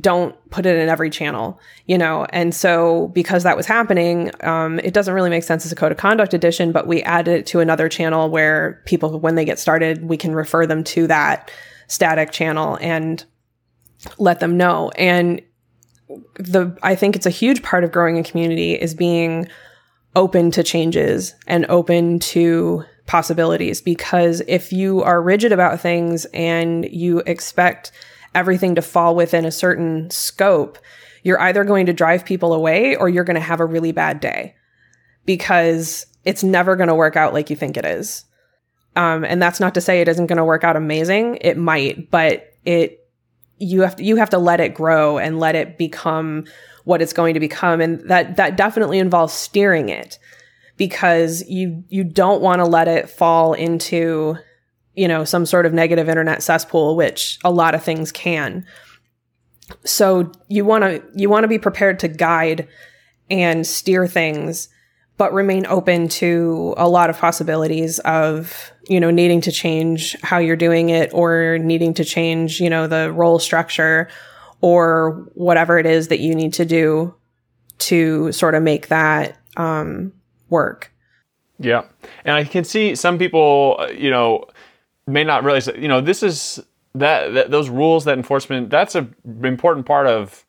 don't 0.00 0.34
put 0.50 0.66
it 0.66 0.76
in 0.76 0.88
every 0.88 1.08
channel, 1.08 1.60
you 1.86 1.96
know? 1.96 2.26
And 2.30 2.52
so 2.52 3.12
because 3.14 3.44
that 3.44 3.56
was 3.56 3.66
happening, 3.66 4.32
um, 4.42 4.80
it 4.80 4.92
doesn't 4.92 5.14
really 5.14 5.30
make 5.30 5.44
sense 5.44 5.64
as 5.64 5.70
a 5.70 5.76
code 5.76 5.92
of 5.92 5.98
conduct 5.98 6.34
edition, 6.34 6.72
but 6.72 6.88
we 6.88 7.00
added 7.04 7.32
it 7.32 7.46
to 7.46 7.60
another 7.60 7.88
channel 7.88 8.28
where 8.28 8.82
people, 8.86 9.20
when 9.20 9.36
they 9.36 9.44
get 9.44 9.60
started, 9.60 10.08
we 10.08 10.16
can 10.16 10.34
refer 10.34 10.66
them 10.66 10.82
to 10.82 11.06
that 11.06 11.48
static 11.86 12.32
channel 12.32 12.76
and 12.80 13.24
let 14.18 14.40
them 14.40 14.56
know. 14.56 14.90
And 14.96 15.40
the 16.36 16.76
I 16.82 16.94
think 16.94 17.16
it's 17.16 17.26
a 17.26 17.30
huge 17.30 17.62
part 17.62 17.84
of 17.84 17.92
growing 17.92 18.18
a 18.18 18.24
community 18.24 18.74
is 18.74 18.94
being 18.94 19.48
open 20.16 20.50
to 20.52 20.62
changes 20.62 21.34
and 21.46 21.66
open 21.68 22.18
to 22.20 22.84
possibilities 23.06 23.80
because 23.80 24.42
if 24.46 24.72
you 24.72 25.02
are 25.02 25.20
rigid 25.20 25.52
about 25.52 25.80
things 25.80 26.24
and 26.26 26.84
you 26.90 27.18
expect 27.26 27.92
everything 28.34 28.74
to 28.74 28.82
fall 28.82 29.14
within 29.14 29.44
a 29.44 29.50
certain 29.50 30.10
scope, 30.10 30.78
you're 31.22 31.40
either 31.40 31.64
going 31.64 31.86
to 31.86 31.92
drive 31.92 32.24
people 32.24 32.52
away 32.52 32.96
or 32.96 33.08
you're 33.08 33.24
going 33.24 33.34
to 33.34 33.40
have 33.40 33.60
a 33.60 33.64
really 33.64 33.92
bad 33.92 34.20
day 34.20 34.54
because 35.26 36.06
it's 36.24 36.44
never 36.44 36.76
going 36.76 36.88
to 36.88 36.94
work 36.94 37.16
out 37.16 37.32
like 37.32 37.50
you 37.50 37.56
think 37.56 37.76
it 37.76 37.84
is. 37.84 38.24
Um, 38.96 39.24
and 39.24 39.42
that's 39.42 39.60
not 39.60 39.74
to 39.74 39.80
say 39.80 40.00
it 40.00 40.08
isn't 40.08 40.26
going 40.26 40.36
to 40.36 40.44
work 40.44 40.64
out 40.64 40.76
amazing. 40.76 41.38
It 41.40 41.56
might, 41.56 42.10
but 42.10 42.52
it 42.64 43.03
you 43.58 43.82
have 43.82 43.96
to, 43.96 44.04
you 44.04 44.16
have 44.16 44.30
to 44.30 44.38
let 44.38 44.60
it 44.60 44.74
grow 44.74 45.18
and 45.18 45.38
let 45.38 45.54
it 45.54 45.78
become 45.78 46.44
what 46.84 47.00
it's 47.00 47.12
going 47.12 47.34
to 47.34 47.40
become. 47.40 47.80
And 47.80 48.00
that 48.08 48.36
that 48.36 48.56
definitely 48.56 48.98
involves 48.98 49.32
steering 49.32 49.88
it 49.88 50.18
because 50.76 51.48
you 51.48 51.84
you 51.88 52.04
don't 52.04 52.42
want 52.42 52.60
to 52.60 52.64
let 52.64 52.88
it 52.88 53.08
fall 53.08 53.52
into 53.52 54.36
you 54.94 55.08
know 55.08 55.24
some 55.24 55.46
sort 55.46 55.66
of 55.66 55.72
negative 55.72 56.08
internet 56.08 56.42
cesspool 56.42 56.96
which 56.96 57.38
a 57.44 57.50
lot 57.50 57.74
of 57.74 57.82
things 57.82 58.12
can. 58.12 58.66
So 59.84 60.30
you 60.48 60.64
want 60.64 60.84
to 60.84 61.02
you 61.14 61.28
want 61.30 61.44
to 61.44 61.48
be 61.48 61.58
prepared 61.58 61.98
to 62.00 62.08
guide 62.08 62.68
and 63.30 63.66
steer 63.66 64.06
things 64.06 64.68
but 65.16 65.32
remain 65.32 65.66
open 65.66 66.08
to 66.08 66.74
a 66.76 66.88
lot 66.88 67.10
of 67.10 67.18
possibilities 67.18 67.98
of 68.00 68.72
you 68.88 69.00
know 69.00 69.10
needing 69.10 69.40
to 69.42 69.52
change 69.52 70.16
how 70.22 70.38
you're 70.38 70.56
doing 70.56 70.90
it 70.90 71.10
or 71.12 71.58
needing 71.58 71.94
to 71.94 72.04
change 72.04 72.60
you 72.60 72.68
know 72.68 72.86
the 72.86 73.12
role 73.12 73.38
structure 73.38 74.08
or 74.60 75.28
whatever 75.34 75.78
it 75.78 75.86
is 75.86 76.08
that 76.08 76.20
you 76.20 76.34
need 76.34 76.52
to 76.54 76.64
do 76.64 77.14
to 77.78 78.32
sort 78.32 78.54
of 78.54 78.62
make 78.62 78.88
that 78.88 79.38
um, 79.56 80.12
work. 80.48 80.90
Yeah. 81.58 81.84
And 82.24 82.34
i 82.34 82.44
can 82.44 82.64
see 82.64 82.94
some 82.94 83.18
people 83.18 83.88
you 83.96 84.10
know 84.10 84.46
may 85.06 85.24
not 85.24 85.44
realize 85.44 85.66
that 85.66 85.78
you 85.78 85.88
know 85.88 86.00
this 86.00 86.22
is 86.22 86.60
that, 86.94 87.34
that 87.34 87.50
those 87.50 87.68
rules 87.68 88.04
that 88.04 88.16
enforcement 88.16 88.70
that's 88.70 88.94
a 88.94 89.08
important 89.42 89.86
part 89.86 90.06
of 90.06 90.44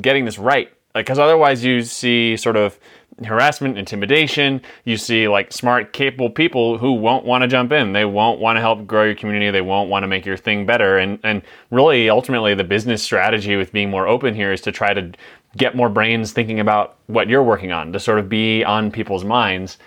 getting 0.00 0.24
this 0.24 0.38
right 0.38 0.72
like 0.94 1.06
because 1.06 1.18
otherwise 1.18 1.64
you 1.64 1.82
see 1.82 2.36
sort 2.36 2.56
of 2.56 2.78
harassment, 3.24 3.78
intimidation. 3.78 4.60
You 4.84 4.96
see 4.96 5.28
like 5.28 5.52
smart, 5.52 5.92
capable 5.92 6.30
people 6.30 6.78
who 6.78 6.92
won't 6.92 7.24
want 7.24 7.42
to 7.42 7.48
jump 7.48 7.72
in. 7.72 7.92
They 7.92 8.04
won't 8.04 8.40
want 8.40 8.56
to 8.56 8.60
help 8.60 8.86
grow 8.86 9.04
your 9.04 9.14
community. 9.14 9.50
They 9.50 9.60
won't 9.60 9.90
want 9.90 10.02
to 10.02 10.06
make 10.06 10.24
your 10.26 10.36
thing 10.36 10.66
better. 10.66 10.98
And 10.98 11.18
and 11.22 11.42
really, 11.70 12.08
ultimately, 12.10 12.54
the 12.54 12.64
business 12.64 13.02
strategy 13.02 13.56
with 13.56 13.72
being 13.72 13.90
more 13.90 14.06
open 14.06 14.34
here 14.34 14.52
is 14.52 14.60
to 14.62 14.72
try 14.72 14.94
to 14.94 15.12
get 15.56 15.76
more 15.76 15.88
brains 15.88 16.32
thinking 16.32 16.60
about 16.60 16.96
what 17.06 17.28
you're 17.28 17.42
working 17.42 17.72
on, 17.72 17.92
to 17.92 18.00
sort 18.00 18.18
of 18.18 18.28
be 18.28 18.64
on 18.64 18.90
people's 18.90 19.24
minds. 19.24 19.78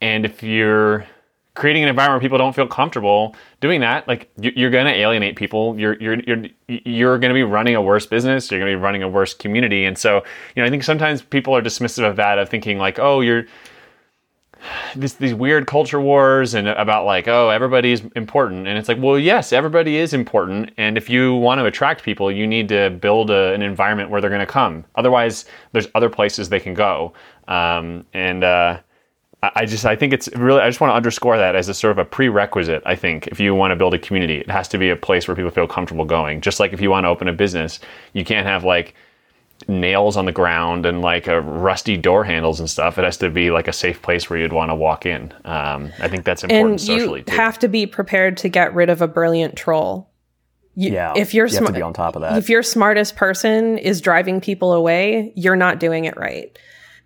And 0.00 0.24
if 0.24 0.42
you're 0.42 1.06
creating 1.54 1.82
an 1.82 1.88
environment 1.88 2.22
where 2.22 2.24
people 2.24 2.38
don't 2.38 2.54
feel 2.54 2.66
comfortable 2.66 3.34
doing 3.60 3.80
that, 3.80 4.06
like 4.06 4.30
you're 4.38 4.70
going 4.70 4.86
to 4.86 4.92
alienate 4.92 5.36
people. 5.36 5.78
You're 5.78 6.00
you're 6.00 6.20
you're 6.20 6.44
you're 6.68 7.18
going 7.18 7.30
to 7.30 7.34
be 7.34 7.42
running 7.42 7.74
a 7.74 7.82
worse 7.82 8.06
business. 8.06 8.50
You're 8.50 8.60
going 8.60 8.72
to 8.72 8.78
be 8.78 8.82
running 8.82 9.02
a 9.02 9.08
worse 9.08 9.34
community. 9.34 9.84
And 9.84 9.98
so, 9.98 10.22
you 10.54 10.62
know, 10.62 10.66
I 10.66 10.70
think 10.70 10.84
sometimes 10.84 11.22
people 11.22 11.54
are 11.56 11.62
dismissive 11.62 12.08
of 12.08 12.16
that, 12.16 12.38
of 12.38 12.48
thinking 12.48 12.78
like, 12.78 12.98
oh, 12.98 13.20
you're 13.20 13.46
this, 14.94 15.14
these 15.14 15.34
weird 15.34 15.66
culture 15.66 16.00
wars 16.00 16.54
and 16.54 16.68
about 16.68 17.04
like, 17.04 17.28
oh, 17.28 17.48
everybody's 17.48 18.02
important. 18.16 18.66
And 18.66 18.78
it's 18.78 18.88
like, 18.88 18.98
well, 19.00 19.18
yes, 19.18 19.52
everybody 19.52 19.96
is 19.96 20.12
important. 20.12 20.70
And 20.76 20.96
if 20.96 21.08
you 21.08 21.34
want 21.34 21.60
to 21.60 21.64
attract 21.64 22.02
people, 22.02 22.30
you 22.30 22.46
need 22.46 22.68
to 22.68 22.90
build 22.90 23.30
a, 23.30 23.52
an 23.52 23.62
environment 23.62 24.10
where 24.10 24.20
they're 24.20 24.30
going 24.30 24.40
to 24.40 24.46
come. 24.46 24.84
Otherwise, 24.96 25.46
there's 25.72 25.88
other 25.94 26.10
places 26.10 26.48
they 26.48 26.60
can 26.60 26.74
go. 26.74 27.12
Um, 27.48 28.04
and 28.12 28.44
uh, 28.44 28.80
I 29.42 29.64
just 29.64 29.86
I 29.86 29.96
think 29.96 30.12
it's 30.12 30.28
really 30.36 30.60
I 30.60 30.68
just 30.68 30.80
want 30.80 30.90
to 30.90 30.94
underscore 30.94 31.38
that 31.38 31.56
as 31.56 31.68
a 31.68 31.74
sort 31.74 31.92
of 31.92 31.98
a 31.98 32.04
prerequisite. 32.04 32.82
I 32.84 32.94
think 32.94 33.26
if 33.28 33.40
you 33.40 33.54
want 33.54 33.70
to 33.70 33.76
build 33.76 33.94
a 33.94 33.98
community, 33.98 34.36
it 34.38 34.50
has 34.50 34.68
to 34.68 34.78
be 34.78 34.90
a 34.90 34.96
place 34.96 35.26
where 35.26 35.34
people 35.34 35.50
feel 35.50 35.66
comfortable 35.66 36.04
going. 36.04 36.42
Just 36.42 36.60
like 36.60 36.74
if 36.74 36.80
you 36.80 36.90
want 36.90 37.04
to 37.04 37.08
open 37.08 37.26
a 37.26 37.32
business, 37.32 37.80
you 38.12 38.24
can't 38.24 38.46
have 38.46 38.64
like 38.64 38.94
nails 39.66 40.16
on 40.16 40.26
the 40.26 40.32
ground 40.32 40.84
and 40.84 41.00
like 41.00 41.26
a 41.26 41.40
rusty 41.40 41.96
door 41.96 42.22
handles 42.22 42.60
and 42.60 42.68
stuff. 42.68 42.98
It 42.98 43.04
has 43.04 43.16
to 43.18 43.30
be 43.30 43.50
like 43.50 43.66
a 43.66 43.72
safe 43.72 44.02
place 44.02 44.28
where 44.28 44.38
you'd 44.38 44.52
want 44.52 44.70
to 44.70 44.74
walk 44.74 45.06
in. 45.06 45.32
Um, 45.46 45.90
I 46.00 46.08
think 46.08 46.24
that's 46.24 46.44
important 46.44 46.72
and 46.72 46.80
socially. 46.80 47.20
You 47.20 47.24
too. 47.24 47.36
have 47.36 47.58
to 47.60 47.68
be 47.68 47.86
prepared 47.86 48.36
to 48.38 48.50
get 48.50 48.74
rid 48.74 48.90
of 48.90 49.00
a 49.00 49.08
brilliant 49.08 49.56
troll. 49.56 50.10
You, 50.74 50.92
yeah, 50.92 51.14
if 51.16 51.32
you're 51.34 51.46
you 51.46 51.56
sm- 51.56 51.66
to 51.66 51.72
be 51.72 51.82
on 51.82 51.94
top 51.94 52.14
of 52.14 52.22
that. 52.22 52.36
If 52.36 52.48
your 52.50 52.62
smartest 52.62 53.16
person 53.16 53.78
is 53.78 54.02
driving 54.02 54.40
people 54.40 54.72
away, 54.72 55.32
you're 55.34 55.56
not 55.56 55.80
doing 55.80 56.04
it 56.04 56.16
right 56.16 56.56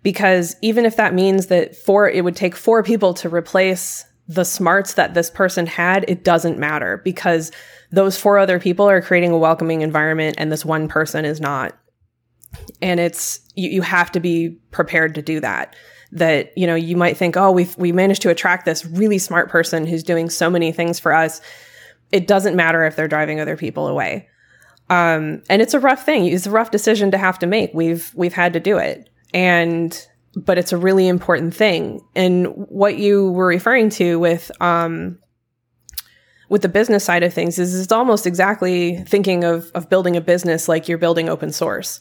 because 0.05 0.55
even 0.61 0.85
if 0.85 0.97
that 0.97 1.15
means 1.15 1.47
that 1.47 1.75
four 1.75 2.07
it 2.07 2.23
would 2.23 2.35
take 2.35 2.55
four 2.55 2.83
people 2.83 3.15
to 3.15 3.27
replace 3.27 4.05
the 4.27 4.45
smarts 4.45 4.93
that 4.93 5.15
this 5.15 5.31
person 5.31 5.65
had 5.65 6.05
it 6.07 6.23
doesn't 6.23 6.59
matter 6.59 7.01
because 7.03 7.51
those 7.91 8.15
four 8.15 8.37
other 8.37 8.59
people 8.59 8.87
are 8.87 9.01
creating 9.01 9.31
a 9.31 9.37
welcoming 9.37 9.81
environment 9.81 10.35
and 10.37 10.51
this 10.51 10.63
one 10.63 10.87
person 10.87 11.25
is 11.25 11.41
not. 11.41 11.75
And 12.83 12.99
it's 12.99 13.39
you, 13.55 13.71
you 13.71 13.81
have 13.81 14.11
to 14.11 14.19
be 14.19 14.59
prepared 14.69 15.15
to 15.15 15.23
do 15.23 15.39
that. 15.39 15.75
That 16.11 16.55
you 16.55 16.67
know 16.67 16.75
you 16.75 16.95
might 16.95 17.17
think 17.17 17.35
oh 17.35 17.49
we 17.51 17.67
we 17.77 17.91
managed 17.91 18.21
to 18.21 18.29
attract 18.29 18.65
this 18.65 18.85
really 18.85 19.17
smart 19.17 19.49
person 19.49 19.87
who's 19.87 20.03
doing 20.03 20.29
so 20.29 20.51
many 20.51 20.71
things 20.71 20.99
for 20.99 21.13
us. 21.13 21.41
It 22.11 22.27
doesn't 22.27 22.55
matter 22.55 22.85
if 22.85 22.95
they're 22.95 23.07
driving 23.07 23.39
other 23.39 23.57
people 23.57 23.87
away. 23.87 24.29
Um, 24.87 25.41
and 25.49 25.63
it's 25.63 25.73
a 25.73 25.79
rough 25.79 26.05
thing. 26.05 26.27
It's 26.27 26.45
a 26.45 26.51
rough 26.51 26.69
decision 26.69 27.09
to 27.09 27.17
have 27.17 27.39
to 27.39 27.47
make. 27.47 27.71
We've 27.73 28.11
we've 28.13 28.33
had 28.33 28.53
to 28.53 28.59
do 28.59 28.77
it 28.77 29.09
and 29.35 30.07
but 30.35 30.57
it's 30.57 30.73
a 30.73 30.77
really 30.77 31.07
important 31.07 31.55
thing. 31.55 32.01
And 32.15 32.47
what 32.47 32.97
you 32.97 33.31
were 33.31 33.47
referring 33.47 33.89
to 33.91 34.17
with 34.19 34.51
um, 34.61 35.19
with 36.49 36.61
the 36.61 36.69
business 36.69 37.03
side 37.03 37.23
of 37.23 37.33
things 37.33 37.59
is 37.59 37.79
it's 37.79 37.91
almost 37.91 38.25
exactly 38.25 39.03
thinking 39.07 39.43
of 39.43 39.69
of 39.75 39.89
building 39.89 40.17
a 40.17 40.21
business 40.21 40.67
like 40.67 40.87
you're 40.87 40.97
building 40.97 41.29
open 41.29 41.51
source, 41.51 41.99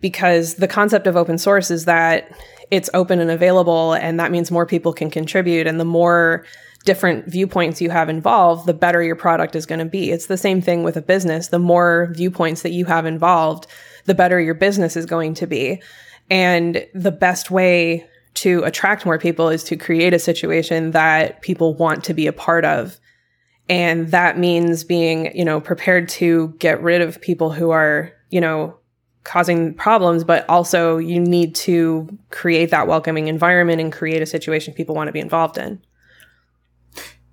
because 0.00 0.54
the 0.54 0.68
concept 0.68 1.06
of 1.06 1.16
open 1.16 1.38
source 1.38 1.70
is 1.70 1.84
that 1.84 2.30
it's 2.70 2.90
open 2.94 3.20
and 3.20 3.30
available, 3.30 3.92
and 3.92 4.18
that 4.18 4.30
means 4.30 4.50
more 4.50 4.66
people 4.66 4.92
can 4.92 5.10
contribute, 5.10 5.66
and 5.66 5.78
the 5.78 5.84
more 5.84 6.44
different 6.84 7.26
viewpoints 7.26 7.80
you 7.80 7.90
have 7.90 8.08
involved, 8.08 8.64
the 8.66 8.74
better 8.74 9.02
your 9.02 9.16
product 9.16 9.56
is 9.56 9.66
going 9.66 9.80
to 9.80 9.84
be. 9.84 10.12
It's 10.12 10.26
the 10.26 10.36
same 10.36 10.62
thing 10.62 10.84
with 10.84 10.96
a 10.96 11.02
business. 11.02 11.48
The 11.48 11.58
more 11.58 12.12
viewpoints 12.14 12.62
that 12.62 12.70
you 12.70 12.84
have 12.84 13.06
involved, 13.06 13.66
the 14.04 14.14
better 14.14 14.40
your 14.40 14.54
business 14.54 14.96
is 14.96 15.04
going 15.04 15.34
to 15.34 15.46
be. 15.48 15.82
And 16.30 16.86
the 16.94 17.12
best 17.12 17.50
way 17.50 18.06
to 18.34 18.62
attract 18.64 19.06
more 19.06 19.18
people 19.18 19.48
is 19.48 19.64
to 19.64 19.76
create 19.76 20.12
a 20.12 20.18
situation 20.18 20.90
that 20.90 21.40
people 21.40 21.74
want 21.74 22.04
to 22.04 22.14
be 22.14 22.26
a 22.26 22.32
part 22.32 22.64
of. 22.64 22.98
And 23.68 24.10
that 24.10 24.38
means 24.38 24.84
being, 24.84 25.36
you 25.36 25.44
know, 25.44 25.60
prepared 25.60 26.08
to 26.10 26.48
get 26.58 26.82
rid 26.82 27.00
of 27.00 27.20
people 27.20 27.50
who 27.50 27.70
are, 27.70 28.12
you 28.30 28.40
know, 28.40 28.76
causing 29.24 29.74
problems, 29.74 30.22
but 30.22 30.48
also 30.48 30.98
you 30.98 31.18
need 31.18 31.54
to 31.54 32.16
create 32.30 32.70
that 32.70 32.86
welcoming 32.86 33.26
environment 33.26 33.80
and 33.80 33.92
create 33.92 34.22
a 34.22 34.26
situation 34.26 34.72
people 34.72 34.94
want 34.94 35.08
to 35.08 35.12
be 35.12 35.18
involved 35.18 35.58
in. 35.58 35.80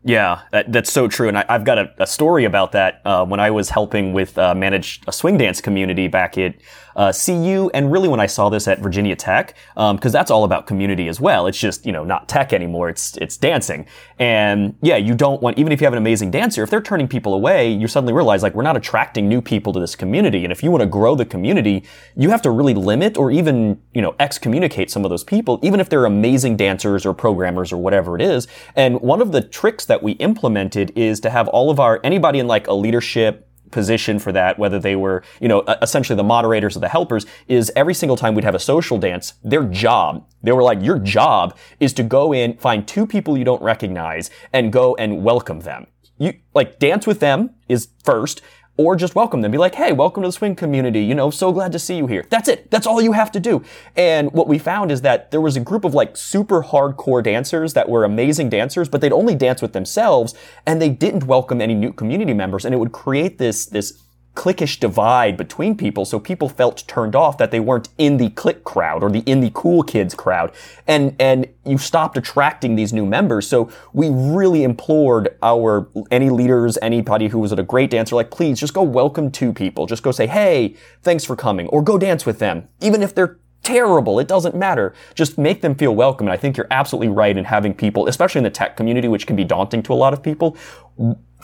Yeah, 0.03 0.41
that, 0.51 0.71
that's 0.71 0.91
so 0.91 1.07
true. 1.07 1.27
And 1.27 1.37
I, 1.37 1.45
have 1.47 1.63
got 1.63 1.77
a, 1.77 1.93
a, 1.97 2.07
story 2.07 2.43
about 2.43 2.73
that 2.73 3.01
uh, 3.05 3.25
when 3.25 3.39
I 3.39 3.51
was 3.51 3.69
helping 3.69 4.11
with 4.11 4.37
uh, 4.37 4.53
manage 4.53 5.01
a 5.07 5.13
swing 5.13 5.37
dance 5.37 5.61
community 5.61 6.09
back 6.09 6.37
at 6.37 6.55
uh, 6.95 7.11
CU, 7.11 7.69
and 7.73 7.91
really 7.91 8.07
when 8.07 8.19
I 8.19 8.25
saw 8.25 8.49
this 8.49 8.67
at 8.67 8.79
Virginia 8.79 9.15
Tech, 9.15 9.55
because 9.75 9.91
um, 9.91 10.11
that's 10.11 10.31
all 10.31 10.43
about 10.43 10.67
community 10.67 11.07
as 11.07 11.19
well. 11.19 11.47
It's 11.47 11.59
just 11.59 11.85
you 11.85 11.91
know 11.91 12.03
not 12.03 12.27
tech 12.27 12.53
anymore. 12.53 12.89
It's 12.89 13.17
it's 13.17 13.37
dancing, 13.37 13.85
and 14.19 14.75
yeah, 14.81 14.97
you 14.97 15.15
don't 15.15 15.41
want 15.41 15.57
even 15.57 15.71
if 15.71 15.81
you 15.81 15.85
have 15.85 15.93
an 15.93 15.97
amazing 15.97 16.31
dancer, 16.31 16.63
if 16.63 16.69
they're 16.69 16.81
turning 16.81 17.07
people 17.07 17.33
away, 17.33 17.71
you 17.71 17.87
suddenly 17.87 18.13
realize 18.13 18.43
like 18.43 18.53
we're 18.53 18.63
not 18.63 18.77
attracting 18.77 19.27
new 19.27 19.41
people 19.41 19.73
to 19.73 19.79
this 19.79 19.95
community, 19.95 20.43
and 20.43 20.51
if 20.51 20.63
you 20.63 20.71
want 20.71 20.81
to 20.81 20.87
grow 20.87 21.15
the 21.15 21.25
community, 21.25 21.83
you 22.15 22.29
have 22.29 22.41
to 22.41 22.51
really 22.51 22.73
limit 22.73 23.17
or 23.17 23.31
even 23.31 23.81
you 23.93 24.01
know 24.01 24.15
excommunicate 24.19 24.91
some 24.91 25.03
of 25.03 25.09
those 25.09 25.23
people, 25.23 25.59
even 25.63 25.79
if 25.79 25.89
they're 25.89 26.05
amazing 26.05 26.57
dancers 26.57 27.05
or 27.05 27.13
programmers 27.13 27.71
or 27.71 27.77
whatever 27.77 28.15
it 28.15 28.21
is. 28.21 28.47
And 28.75 29.01
one 29.01 29.21
of 29.21 29.31
the 29.31 29.41
tricks 29.41 29.85
that 29.85 30.03
we 30.03 30.13
implemented 30.13 30.91
is 30.95 31.19
to 31.21 31.29
have 31.29 31.47
all 31.47 31.69
of 31.69 31.79
our 31.79 31.99
anybody 32.03 32.39
in 32.39 32.47
like 32.47 32.67
a 32.67 32.73
leadership 32.73 33.49
position 33.73 34.19
for 34.19 34.31
that, 34.31 34.57
whether 34.57 34.79
they 34.79 34.95
were, 34.95 35.23
you 35.41 35.49
know, 35.49 35.63
essentially 35.81 36.15
the 36.15 36.23
moderators 36.23 36.77
or 36.77 36.79
the 36.79 36.87
helpers, 36.87 37.25
is 37.47 37.71
every 37.75 37.93
single 37.93 38.15
time 38.15 38.35
we'd 38.35 38.45
have 38.45 38.55
a 38.55 38.59
social 38.59 38.97
dance, 38.97 39.33
their 39.43 39.63
job, 39.63 40.25
they 40.41 40.53
were 40.53 40.63
like, 40.63 40.81
your 40.81 40.99
job 40.99 41.57
is 41.79 41.91
to 41.93 42.03
go 42.03 42.33
in, 42.33 42.55
find 42.57 42.87
two 42.87 43.05
people 43.05 43.37
you 43.37 43.43
don't 43.43 43.61
recognize, 43.61 44.29
and 44.53 44.71
go 44.71 44.95
and 44.95 45.23
welcome 45.23 45.59
them. 45.61 45.87
You, 46.19 46.33
like, 46.53 46.79
dance 46.79 47.07
with 47.07 47.19
them 47.19 47.49
is 47.67 47.89
first, 48.03 48.41
or 48.77 48.95
just 48.95 49.15
welcome 49.15 49.41
them. 49.41 49.51
Be 49.51 49.57
like, 49.57 49.75
hey, 49.75 49.91
welcome 49.91 50.23
to 50.23 50.29
the 50.29 50.33
swing 50.33 50.55
community. 50.55 51.03
You 51.03 51.13
know, 51.13 51.29
so 51.29 51.51
glad 51.51 51.71
to 51.73 51.79
see 51.79 51.95
you 51.95 52.07
here. 52.07 52.25
That's 52.29 52.47
it. 52.47 52.71
That's 52.71 52.87
all 52.87 53.01
you 53.01 53.11
have 53.11 53.31
to 53.33 53.39
do. 53.39 53.63
And 53.95 54.31
what 54.31 54.47
we 54.47 54.57
found 54.57 54.91
is 54.91 55.01
that 55.01 55.31
there 55.31 55.41
was 55.41 55.55
a 55.55 55.59
group 55.59 55.85
of 55.85 55.93
like 55.93 56.17
super 56.17 56.63
hardcore 56.63 57.23
dancers 57.23 57.73
that 57.73 57.87
were 57.87 58.03
amazing 58.03 58.49
dancers, 58.49 58.89
but 58.89 59.01
they'd 59.01 59.13
only 59.13 59.35
dance 59.35 59.61
with 59.61 59.73
themselves 59.73 60.33
and 60.65 60.81
they 60.81 60.89
didn't 60.89 61.25
welcome 61.25 61.61
any 61.61 61.75
new 61.75 61.93
community 61.93 62.33
members. 62.33 62.65
And 62.65 62.73
it 62.73 62.77
would 62.77 62.91
create 62.91 63.37
this, 63.37 63.65
this 63.67 64.01
cliquish 64.35 64.79
divide 64.79 65.37
between 65.37 65.77
people 65.77 66.05
so 66.05 66.19
people 66.19 66.49
felt 66.49 66.83
turned 66.87 67.15
off 67.15 67.37
that 67.37 67.51
they 67.51 67.59
weren't 67.59 67.89
in 67.99 68.17
the 68.17 68.29
click 68.31 68.63
crowd 68.63 69.03
or 69.03 69.11
the 69.11 69.19
in 69.21 69.41
the 69.41 69.51
cool 69.53 69.83
kids 69.83 70.15
crowd 70.15 70.51
and 70.87 71.15
and 71.19 71.47
you 71.65 71.77
stopped 71.77 72.17
attracting 72.17 72.75
these 72.75 72.91
new 72.91 73.05
members 73.05 73.47
so 73.47 73.69
we 73.93 74.09
really 74.09 74.63
implored 74.63 75.37
our 75.43 75.87
any 76.09 76.31
leaders 76.31 76.79
anybody 76.81 77.27
who 77.27 77.37
was 77.37 77.51
at 77.51 77.59
a 77.59 77.63
great 77.63 77.91
dancer 77.91 78.15
like 78.15 78.31
please 78.31 78.59
just 78.59 78.73
go 78.73 78.81
welcome 78.81 79.29
two 79.29 79.53
people 79.53 79.85
just 79.85 80.01
go 80.01 80.11
say 80.11 80.25
hey 80.25 80.75
thanks 81.03 81.23
for 81.23 81.35
coming 81.35 81.67
or 81.67 81.83
go 81.83 81.99
dance 81.99 82.25
with 82.25 82.39
them 82.39 82.67
even 82.81 83.03
if 83.03 83.13
they're 83.13 83.37
terrible. 83.63 84.19
It 84.19 84.27
doesn't 84.27 84.55
matter. 84.55 84.93
Just 85.15 85.37
make 85.37 85.61
them 85.61 85.73
feel 85.73 85.95
welcome. 85.95 86.27
And 86.27 86.33
I 86.33 86.37
think 86.37 86.57
you're 86.57 86.67
absolutely 86.69 87.07
right 87.07 87.35
in 87.35 87.45
having 87.45 87.73
people, 87.73 88.07
especially 88.07 88.39
in 88.39 88.43
the 88.43 88.49
tech 88.49 88.77
community, 88.77 89.07
which 89.07 89.25
can 89.25 89.35
be 89.35 89.43
daunting 89.43 89.81
to 89.83 89.93
a 89.93 89.95
lot 89.95 90.13
of 90.13 90.21
people, 90.21 90.57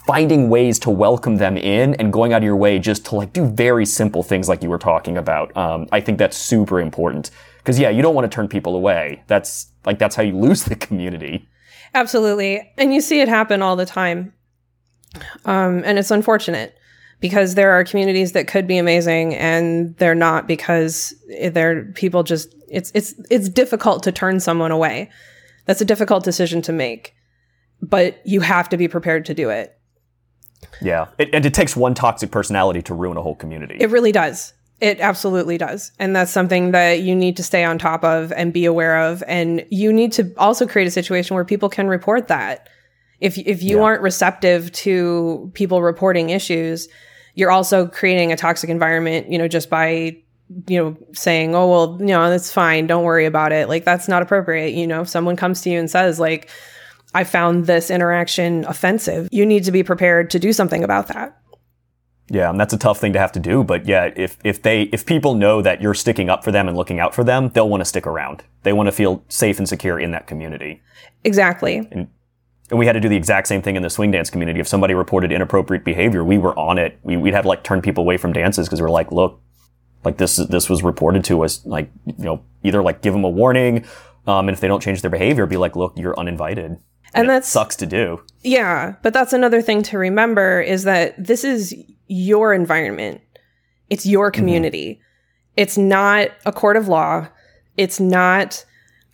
finding 0.10 0.50
ways 0.50 0.80
to 0.80 0.90
welcome 0.90 1.38
them 1.38 1.56
in 1.56 1.94
and 2.00 2.12
going 2.12 2.34
out 2.34 2.38
of 2.38 2.44
your 2.44 2.56
way 2.56 2.80
just 2.80 3.06
to 3.06 3.14
like 3.14 3.32
do 3.32 3.46
very 3.46 3.86
simple 3.86 4.24
things 4.24 4.50
like 4.50 4.64
you 4.64 4.70
were 4.70 4.80
talking 4.80 5.16
about. 5.16 5.56
Um, 5.56 5.88
I 5.92 6.02
think 6.02 6.18
that's 6.18 6.36
super 6.36 6.80
important 6.80 7.30
because 7.60 7.78
yeah, 7.78 7.92
you 7.92 8.02
don't 8.02 8.16
want 8.16 8.26
to 8.26 8.36
turn 8.36 8.48
people 8.48 8.76
away. 8.76 9.22
That's 9.28 9.68
like 9.86 10.00
that's 10.00 10.16
how 10.16 10.24
you 10.24 10.36
lose 10.48 10.64
the 10.64 10.76
community. 10.76 11.48
Absolutely, 11.94 12.74
and 12.76 12.92
you 12.92 13.02
see 13.02 13.22
it 13.22 13.28
happen 13.28 13.62
all 13.62 13.76
the 13.76 13.86
time, 13.86 14.34
um, 15.46 15.84
and 15.86 16.00
it's 16.00 16.10
unfortunate 16.10 16.76
because 17.20 17.54
there 17.54 17.70
are 17.70 17.84
communities 17.84 18.32
that 18.32 18.48
could 18.48 18.66
be 18.66 18.80
amazing 18.80 19.36
and 19.36 19.96
they're 19.98 20.16
not 20.16 20.48
because 20.48 21.14
they're 21.52 21.86
people 21.92 22.24
just 22.24 22.56
it's 22.68 22.92
it's 22.96 23.14
it's 23.30 23.48
difficult 23.48 24.02
to 24.04 24.12
turn 24.12 24.40
someone 24.40 24.72
away. 24.72 25.12
That's 25.66 25.82
a 25.82 25.86
difficult 25.86 26.24
decision 26.24 26.64
to 26.64 26.72
make, 26.72 27.14
but 27.80 28.20
you 28.26 28.42
have 28.42 28.70
to 28.70 28.78
be 28.78 28.88
prepared 28.88 29.26
to 29.26 29.36
do 29.36 29.52
it 29.52 29.79
yeah, 30.82 31.08
it, 31.18 31.30
and 31.34 31.46
it 31.46 31.54
takes 31.54 31.76
one 31.76 31.94
toxic 31.94 32.32
personality 32.32 32.82
to 32.84 32.94
ruin 32.94 33.18
a 33.18 33.22
whole 33.22 33.36
community. 33.36 33.78
It 33.80 33.90
really 33.90 34.12
does. 34.12 34.54
It 34.82 35.02
absolutely 35.02 35.58
does. 35.58 35.92
And 36.00 36.16
that's 36.16 36.32
something 36.32 36.72
that 36.72 37.02
you 37.02 37.14
need 37.14 37.36
to 37.38 37.44
stay 37.44 37.66
on 37.66 37.78
top 37.78 38.04
of 38.04 38.32
and 38.32 38.54
be 38.54 38.64
aware 38.64 39.02
of. 39.02 39.24
And 39.28 39.66
you 39.70 39.92
need 39.92 40.14
to 40.14 40.34
also 40.38 40.66
create 40.66 40.88
a 40.88 40.92
situation 40.92 41.36
where 41.36 41.44
people 41.44 41.68
can 41.68 41.88
report 41.88 42.30
that. 42.30 42.70
If, 43.20 43.38
if 43.38 43.62
you 43.62 43.78
yeah. 43.78 43.84
aren't 43.84 44.02
receptive 44.02 44.72
to 44.72 45.52
people 45.54 45.82
reporting 45.82 46.30
issues, 46.30 46.88
you're 47.36 47.52
also 47.52 47.88
creating 47.88 48.32
a 48.32 48.38
toxic 48.38 48.70
environment, 48.70 49.30
you 49.30 49.38
know, 49.38 49.50
just 49.50 49.70
by, 49.70 50.18
you 50.68 50.82
know, 50.82 50.98
saying, 51.12 51.56
oh, 51.56 51.70
well, 51.70 51.98
you 52.00 52.08
know, 52.08 52.30
that's 52.30 52.52
fine. 52.52 52.88
Don't 52.88 53.04
worry 53.04 53.26
about 53.26 53.52
it. 53.52 53.68
Like, 53.68 53.84
that's 53.84 54.08
not 54.08 54.22
appropriate. 54.22 54.74
You 54.74 54.88
know, 54.88 55.02
if 55.02 55.10
someone 55.10 55.36
comes 55.36 55.62
to 55.64 55.70
you 55.70 55.78
and 55.78 55.92
says, 55.92 56.22
like, 56.22 56.50
I 57.14 57.24
found 57.24 57.66
this 57.66 57.90
interaction 57.90 58.66
offensive. 58.66 59.30
You 59.32 59.46
need 59.46 59.64
to 59.64 59.72
be 59.72 59.84
prepared 59.84 60.30
to 60.32 60.40
do 60.40 60.54
something 60.54 60.84
about 60.84 61.08
that. 61.08 61.40
Yeah, 62.32 62.52
and 62.52 62.60
that's 62.60 62.74
a 62.74 62.78
tough 62.78 63.00
thing 63.00 63.14
to 63.14 63.20
have 63.20 63.32
to 63.32 63.40
do, 63.40 63.64
but 63.64 63.88
yeah, 63.88 64.12
if 64.16 64.38
if 64.44 64.62
they 64.62 64.84
if 64.84 65.06
people 65.06 65.34
know 65.34 65.64
that 65.64 65.82
you're 65.82 65.96
sticking 65.96 66.30
up 66.30 66.44
for 66.44 66.52
them 66.52 66.68
and 66.68 66.78
looking 66.78 67.00
out 67.00 67.16
for 67.16 67.24
them, 67.24 67.50
they'll 67.50 67.68
want 67.68 67.82
to 67.82 67.86
stick 67.86 68.06
around. 68.06 68.44
They 68.62 68.72
want 68.72 68.86
to 68.86 68.92
feel 68.92 69.24
safe 69.30 69.58
and 69.58 69.68
secure 69.68 70.00
in 70.00 70.12
that 70.12 70.28
community. 70.28 70.84
Exactly. 71.24 71.78
And, 71.78 72.08
and 72.70 72.78
we 72.78 72.86
had 72.86 72.94
to 72.94 73.00
do 73.00 73.10
the 73.10 73.16
exact 73.16 73.48
same 73.48 73.64
thing 73.64 73.76
in 73.76 73.82
the 73.82 73.90
swing 73.90 74.12
dance 74.12 74.30
community. 74.30 74.60
If 74.60 74.68
somebody 74.68 74.94
reported 74.94 75.32
inappropriate 75.32 75.84
behavior, 75.84 76.24
we 76.24 76.38
were 76.38 76.58
on 76.58 76.78
it. 76.78 77.00
We, 77.02 77.18
would 77.18 77.34
have 77.34 77.44
to 77.44 77.48
like 77.48 77.64
turn 77.64 77.82
people 77.82 78.04
away 78.04 78.18
from 78.18 78.32
dances 78.32 78.68
because 78.68 78.80
we're 78.80 78.92
like, 78.92 79.12
look, 79.12 79.42
like 80.06 80.18
this 80.18 80.36
this 80.36 80.70
was 80.70 80.84
reported 80.84 81.24
to 81.26 81.44
us. 81.44 81.66
Like 81.66 81.90
you 82.06 82.26
know, 82.26 82.44
either 82.64 82.84
like 82.84 83.02
give 83.02 83.14
them 83.14 83.24
a 83.24 83.30
warning, 83.30 83.86
um, 84.28 84.48
and 84.48 84.56
if 84.56 84.60
they 84.60 84.68
don't 84.68 84.84
change 84.84 85.02
their 85.02 85.10
behavior, 85.10 85.48
be 85.48 85.58
like, 85.58 85.76
look, 85.76 85.98
you're 85.98 86.18
uninvited 86.20 86.78
and 87.14 87.30
that 87.30 87.46
sucks 87.46 87.76
to 87.78 87.86
do. 87.86 88.22
Yeah, 88.42 88.96
but 89.02 89.14
that's 89.14 89.34
another 89.34 89.62
thing 89.62 89.84
to 89.84 89.98
remember 89.98 90.62
is 90.62 90.84
that 90.84 91.22
this 91.24 91.44
is 91.44 91.76
your 92.08 92.54
environment. 92.54 93.22
It's 93.90 94.06
your 94.06 94.32
mm-hmm. 94.32 94.40
community. 94.40 94.94
Mm-hmm. 94.94 95.04
It's 95.58 95.78
not 95.78 96.30
a 96.46 96.52
court 96.52 96.78
of 96.78 96.88
law. 96.88 97.28
It's 97.78 98.00
not 98.00 98.66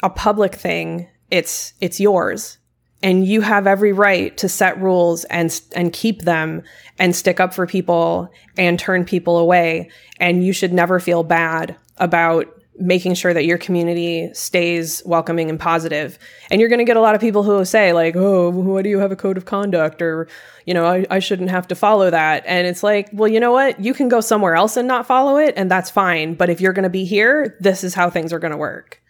a 0.03 0.09
public 0.09 0.55
thing. 0.55 1.07
It's 1.31 1.73
it's 1.81 1.99
yours. 1.99 2.57
And 3.01 3.25
you 3.25 3.41
have 3.41 3.67
every 3.67 3.93
right 3.93 4.35
to 4.37 4.49
set 4.49 4.79
rules 4.79 5.25
and 5.25 5.59
and 5.75 5.93
keep 5.93 6.21
them 6.23 6.63
and 6.97 7.15
stick 7.15 7.39
up 7.39 7.53
for 7.53 7.67
people 7.67 8.29
and 8.57 8.79
turn 8.79 9.05
people 9.05 9.37
away. 9.37 9.89
And 10.19 10.43
you 10.45 10.53
should 10.53 10.73
never 10.73 10.99
feel 10.99 11.23
bad 11.23 11.75
about 11.97 12.47
making 12.77 13.13
sure 13.13 13.33
that 13.33 13.45
your 13.45 13.57
community 13.57 14.29
stays 14.33 15.01
welcoming 15.05 15.49
and 15.49 15.59
positive. 15.59 16.19
And 16.49 16.59
you're 16.59 16.69
going 16.69 16.79
to 16.79 16.85
get 16.85 16.97
a 16.97 17.01
lot 17.01 17.15
of 17.15 17.21
people 17.21 17.43
who 17.43 17.51
will 17.51 17.65
say 17.65 17.93
like, 17.93 18.15
"Oh, 18.15 18.49
why 18.49 18.81
do 18.81 18.89
you 18.89 18.99
have 18.99 19.11
a 19.11 19.15
code 19.15 19.37
of 19.37 19.45
conduct?" 19.45 20.01
or, 20.01 20.27
you 20.65 20.73
know, 20.73 20.85
I, 20.85 21.05
I 21.09 21.19
shouldn't 21.19 21.49
have 21.49 21.67
to 21.69 21.75
follow 21.75 22.09
that. 22.09 22.43
And 22.45 22.67
it's 22.67 22.83
like, 22.83 23.09
well, 23.13 23.27
you 23.27 23.39
know 23.39 23.51
what? 23.51 23.79
You 23.79 23.93
can 23.93 24.09
go 24.09 24.21
somewhere 24.21 24.55
else 24.55 24.77
and 24.77 24.87
not 24.87 25.05
follow 25.05 25.37
it, 25.37 25.53
and 25.57 25.69
that's 25.71 25.89
fine. 25.89 26.35
But 26.35 26.49
if 26.49 26.59
you're 26.61 26.73
going 26.73 26.83
to 26.83 26.89
be 26.89 27.05
here, 27.05 27.57
this 27.59 27.83
is 27.83 27.93
how 27.93 28.09
things 28.09 28.33
are 28.33 28.39
going 28.39 28.51
to 28.51 28.57
work. 28.57 29.01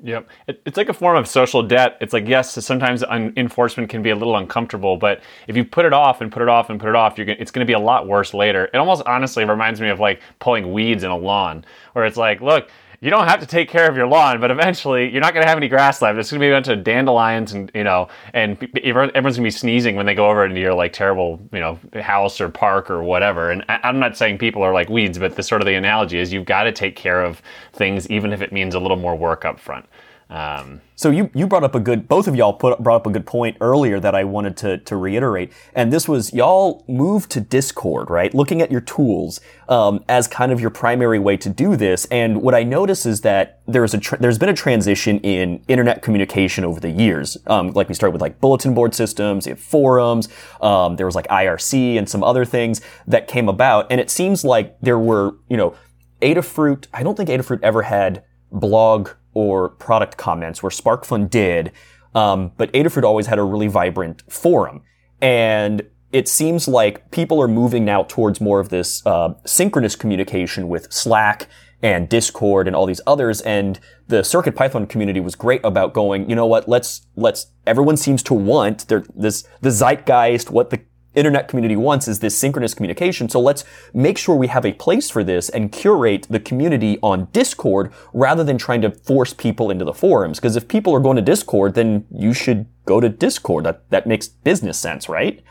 Yep. 0.00 0.28
It, 0.46 0.62
it's 0.64 0.76
like 0.76 0.88
a 0.88 0.94
form 0.94 1.16
of 1.16 1.26
social 1.26 1.60
debt. 1.62 1.98
It's 2.00 2.12
like, 2.12 2.28
yes, 2.28 2.52
sometimes 2.64 3.02
un- 3.02 3.32
enforcement 3.36 3.90
can 3.90 4.00
be 4.00 4.10
a 4.10 4.14
little 4.14 4.36
uncomfortable, 4.36 4.96
but 4.96 5.22
if 5.48 5.56
you 5.56 5.64
put 5.64 5.84
it 5.86 5.92
off 5.92 6.20
and 6.20 6.30
put 6.30 6.40
it 6.40 6.48
off 6.48 6.70
and 6.70 6.78
put 6.78 6.88
it 6.88 6.94
off, 6.94 7.18
you're 7.18 7.26
gonna, 7.26 7.38
it's 7.40 7.50
going 7.50 7.66
to 7.66 7.68
be 7.68 7.72
a 7.74 7.78
lot 7.80 8.06
worse 8.06 8.32
later. 8.32 8.66
It 8.72 8.76
almost 8.76 9.02
honestly 9.06 9.44
reminds 9.44 9.80
me 9.80 9.88
of 9.88 9.98
like 9.98 10.20
pulling 10.38 10.72
weeds 10.72 11.02
in 11.02 11.10
a 11.10 11.16
lawn, 11.16 11.64
where 11.94 12.04
it's 12.04 12.16
like, 12.16 12.40
look, 12.40 12.70
you 13.00 13.10
don't 13.10 13.28
have 13.28 13.38
to 13.40 13.46
take 13.46 13.68
care 13.68 13.88
of 13.88 13.96
your 13.96 14.08
lawn, 14.08 14.40
but 14.40 14.50
eventually 14.50 15.08
you're 15.10 15.20
not 15.20 15.32
going 15.32 15.44
to 15.44 15.48
have 15.48 15.56
any 15.56 15.68
grass 15.68 16.02
left. 16.02 16.18
It's 16.18 16.30
going 16.30 16.40
to 16.40 16.44
be 16.44 16.50
a 16.50 16.54
bunch 16.54 16.66
of 16.66 16.82
dandelions 16.82 17.52
and, 17.52 17.70
you 17.72 17.84
know, 17.84 18.08
and 18.34 18.56
everyone's 18.82 19.12
going 19.12 19.34
to 19.34 19.40
be 19.42 19.50
sneezing 19.50 19.94
when 19.94 20.04
they 20.04 20.14
go 20.14 20.28
over 20.28 20.44
into 20.44 20.60
your 20.60 20.74
like 20.74 20.92
terrible, 20.92 21.40
you 21.52 21.60
know, 21.60 21.78
house 22.00 22.40
or 22.40 22.48
park 22.48 22.90
or 22.90 23.04
whatever. 23.04 23.52
And 23.52 23.64
I'm 23.68 24.00
not 24.00 24.16
saying 24.16 24.38
people 24.38 24.62
are 24.62 24.72
like 24.72 24.88
weeds, 24.88 25.16
but 25.16 25.36
the 25.36 25.44
sort 25.44 25.60
of 25.60 25.66
the 25.66 25.74
analogy 25.74 26.18
is 26.18 26.32
you've 26.32 26.44
got 26.44 26.64
to 26.64 26.72
take 26.72 26.96
care 26.96 27.22
of 27.22 27.40
things, 27.72 28.10
even 28.10 28.32
if 28.32 28.42
it 28.42 28.52
means 28.52 28.74
a 28.74 28.80
little 28.80 28.96
more 28.96 29.14
work 29.14 29.44
up 29.44 29.60
front. 29.60 29.86
Um, 30.30 30.82
so 30.94 31.10
you, 31.10 31.30
you 31.32 31.46
brought 31.46 31.64
up 31.64 31.74
a 31.74 31.80
good, 31.80 32.06
both 32.06 32.28
of 32.28 32.36
y'all 32.36 32.52
put, 32.52 32.78
brought 32.80 32.96
up 32.96 33.06
a 33.06 33.10
good 33.10 33.24
point 33.24 33.56
earlier 33.60 33.98
that 33.98 34.14
I 34.14 34.24
wanted 34.24 34.56
to, 34.58 34.78
to 34.78 34.96
reiterate. 34.96 35.52
And 35.74 35.90
this 35.90 36.06
was 36.06 36.34
y'all 36.34 36.84
moved 36.86 37.30
to 37.30 37.40
Discord, 37.40 38.10
right? 38.10 38.34
Looking 38.34 38.60
at 38.60 38.70
your 38.70 38.82
tools, 38.82 39.40
um, 39.68 40.04
as 40.08 40.28
kind 40.28 40.52
of 40.52 40.60
your 40.60 40.70
primary 40.70 41.18
way 41.18 41.38
to 41.38 41.48
do 41.48 41.76
this. 41.76 42.04
And 42.06 42.42
what 42.42 42.54
I 42.54 42.62
notice 42.62 43.06
is 43.06 43.22
that 43.22 43.62
there's 43.66 43.94
a, 43.94 43.98
tra- 43.98 44.18
there's 44.18 44.38
been 44.38 44.50
a 44.50 44.54
transition 44.54 45.18
in 45.20 45.62
internet 45.66 46.02
communication 46.02 46.64
over 46.64 46.78
the 46.78 46.90
years. 46.90 47.38
Um, 47.46 47.70
like 47.70 47.88
we 47.88 47.94
started 47.94 48.12
with 48.12 48.20
like 48.20 48.38
bulletin 48.40 48.74
board 48.74 48.94
systems, 48.94 49.46
you 49.46 49.52
have 49.52 49.60
forums, 49.60 50.28
um, 50.60 50.96
there 50.96 51.06
was 51.06 51.14
like 51.14 51.28
IRC 51.28 51.96
and 51.96 52.08
some 52.08 52.22
other 52.22 52.44
things 52.44 52.82
that 53.06 53.28
came 53.28 53.48
about. 53.48 53.86
And 53.90 53.98
it 53.98 54.10
seems 54.10 54.44
like 54.44 54.78
there 54.80 54.98
were, 54.98 55.36
you 55.48 55.56
know, 55.56 55.74
Adafruit, 56.20 56.86
I 56.92 57.02
don't 57.02 57.16
think 57.16 57.30
Adafruit 57.30 57.60
ever 57.62 57.82
had 57.82 58.24
blog 58.50 59.10
or 59.38 59.68
product 59.68 60.16
comments 60.16 60.64
where 60.64 60.70
SparkFun 60.70 61.30
did, 61.30 61.70
um, 62.12 62.50
but 62.56 62.72
Adafruit 62.72 63.04
always 63.04 63.28
had 63.28 63.38
a 63.38 63.44
really 63.44 63.68
vibrant 63.68 64.24
forum. 64.28 64.82
And 65.20 65.88
it 66.10 66.26
seems 66.26 66.66
like 66.66 67.12
people 67.12 67.40
are 67.40 67.46
moving 67.46 67.84
now 67.84 68.02
towards 68.02 68.40
more 68.40 68.58
of 68.58 68.70
this 68.70 69.06
uh, 69.06 69.34
synchronous 69.46 69.94
communication 69.94 70.68
with 70.68 70.92
Slack 70.92 71.48
and 71.82 72.08
Discord 72.08 72.66
and 72.66 72.74
all 72.74 72.84
these 72.84 73.00
others. 73.06 73.40
And 73.42 73.78
the 74.08 74.24
Circuit 74.24 74.56
Python 74.56 74.88
community 74.88 75.20
was 75.20 75.36
great 75.36 75.60
about 75.62 75.94
going, 75.94 76.28
you 76.28 76.34
know 76.34 76.46
what, 76.46 76.68
let's, 76.68 77.06
let's, 77.14 77.52
everyone 77.64 77.96
seems 77.96 78.24
to 78.24 78.34
want 78.34 78.88
this, 78.88 79.44
the 79.60 79.70
zeitgeist, 79.70 80.50
what 80.50 80.70
the 80.70 80.80
internet 81.18 81.48
community 81.48 81.76
wants 81.76 82.08
is 82.08 82.20
this 82.20 82.38
synchronous 82.38 82.74
communication. 82.74 83.28
So 83.28 83.40
let's 83.40 83.64
make 83.92 84.16
sure 84.16 84.36
we 84.36 84.46
have 84.48 84.64
a 84.64 84.72
place 84.72 85.10
for 85.10 85.24
this 85.24 85.48
and 85.48 85.72
curate 85.72 86.26
the 86.30 86.40
community 86.40 86.98
on 87.02 87.26
Discord 87.32 87.92
rather 88.12 88.44
than 88.44 88.58
trying 88.58 88.80
to 88.82 88.90
force 88.90 89.34
people 89.34 89.70
into 89.70 89.84
the 89.84 89.92
forums. 89.92 90.38
Because 90.38 90.56
if 90.56 90.68
people 90.68 90.94
are 90.94 91.00
going 91.00 91.16
to 91.16 91.22
Discord, 91.22 91.74
then 91.74 92.06
you 92.10 92.32
should 92.32 92.66
go 92.86 93.00
to 93.00 93.08
Discord. 93.08 93.64
That, 93.64 93.88
that 93.90 94.06
makes 94.06 94.28
business 94.28 94.78
sense, 94.78 95.08
right? 95.08 95.42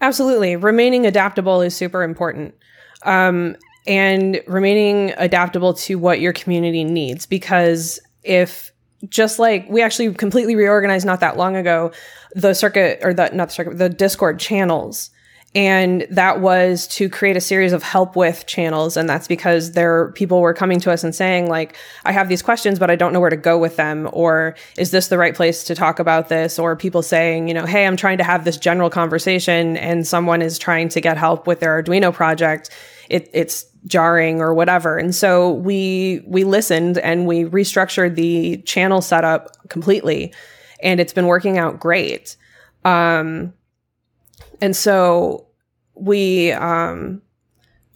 Absolutely. 0.00 0.56
Remaining 0.56 1.06
adaptable 1.06 1.60
is 1.60 1.74
super 1.74 2.02
important. 2.02 2.54
Um, 3.02 3.56
and 3.86 4.40
remaining 4.46 5.12
adaptable 5.16 5.74
to 5.74 5.96
what 5.96 6.20
your 6.20 6.32
community 6.32 6.84
needs 6.84 7.26
because 7.26 7.98
if 8.22 8.72
just 9.08 9.38
like 9.38 9.66
we 9.70 9.80
actually 9.80 10.12
completely 10.12 10.54
reorganized 10.54 11.06
not 11.06 11.20
that 11.20 11.36
long 11.36 11.56
ago 11.56 11.90
the 12.34 12.54
circuit 12.54 13.00
or 13.02 13.12
the 13.12 13.30
not 13.30 13.48
the 13.48 13.54
circuit 13.54 13.78
the 13.78 13.88
discord 13.88 14.38
channels. 14.38 15.10
And 15.52 16.06
that 16.10 16.40
was 16.40 16.86
to 16.88 17.08
create 17.08 17.36
a 17.36 17.40
series 17.40 17.72
of 17.72 17.82
help 17.82 18.14
with 18.14 18.46
channels. 18.46 18.96
And 18.96 19.08
that's 19.08 19.26
because 19.26 19.72
there 19.72 20.12
people 20.12 20.40
were 20.40 20.54
coming 20.54 20.78
to 20.78 20.92
us 20.92 21.02
and 21.02 21.12
saying 21.12 21.48
like 21.48 21.76
i 22.04 22.12
have 22.12 22.28
these 22.28 22.40
questions 22.40 22.78
but 22.78 22.88
i 22.88 22.94
don't 22.94 23.12
know 23.12 23.18
where 23.18 23.30
to 23.30 23.36
go 23.36 23.58
with 23.58 23.76
them. 23.76 24.08
Or 24.12 24.54
is 24.78 24.92
this 24.92 25.08
the 25.08 25.18
right 25.18 25.34
place 25.34 25.64
to 25.64 25.74
talk 25.74 25.98
about 25.98 26.28
this? 26.28 26.58
Or 26.58 26.76
people 26.76 27.02
saying 27.02 27.48
you 27.48 27.54
know 27.54 27.66
hey 27.66 27.86
i'm 27.86 27.96
trying 27.96 28.18
to 28.18 28.24
have 28.24 28.44
this 28.44 28.56
general 28.56 28.90
conversation 28.90 29.76
and 29.76 30.06
someone 30.06 30.40
is 30.40 30.58
trying 30.58 30.88
to 30.90 31.00
get 31.00 31.16
help 31.16 31.46
with 31.46 31.60
their 31.60 31.82
arduino 31.82 32.12
project. 32.14 32.70
It, 33.08 33.28
it's 33.32 33.66
jarring 33.86 34.40
or 34.40 34.54
whatever. 34.54 34.98
And 34.98 35.14
so 35.14 35.52
we 35.52 36.22
we 36.26 36.44
listened 36.44 36.98
and 36.98 37.26
we 37.26 37.44
restructured 37.44 38.14
the 38.14 38.58
channel 38.58 39.00
setup 39.00 39.68
completely, 39.68 40.32
and 40.82 41.00
it's 41.00 41.12
been 41.12 41.26
working 41.26 41.58
out 41.58 41.80
great. 41.80 42.36
Um, 42.84 43.52
and 44.60 44.74
so 44.74 45.46
we 45.94 46.52
um, 46.52 47.22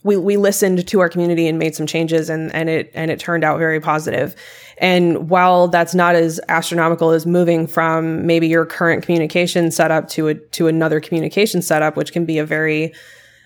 we 0.03 0.17
we 0.17 0.37
listened 0.37 0.87
to 0.87 1.01
our 1.01 1.09
community 1.09 1.49
and 1.49 1.59
made 1.59 1.75
some 1.75 1.87
changes, 1.87 2.31
and 2.31 2.55
and 2.55 2.69
it 2.69 2.91
and 2.95 3.11
it 3.11 3.19
turned 3.19 3.45
out 3.45 3.59
very 3.59 3.81
positive. 3.81 4.37
And 4.79 5.31
while 5.31 5.69
that's 5.69 5.95
not 5.95 6.15
as 6.15 6.41
astronomical 6.49 7.11
as 7.11 7.27
moving 7.27 7.67
from 7.67 8.27
maybe 8.27 8.49
your 8.49 8.67
current 8.67 9.05
communication 9.05 9.71
setup 9.71 10.09
to 10.11 10.29
a 10.29 10.35
to 10.35 10.69
another 10.69 11.01
communication 11.01 11.63
setup, 11.63 11.97
which 11.97 12.13
can 12.13 12.25
be 12.25 12.39
a 12.39 12.45
very 12.45 12.93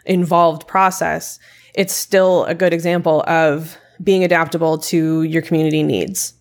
involved 0.05 0.67
process, 0.67 1.39
it's 1.75 1.95
still 1.95 2.45
a 2.45 2.55
good 2.55 2.73
example 2.73 3.23
of 3.27 3.77
being 4.03 4.25
adaptable 4.25 4.79
to 4.79 5.23
your 5.23 5.43
community 5.43 5.83
needs. 5.83 6.35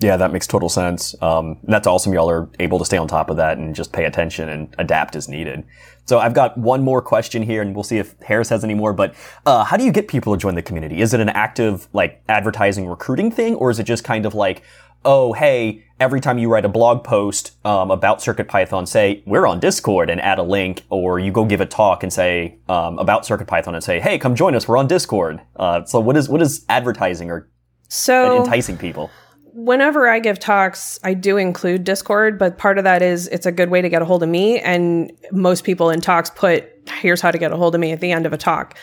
Yeah, 0.00 0.16
that 0.16 0.32
makes 0.32 0.46
total 0.46 0.68
sense. 0.68 1.14
Um, 1.22 1.58
that's 1.62 1.86
awesome. 1.86 2.12
Y'all 2.12 2.28
are 2.28 2.48
able 2.58 2.78
to 2.78 2.84
stay 2.84 2.96
on 2.96 3.06
top 3.06 3.30
of 3.30 3.36
that 3.36 3.58
and 3.58 3.74
just 3.74 3.92
pay 3.92 4.04
attention 4.04 4.48
and 4.48 4.74
adapt 4.78 5.14
as 5.16 5.28
needed. 5.28 5.64
So 6.06 6.18
I've 6.18 6.34
got 6.34 6.58
one 6.58 6.82
more 6.82 7.00
question 7.00 7.42
here, 7.42 7.62
and 7.62 7.74
we'll 7.74 7.84
see 7.84 7.98
if 7.98 8.14
Harris 8.20 8.48
has 8.50 8.64
any 8.64 8.74
more. 8.74 8.92
But 8.92 9.14
uh, 9.46 9.64
how 9.64 9.76
do 9.76 9.84
you 9.84 9.92
get 9.92 10.08
people 10.08 10.34
to 10.34 10.38
join 10.38 10.56
the 10.56 10.62
community? 10.62 11.00
Is 11.00 11.14
it 11.14 11.20
an 11.20 11.30
active 11.30 11.88
like 11.92 12.22
advertising 12.28 12.86
recruiting 12.86 13.30
thing, 13.30 13.54
or 13.54 13.70
is 13.70 13.78
it 13.78 13.84
just 13.84 14.04
kind 14.04 14.26
of 14.26 14.34
like, 14.34 14.62
oh, 15.04 15.32
hey, 15.32 15.84
every 16.00 16.20
time 16.20 16.38
you 16.38 16.50
write 16.50 16.64
a 16.64 16.68
blog 16.68 17.04
post 17.04 17.52
um, 17.64 17.90
about 17.90 18.18
CircuitPython, 18.18 18.88
say 18.88 19.22
we're 19.26 19.46
on 19.46 19.60
Discord 19.60 20.10
and 20.10 20.20
add 20.20 20.38
a 20.38 20.42
link, 20.42 20.82
or 20.90 21.18
you 21.18 21.30
go 21.30 21.44
give 21.44 21.60
a 21.60 21.66
talk 21.66 22.02
and 22.02 22.12
say 22.12 22.58
um, 22.68 22.98
about 22.98 23.22
CircuitPython 23.22 23.74
and 23.74 23.84
say, 23.84 24.00
hey, 24.00 24.18
come 24.18 24.34
join 24.34 24.54
us, 24.54 24.66
we're 24.66 24.76
on 24.76 24.88
Discord. 24.88 25.40
Uh, 25.56 25.84
so 25.84 26.00
what 26.00 26.16
is 26.16 26.28
what 26.28 26.42
is 26.42 26.66
advertising 26.68 27.30
or 27.30 27.48
so 27.88 28.40
enticing 28.40 28.76
people? 28.76 29.10
Whenever 29.54 30.08
I 30.08 30.18
give 30.18 30.38
talks, 30.38 30.98
I 31.04 31.14
do 31.14 31.36
include 31.36 31.84
Discord, 31.84 32.38
but 32.38 32.58
part 32.58 32.76
of 32.76 32.84
that 32.84 33.02
is 33.02 33.28
it's 33.28 33.46
a 33.46 33.52
good 33.52 33.70
way 33.70 33.80
to 33.80 33.88
get 33.88 34.02
a 34.02 34.04
hold 34.04 34.22
of 34.22 34.28
me. 34.28 34.58
And 34.58 35.12
most 35.30 35.64
people 35.64 35.90
in 35.90 36.00
talks 36.00 36.28
put, 36.30 36.68
here's 37.00 37.20
how 37.20 37.30
to 37.30 37.38
get 37.38 37.52
a 37.52 37.56
hold 37.56 37.74
of 37.74 37.80
me 37.80 37.92
at 37.92 38.00
the 38.00 38.10
end 38.10 38.26
of 38.26 38.32
a 38.32 38.36
talk. 38.36 38.76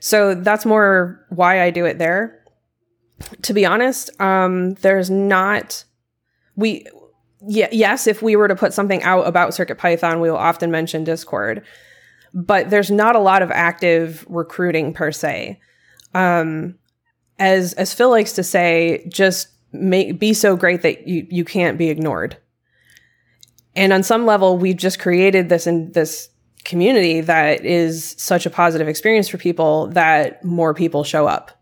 So 0.00 0.34
that's 0.34 0.66
more 0.66 1.24
why 1.28 1.62
I 1.62 1.70
do 1.70 1.84
it 1.84 1.98
there. 1.98 2.34
To 3.42 3.52
be 3.52 3.64
honest, 3.64 4.10
um, 4.20 4.74
there's 4.74 5.10
not 5.10 5.84
we 6.58 6.84
yeah, 7.46 7.68
yes, 7.70 8.08
if 8.08 8.20
we 8.20 8.34
were 8.34 8.48
to 8.48 8.56
put 8.56 8.74
something 8.74 9.02
out 9.04 9.26
about 9.26 9.50
CircuitPython, 9.50 10.20
we 10.20 10.28
will 10.28 10.36
often 10.36 10.72
mention 10.72 11.04
Discord. 11.04 11.62
But 12.34 12.68
there's 12.68 12.90
not 12.90 13.14
a 13.14 13.20
lot 13.20 13.42
of 13.42 13.52
active 13.52 14.26
recruiting 14.28 14.92
per 14.92 15.12
se. 15.12 15.60
Um, 16.14 16.74
as 17.38 17.74
as 17.74 17.94
Phil 17.94 18.10
likes 18.10 18.32
to 18.32 18.42
say, 18.42 19.06
just 19.08 19.48
make 19.72 20.18
be 20.18 20.32
so 20.32 20.56
great 20.56 20.82
that 20.82 21.06
you 21.06 21.26
you 21.30 21.44
can't 21.44 21.78
be 21.78 21.90
ignored. 21.90 22.36
And 23.76 23.92
on 23.92 24.02
some 24.02 24.26
level, 24.26 24.58
we've 24.58 24.76
just 24.76 24.98
created 24.98 25.48
this 25.48 25.66
in 25.66 25.92
this 25.92 26.30
community 26.64 27.20
that 27.20 27.64
is 27.64 28.14
such 28.18 28.44
a 28.44 28.50
positive 28.50 28.88
experience 28.88 29.28
for 29.28 29.38
people 29.38 29.86
that 29.88 30.44
more 30.44 30.74
people 30.74 31.04
show 31.04 31.26
up. 31.26 31.52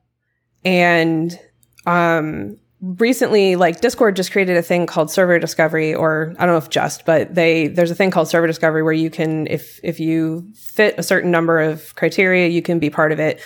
And 0.65 1.39
um, 1.85 2.59
recently 2.83 3.57
like 3.57 3.81
discord 3.81 4.15
just 4.15 4.31
created 4.31 4.57
a 4.57 4.63
thing 4.63 4.87
called 4.87 5.11
server 5.11 5.39
discovery 5.39 5.95
or 5.95 6.35
i 6.39 6.45
don't 6.45 6.55
know 6.55 6.59
if 6.59 6.69
just 6.69 7.07
but 7.07 7.35
they 7.35 7.69
there's 7.69 7.91
a 7.91 7.95
thing 7.95 8.11
called 8.11 8.29
server 8.29 8.47
discovery 8.47 8.83
where 8.83 8.93
you 8.93 9.09
can 9.09 9.47
if 9.47 9.81
if 9.83 9.99
you 9.99 10.47
fit 10.55 10.95
a 10.99 11.03
certain 11.03 11.31
number 11.31 11.59
of 11.59 11.95
criteria 11.95 12.49
you 12.49 12.61
can 12.61 12.79
be 12.79 12.91
part 12.91 13.13
of 13.13 13.19
it 13.19 13.41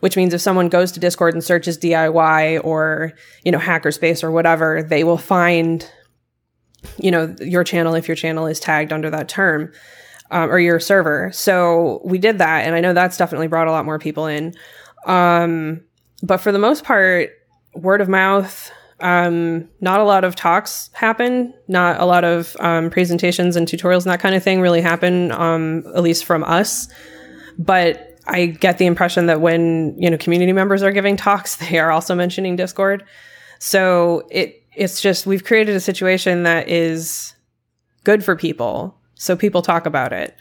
which 0.00 0.16
means 0.16 0.34
if 0.34 0.40
someone 0.40 0.68
goes 0.68 0.92
to 0.92 1.00
discord 1.00 1.34
and 1.34 1.44
searches 1.44 1.78
diy 1.78 2.62
or 2.64 3.12
you 3.44 3.52
know 3.52 3.58
hackerspace 3.58 4.22
or 4.22 4.30
whatever 4.30 4.82
they 4.82 5.04
will 5.04 5.18
find 5.18 5.90
you 6.98 7.10
know 7.10 7.34
your 7.40 7.64
channel 7.64 7.94
if 7.94 8.08
your 8.08 8.16
channel 8.16 8.46
is 8.46 8.60
tagged 8.60 8.92
under 8.92 9.10
that 9.10 9.28
term 9.28 9.72
um, 10.30 10.50
or 10.50 10.58
your 10.58 10.80
server 10.80 11.30
so 11.32 12.00
we 12.04 12.18
did 12.18 12.38
that 12.38 12.66
and 12.66 12.74
i 12.74 12.80
know 12.80 12.92
that's 12.92 13.16
definitely 13.16 13.46
brought 13.46 13.68
a 13.68 13.72
lot 13.72 13.84
more 13.84 13.98
people 13.98 14.26
in 14.26 14.54
um, 15.06 15.80
but 16.22 16.38
for 16.38 16.50
the 16.50 16.58
most 16.58 16.84
part 16.84 17.30
word 17.74 18.00
of 18.00 18.08
mouth 18.08 18.70
um, 19.00 19.68
not 19.80 20.00
a 20.00 20.04
lot 20.04 20.24
of 20.24 20.36
talks 20.36 20.90
happen. 20.94 21.52
Not 21.68 22.00
a 22.00 22.06
lot 22.06 22.24
of 22.24 22.56
um, 22.60 22.90
presentations 22.90 23.56
and 23.56 23.66
tutorials 23.66 24.04
and 24.04 24.12
that 24.12 24.20
kind 24.20 24.34
of 24.34 24.42
thing 24.42 24.60
really 24.60 24.80
happen, 24.80 25.32
um, 25.32 25.84
at 25.94 26.02
least 26.02 26.24
from 26.24 26.42
us. 26.44 26.88
But 27.58 28.15
I 28.26 28.46
get 28.46 28.78
the 28.78 28.86
impression 28.86 29.26
that 29.26 29.40
when 29.40 29.94
you 30.00 30.10
know 30.10 30.16
community 30.16 30.52
members 30.52 30.82
are 30.82 30.92
giving 30.92 31.16
talks, 31.16 31.56
they 31.68 31.78
are 31.78 31.90
also 31.90 32.14
mentioning 32.14 32.56
Discord. 32.56 33.04
So 33.58 34.26
it 34.30 34.62
it's 34.74 35.00
just 35.00 35.26
we've 35.26 35.44
created 35.44 35.74
a 35.74 35.80
situation 35.80 36.42
that 36.42 36.68
is 36.68 37.34
good 38.04 38.24
for 38.24 38.36
people, 38.36 38.96
so 39.14 39.36
people 39.36 39.62
talk 39.62 39.86
about 39.86 40.12
it. 40.12 40.36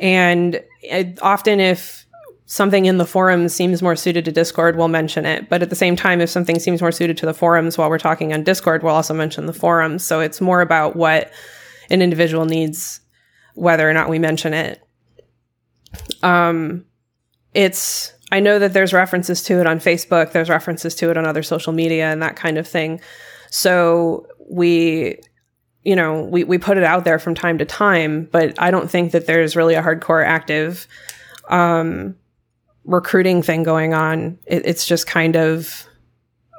And 0.00 0.60
it, 0.82 1.18
often, 1.22 1.60
if 1.60 2.04
something 2.46 2.86
in 2.86 2.98
the 2.98 3.06
forums 3.06 3.54
seems 3.54 3.82
more 3.82 3.96
suited 3.96 4.24
to 4.24 4.32
Discord, 4.32 4.76
we'll 4.76 4.88
mention 4.88 5.24
it. 5.24 5.48
But 5.48 5.62
at 5.62 5.70
the 5.70 5.76
same 5.76 5.96
time, 5.96 6.20
if 6.20 6.30
something 6.30 6.58
seems 6.58 6.80
more 6.80 6.92
suited 6.92 7.16
to 7.18 7.26
the 7.26 7.34
forums 7.34 7.78
while 7.78 7.88
we're 7.88 7.98
talking 7.98 8.32
on 8.32 8.42
Discord, 8.42 8.82
we'll 8.82 8.94
also 8.94 9.14
mention 9.14 9.46
the 9.46 9.52
forums. 9.52 10.04
So 10.04 10.20
it's 10.20 10.40
more 10.40 10.60
about 10.60 10.96
what 10.96 11.30
an 11.90 12.02
individual 12.02 12.44
needs, 12.44 13.00
whether 13.54 13.88
or 13.88 13.92
not 13.92 14.08
we 14.08 14.18
mention 14.18 14.54
it. 14.54 14.82
Um, 16.22 16.84
it's, 17.54 18.12
I 18.32 18.40
know 18.40 18.58
that 18.58 18.72
there's 18.72 18.92
references 18.92 19.42
to 19.44 19.60
it 19.60 19.66
on 19.66 19.78
Facebook, 19.78 20.32
there's 20.32 20.50
references 20.50 20.94
to 20.96 21.10
it 21.10 21.16
on 21.16 21.24
other 21.24 21.42
social 21.42 21.72
media 21.72 22.10
and 22.10 22.22
that 22.22 22.36
kind 22.36 22.58
of 22.58 22.66
thing. 22.66 23.00
So 23.50 24.26
we, 24.50 25.20
you 25.84 25.94
know, 25.94 26.22
we, 26.22 26.44
we 26.44 26.58
put 26.58 26.76
it 26.76 26.84
out 26.84 27.04
there 27.04 27.18
from 27.18 27.34
time 27.34 27.58
to 27.58 27.64
time, 27.64 28.28
but 28.32 28.60
I 28.60 28.70
don't 28.70 28.90
think 28.90 29.12
that 29.12 29.26
there's 29.26 29.54
really 29.54 29.74
a 29.74 29.82
hardcore 29.82 30.24
active 30.24 30.88
um, 31.48 32.16
recruiting 32.84 33.42
thing 33.42 33.62
going 33.62 33.94
on. 33.94 34.38
It, 34.46 34.66
it's 34.66 34.86
just 34.86 35.06
kind 35.06 35.36
of 35.36 35.86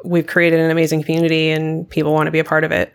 we've 0.06 0.28
created 0.28 0.60
an 0.60 0.72
amazing 0.72 1.04
community 1.04 1.50
and 1.50 1.90
people 1.90 2.14
want 2.14 2.28
to 2.28 2.32
be 2.32 2.40
a 2.40 2.44
part 2.44 2.64
of 2.64 2.72
it. 2.72 2.94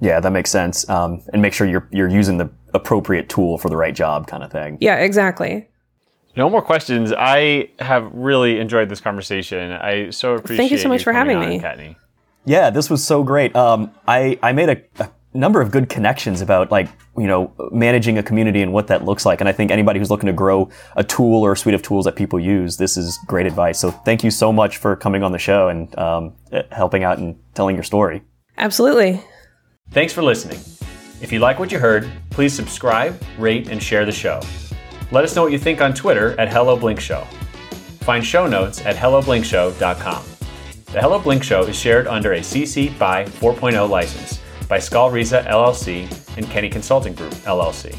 Yeah, 0.00 0.20
that 0.20 0.30
makes 0.30 0.50
sense. 0.50 0.88
Um, 0.88 1.22
and 1.32 1.42
make 1.42 1.52
sure 1.52 1.66
you're 1.66 1.88
you're 1.90 2.08
using 2.08 2.38
the 2.38 2.50
appropriate 2.74 3.28
tool 3.28 3.58
for 3.58 3.68
the 3.68 3.76
right 3.76 3.94
job, 3.94 4.26
kind 4.26 4.42
of 4.42 4.52
thing. 4.52 4.78
Yeah, 4.80 4.96
exactly. 4.96 5.68
No 6.36 6.50
more 6.50 6.62
questions. 6.62 7.12
I 7.16 7.70
have 7.78 8.12
really 8.12 8.58
enjoyed 8.58 8.88
this 8.88 9.00
conversation. 9.00 9.72
I 9.72 10.10
so 10.10 10.34
appreciate. 10.34 10.56
Thank 10.58 10.70
you 10.70 10.78
so 10.78 10.88
much 10.88 11.00
you 11.00 11.04
for 11.04 11.12
having 11.12 11.38
on, 11.38 11.48
me, 11.48 11.58
Kattni. 11.58 11.96
Yeah, 12.44 12.70
this 12.70 12.90
was 12.90 13.04
so 13.04 13.22
great. 13.22 13.56
Um, 13.56 13.90
I 14.06 14.38
I 14.42 14.52
made 14.52 14.68
a, 14.68 15.02
a 15.02 15.10
number 15.36 15.60
of 15.60 15.70
good 15.70 15.88
connections 15.88 16.40
about 16.40 16.70
like 16.70 16.88
you 17.16 17.26
know 17.26 17.52
managing 17.70 18.18
a 18.18 18.22
community 18.22 18.62
and 18.62 18.72
what 18.72 18.86
that 18.88 19.04
looks 19.04 19.26
like 19.26 19.40
and 19.40 19.48
i 19.48 19.52
think 19.52 19.70
anybody 19.70 19.98
who's 19.98 20.10
looking 20.10 20.26
to 20.26 20.32
grow 20.32 20.68
a 20.96 21.04
tool 21.04 21.44
or 21.44 21.52
a 21.52 21.56
suite 21.56 21.74
of 21.74 21.82
tools 21.82 22.04
that 22.06 22.16
people 22.16 22.40
use 22.40 22.78
this 22.78 22.96
is 22.96 23.18
great 23.26 23.46
advice 23.46 23.78
so 23.78 23.90
thank 23.90 24.24
you 24.24 24.30
so 24.30 24.52
much 24.52 24.78
for 24.78 24.96
coming 24.96 25.22
on 25.22 25.32
the 25.32 25.38
show 25.38 25.68
and 25.68 25.96
um, 25.98 26.34
helping 26.72 27.04
out 27.04 27.18
and 27.18 27.38
telling 27.54 27.76
your 27.76 27.84
story 27.84 28.22
absolutely 28.58 29.20
thanks 29.90 30.12
for 30.12 30.22
listening 30.22 30.58
if 31.20 31.30
you 31.32 31.38
like 31.38 31.58
what 31.58 31.70
you 31.70 31.78
heard 31.78 32.10
please 32.30 32.52
subscribe 32.52 33.20
rate 33.38 33.68
and 33.68 33.82
share 33.82 34.06
the 34.06 34.12
show 34.12 34.40
Let 35.12 35.22
us 35.22 35.36
know 35.36 35.42
what 35.42 35.52
you 35.52 35.58
think 35.58 35.80
on 35.80 35.94
Twitter 35.94 36.38
at 36.38 36.52
Hello 36.52 36.76
Blink 36.76 36.98
Show. 36.98 37.22
Find 38.00 38.24
show 38.24 38.46
notes 38.46 38.84
at 38.84 38.96
helloblinkshow.com. 38.96 40.24
The 40.92 41.00
Hello 41.00 41.20
Blink 41.20 41.44
Show 41.44 41.62
is 41.62 41.76
shared 41.76 42.08
under 42.08 42.32
a 42.32 42.40
CC 42.40 42.96
BY 42.98 43.24
4.0 43.24 43.88
license 43.88 44.40
by 44.68 44.80
Skull 44.80 45.10
Riza 45.10 45.44
LLC 45.48 46.36
and 46.36 46.46
Kenny 46.50 46.68
Consulting 46.68 47.14
Group 47.14 47.32
LLC. 47.44 47.96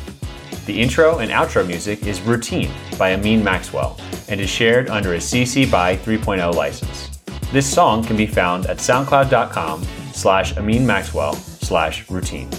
The 0.65 0.81
intro 0.81 1.19
and 1.19 1.31
outro 1.31 1.65
music 1.65 2.05
is 2.05 2.19
Routine 2.21 2.71
by 2.97 3.13
Amin 3.13 3.41
Maxwell 3.41 3.97
and 4.27 4.41
is 4.41 4.49
shared 4.49 4.89
under 4.89 5.13
a 5.13 5.17
CC 5.17 5.69
BY 5.69 5.95
3.0 5.97 6.53
license. 6.55 7.21
This 7.53 7.71
song 7.71 8.03
can 8.03 8.17
be 8.17 8.27
found 8.27 8.65
at 8.65 8.79
soundcloud.com 8.79 9.83
slash 10.11 10.57
Amin 10.57 10.85
Maxwell 10.85 11.33
slash 11.35 12.09
routine. 12.09 12.49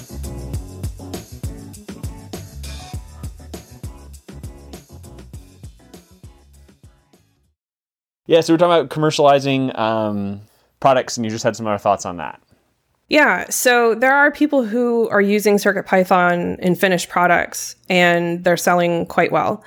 Yeah, 8.28 8.42
so 8.42 8.52
we're 8.52 8.58
talking 8.58 8.78
about 8.78 8.90
commercializing 8.90 9.76
um, 9.78 10.42
products, 10.80 11.16
and 11.16 11.24
you 11.24 11.30
just 11.30 11.42
had 11.42 11.56
some 11.56 11.66
other 11.66 11.78
thoughts 11.78 12.04
on 12.04 12.18
that. 12.18 12.40
Yeah, 13.08 13.48
so 13.48 13.94
there 13.94 14.14
are 14.14 14.30
people 14.30 14.64
who 14.64 15.08
are 15.08 15.22
using 15.22 15.56
CircuitPython 15.56 16.58
in 16.58 16.74
finished 16.74 17.08
products, 17.08 17.74
and 17.88 18.44
they're 18.44 18.58
selling 18.58 19.06
quite 19.06 19.32
well. 19.32 19.64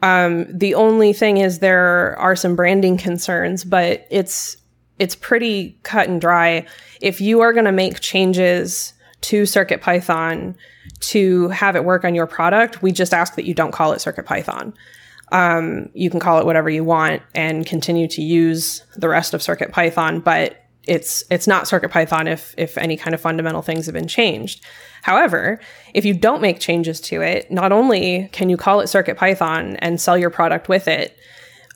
Um, 0.00 0.46
the 0.48 0.74
only 0.76 1.12
thing 1.12 1.38
is 1.38 1.58
there 1.58 2.16
are 2.16 2.36
some 2.36 2.54
branding 2.54 2.96
concerns, 2.96 3.64
but 3.64 4.06
it's 4.10 4.56
it's 5.00 5.16
pretty 5.16 5.76
cut 5.82 6.08
and 6.08 6.20
dry. 6.20 6.66
If 7.00 7.20
you 7.20 7.40
are 7.40 7.52
going 7.52 7.64
to 7.64 7.72
make 7.72 7.98
changes 7.98 8.92
to 9.22 9.42
CircuitPython 9.42 10.54
to 11.00 11.48
have 11.48 11.74
it 11.74 11.84
work 11.84 12.04
on 12.04 12.14
your 12.14 12.28
product, 12.28 12.80
we 12.80 12.92
just 12.92 13.12
ask 13.12 13.34
that 13.34 13.44
you 13.44 13.54
don't 13.54 13.72
call 13.72 13.92
it 13.92 13.96
CircuitPython. 13.96 14.72
Um, 15.34 15.88
you 15.94 16.10
can 16.10 16.20
call 16.20 16.38
it 16.38 16.46
whatever 16.46 16.70
you 16.70 16.84
want 16.84 17.20
and 17.34 17.66
continue 17.66 18.06
to 18.06 18.22
use 18.22 18.84
the 18.96 19.08
rest 19.08 19.34
of 19.34 19.42
Circuit 19.42 19.72
Python, 19.72 20.20
but 20.20 20.60
it's 20.86 21.24
it's 21.28 21.48
not 21.48 21.64
CircuitPython 21.64 22.30
if 22.30 22.54
if 22.56 22.78
any 22.78 22.96
kind 22.96 23.14
of 23.14 23.20
fundamental 23.20 23.60
things 23.60 23.86
have 23.86 23.94
been 23.94 24.06
changed. 24.06 24.64
However, 25.02 25.58
if 25.92 26.04
you 26.04 26.14
don't 26.14 26.40
make 26.40 26.60
changes 26.60 27.00
to 27.02 27.20
it, 27.20 27.50
not 27.50 27.72
only 27.72 28.28
can 28.30 28.48
you 28.48 28.56
call 28.56 28.78
it 28.80 28.86
Circuit 28.86 29.16
Python 29.16 29.76
and 29.78 30.00
sell 30.00 30.16
your 30.16 30.30
product 30.30 30.68
with 30.68 30.86
it, 30.86 31.18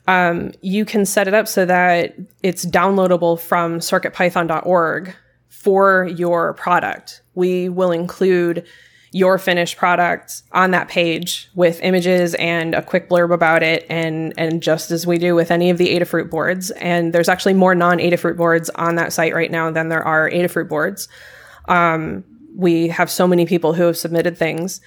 um, 0.07 0.53
you 0.61 0.85
can 0.85 1.05
set 1.05 1.27
it 1.27 1.33
up 1.33 1.47
so 1.47 1.65
that 1.65 2.15
it's 2.41 2.65
downloadable 2.65 3.37
from 3.37 3.79
circuitpython.org 3.79 5.13
for 5.49 6.05
your 6.05 6.53
product. 6.53 7.21
We 7.35 7.67
will 7.67 7.91
include 7.91 8.65
your 9.11 9.37
finished 9.37 9.77
product 9.77 10.43
on 10.51 10.71
that 10.71 10.87
page 10.87 11.49
with 11.55 11.81
images 11.81 12.35
and 12.35 12.75
a 12.75 12.81
quick 12.81 13.09
blurb 13.09 13.33
about 13.33 13.63
it 13.63 13.85
and 13.89 14.33
and 14.37 14.61
just 14.61 14.91
as 14.91 15.07
we 15.07 15.17
do 15.17 15.33
with 15.33 15.49
any 15.49 15.69
of 15.69 15.77
the 15.77 15.87
Adafruit 15.97 16.29
boards. 16.29 16.69
And 16.71 17.11
there's 17.13 17.29
actually 17.29 17.55
more 17.55 17.73
non-Adafruit 17.73 18.37
boards 18.37 18.69
on 18.71 18.95
that 18.95 19.11
site 19.11 19.33
right 19.33 19.49
now 19.49 19.71
than 19.71 19.89
there 19.89 20.03
are 20.03 20.29
Adafruit 20.29 20.69
boards. 20.69 21.07
Um, 21.67 22.23
we 22.55 22.89
have 22.89 23.09
so 23.09 23.27
many 23.27 23.45
people 23.45 23.73
who 23.73 23.83
have 23.83 23.97
submitted 23.97 24.37
things. 24.37 24.81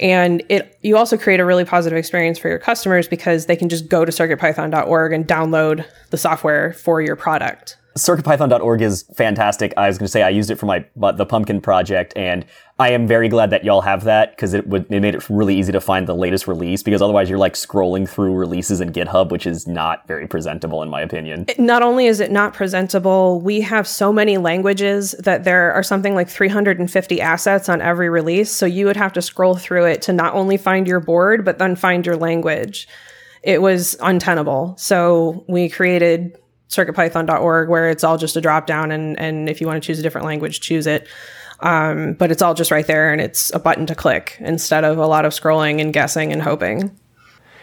And 0.00 0.42
it 0.48 0.78
you 0.82 0.96
also 0.96 1.16
create 1.16 1.40
a 1.40 1.44
really 1.44 1.64
positive 1.64 1.98
experience 1.98 2.38
for 2.38 2.48
your 2.48 2.58
customers 2.58 3.06
because 3.06 3.46
they 3.46 3.56
can 3.56 3.68
just 3.68 3.88
go 3.88 4.04
to 4.04 4.10
circuitpython.org 4.10 5.12
and 5.12 5.26
download 5.26 5.84
the 6.10 6.16
software 6.16 6.72
for 6.72 7.00
your 7.00 7.16
product 7.16 7.76
CircuitPython.org 7.98 8.82
is 8.82 9.02
fantastic. 9.14 9.74
I 9.76 9.88
was 9.88 9.98
going 9.98 10.06
to 10.06 10.10
say 10.10 10.22
I 10.22 10.28
used 10.28 10.50
it 10.50 10.56
for 10.56 10.66
my 10.66 10.84
the 10.94 11.26
pumpkin 11.26 11.60
project, 11.60 12.12
and 12.14 12.46
I 12.78 12.90
am 12.90 13.06
very 13.06 13.28
glad 13.28 13.50
that 13.50 13.64
y'all 13.64 13.80
have 13.80 14.04
that 14.04 14.30
because 14.30 14.54
it 14.54 14.66
would 14.68 14.86
it 14.92 15.00
made 15.00 15.16
it 15.16 15.28
really 15.28 15.56
easy 15.56 15.72
to 15.72 15.80
find 15.80 16.06
the 16.06 16.14
latest 16.14 16.46
release. 16.46 16.84
Because 16.84 17.02
otherwise, 17.02 17.28
you're 17.28 17.38
like 17.38 17.54
scrolling 17.54 18.08
through 18.08 18.34
releases 18.34 18.80
in 18.80 18.92
GitHub, 18.92 19.30
which 19.30 19.44
is 19.44 19.66
not 19.66 20.06
very 20.06 20.28
presentable 20.28 20.82
in 20.82 20.88
my 20.88 21.00
opinion. 21.00 21.46
Not 21.58 21.82
only 21.82 22.06
is 22.06 22.20
it 22.20 22.30
not 22.30 22.54
presentable, 22.54 23.40
we 23.40 23.60
have 23.62 23.88
so 23.88 24.12
many 24.12 24.38
languages 24.38 25.12
that 25.18 25.42
there 25.42 25.72
are 25.72 25.82
something 25.82 26.14
like 26.14 26.28
350 26.28 27.20
assets 27.20 27.68
on 27.68 27.82
every 27.82 28.08
release. 28.08 28.52
So 28.52 28.66
you 28.66 28.86
would 28.86 28.96
have 28.96 29.12
to 29.14 29.22
scroll 29.22 29.56
through 29.56 29.86
it 29.86 30.02
to 30.02 30.12
not 30.12 30.34
only 30.34 30.56
find 30.56 30.86
your 30.86 31.00
board, 31.00 31.44
but 31.44 31.58
then 31.58 31.74
find 31.74 32.06
your 32.06 32.16
language. 32.16 32.86
It 33.42 33.62
was 33.62 33.96
untenable. 34.00 34.74
So 34.78 35.44
we 35.48 35.68
created 35.68 36.36
circuitpython.org 36.70 37.68
where 37.68 37.90
it's 37.90 38.04
all 38.04 38.16
just 38.16 38.36
a 38.36 38.40
drop 38.40 38.66
down 38.66 38.90
and 38.92 39.18
and 39.18 39.48
if 39.48 39.60
you 39.60 39.66
want 39.66 39.82
to 39.82 39.86
choose 39.86 39.98
a 39.98 40.02
different 40.02 40.26
language 40.26 40.60
choose 40.60 40.86
it. 40.86 41.06
Um, 41.60 42.14
but 42.14 42.30
it's 42.30 42.40
all 42.40 42.54
just 42.54 42.70
right 42.70 42.86
there 42.86 43.12
and 43.12 43.20
it's 43.20 43.52
a 43.52 43.58
button 43.58 43.84
to 43.86 43.94
click 43.94 44.38
instead 44.40 44.82
of 44.82 44.96
a 44.96 45.06
lot 45.06 45.26
of 45.26 45.32
scrolling 45.32 45.78
and 45.80 45.92
guessing 45.92 46.32
and 46.32 46.40
hoping. 46.40 46.96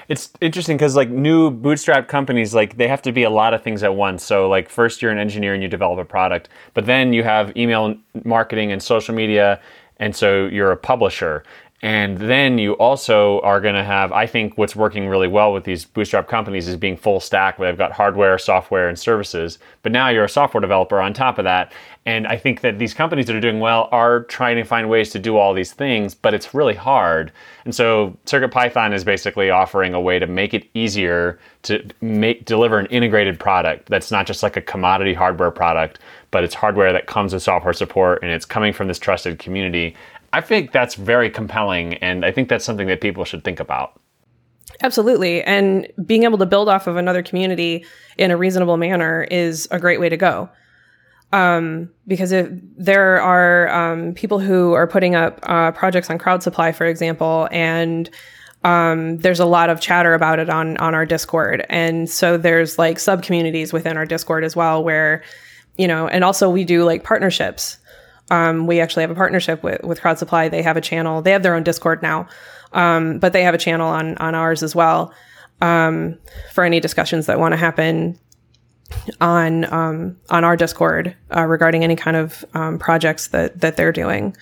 It's 0.08 0.32
interesting 0.40 0.78
because 0.78 0.96
like 0.96 1.10
new 1.10 1.50
bootstrap 1.50 2.08
companies 2.08 2.54
like 2.54 2.78
they 2.78 2.88
have 2.88 3.02
to 3.02 3.12
be 3.12 3.24
a 3.24 3.30
lot 3.30 3.54
of 3.54 3.64
things 3.64 3.82
at 3.84 3.96
once. 3.96 4.24
So 4.24 4.48
like 4.48 4.70
first 4.70 5.02
you're 5.02 5.12
an 5.12 5.18
engineer 5.18 5.54
and 5.54 5.64
you 5.64 5.70
develop 5.70 6.00
a 6.00 6.06
product 6.06 6.50
but 6.74 6.86
then 6.86 7.14
you 7.14 7.24
have 7.24 7.56
email 7.58 7.96
marketing 8.24 8.72
and 8.72 8.84
social 8.84 9.16
media 9.16 9.60
and 10.00 10.16
so 10.16 10.46
you're 10.46 10.72
a 10.72 10.78
publisher 10.78 11.44
and 11.84 12.18
then 12.18 12.58
you 12.58 12.74
also 12.74 13.40
are 13.42 13.62
going 13.62 13.76
to 13.76 13.84
have, 13.84 14.12
I 14.12 14.26
think 14.26 14.58
what's 14.58 14.76
working 14.76 15.08
really 15.08 15.28
well 15.28 15.54
with 15.54 15.64
these 15.64 15.86
bootstrap 15.86 16.28
companies 16.28 16.68
is 16.68 16.76
being 16.76 16.98
full 16.98 17.20
stack 17.20 17.60
where 17.60 17.72
they've 17.72 17.78
got 17.78 17.92
hardware, 17.92 18.40
software, 18.40 18.90
and 18.90 18.98
services. 18.98 19.60
But 19.84 19.92
now 19.92 20.10
you're 20.10 20.24
a 20.24 20.30
software 20.30 20.62
developer 20.62 21.00
on 21.00 21.14
top 21.14 21.38
of 21.38 21.44
that. 21.44 21.72
And 22.08 22.26
I 22.26 22.36
think 22.38 22.62
that 22.62 22.80
these 22.80 22.96
companies 22.96 23.28
that 23.28 23.36
are 23.36 23.42
doing 23.42 23.60
well 23.60 23.90
are 23.92 24.24
trying 24.24 24.56
to 24.56 24.64
find 24.64 24.90
ways 24.90 25.12
to 25.12 25.20
do 25.20 25.38
all 25.38 25.54
these 25.54 25.72
things, 25.72 26.16
but 26.16 26.34
it's 26.34 26.54
really 26.56 26.74
hard. 26.74 27.32
And 27.64 27.76
so 27.76 28.18
CircuitPython 28.26 28.94
is 28.94 29.04
basically 29.04 29.52
offering 29.52 29.94
a 29.94 30.02
way 30.02 30.18
to 30.18 30.26
make 30.26 30.56
it 30.56 30.68
easier 30.74 31.38
to 31.64 31.86
make 32.02 32.46
deliver 32.46 32.80
an 32.80 32.86
integrated 32.88 33.40
product 33.40 33.90
that's 33.90 34.10
not 34.10 34.26
just 34.26 34.42
like 34.42 34.56
a 34.56 34.62
commodity 34.62 35.14
hardware 35.14 35.52
product, 35.52 36.00
but 36.32 36.44
it's 36.44 36.56
hardware 36.56 36.94
that 36.94 37.08
comes 37.08 37.34
with 37.34 37.44
software 37.44 37.74
support 37.74 38.24
and 38.24 38.32
it's 38.32 38.46
coming 38.46 38.72
from 38.74 38.88
this 38.88 39.00
trusted 39.00 39.38
community. 39.38 39.96
I 40.34 40.42
think 40.42 40.72
that's 40.72 40.96
very 40.96 41.30
compelling, 41.30 41.96
and 41.96 42.26
I 42.26 42.32
think 42.32 42.50
that's 42.50 42.66
something 42.66 42.88
that 42.88 43.02
people 43.02 43.24
should 43.26 43.44
think 43.44 43.60
about. 43.60 44.00
Absolutely. 44.84 45.44
And 45.44 45.88
being 46.06 46.24
able 46.24 46.38
to 46.38 46.46
build 46.46 46.70
off 46.70 46.88
of 46.88 46.98
another 46.98 47.24
community 47.24 47.86
in 48.18 48.32
a 48.32 48.38
reasonable 48.38 48.78
manner 48.78 49.28
is 49.32 49.68
a 49.72 49.80
great 49.80 50.00
way 50.00 50.10
to 50.10 50.18
go. 50.18 50.50
Um, 51.34 51.90
because 52.06 52.32
if 52.32 52.50
there 52.78 53.22
are 53.22 53.70
um, 53.70 54.14
people 54.14 54.40
who 54.40 54.74
are 54.74 54.88
putting 54.88 55.16
up 55.16 55.40
uh, 55.44 55.72
projects 55.72 56.10
on 56.10 56.18
Crowd 56.18 56.44
Supply, 56.44 56.72
for 56.72 56.86
example, 56.86 57.50
and 57.52 58.10
um, 58.64 59.18
there's 59.18 59.40
a 59.40 59.46
lot 59.46 59.70
of 59.70 59.82
chatter 59.82 60.14
about 60.14 60.40
it 60.40 60.50
on 60.50 60.78
on 60.78 60.96
our 60.96 61.06
Discord, 61.06 61.66
and 61.70 62.10
so 62.10 62.38
there's 62.38 62.78
like 62.80 62.98
sub 62.98 63.24
communities 63.24 63.74
within 63.74 63.98
our 63.98 64.06
Discord 64.06 64.44
as 64.44 64.56
well, 64.56 64.84
where 64.84 65.22
you 65.78 65.88
know, 65.88 66.08
and 66.08 66.24
also 66.24 66.50
we 66.50 66.64
do 66.64 66.84
like 66.84 67.04
partnerships 67.04 67.78
um, 68.30 68.68
we 68.68 68.80
actually 68.80 69.02
have 69.02 69.12
a 69.12 69.16
partnership 69.16 69.64
with, 69.64 69.84
with 69.84 70.02
Crowd 70.02 70.20
Supply. 70.20 70.50
They 70.50 70.62
have 70.62 70.78
a 70.78 70.82
channel. 70.82 71.22
They 71.22 71.32
have 71.32 71.44
their 71.44 71.56
own 71.56 71.64
Discord 71.64 72.02
now, 72.02 72.28
um, 72.74 73.20
but 73.20 73.34
they 73.34 73.44
have 73.44 73.54
a 73.54 73.58
channel 73.58 73.88
on 73.88 74.18
on 74.18 74.36
ours 74.36 74.64
as 74.64 74.76
well 74.76 75.14
um, 75.62 76.18
for 76.54 76.64
any 76.64 76.80
discussions 76.80 77.26
that 77.28 77.40
want 77.40 77.54
to 77.54 77.58
happen 77.58 78.20
on 79.22 79.72
um, 79.74 80.18
on 80.30 80.44
our 80.44 80.56
Discord 80.58 81.16
uh, 81.36 81.46
regarding 81.46 81.84
any 81.84 81.96
kind 81.96 82.18
of 82.18 82.46
um, 82.54 82.80
projects 82.80 83.30
that 83.30 83.60
that 83.62 83.78
they're 83.78 83.92
doing. 83.92 84.36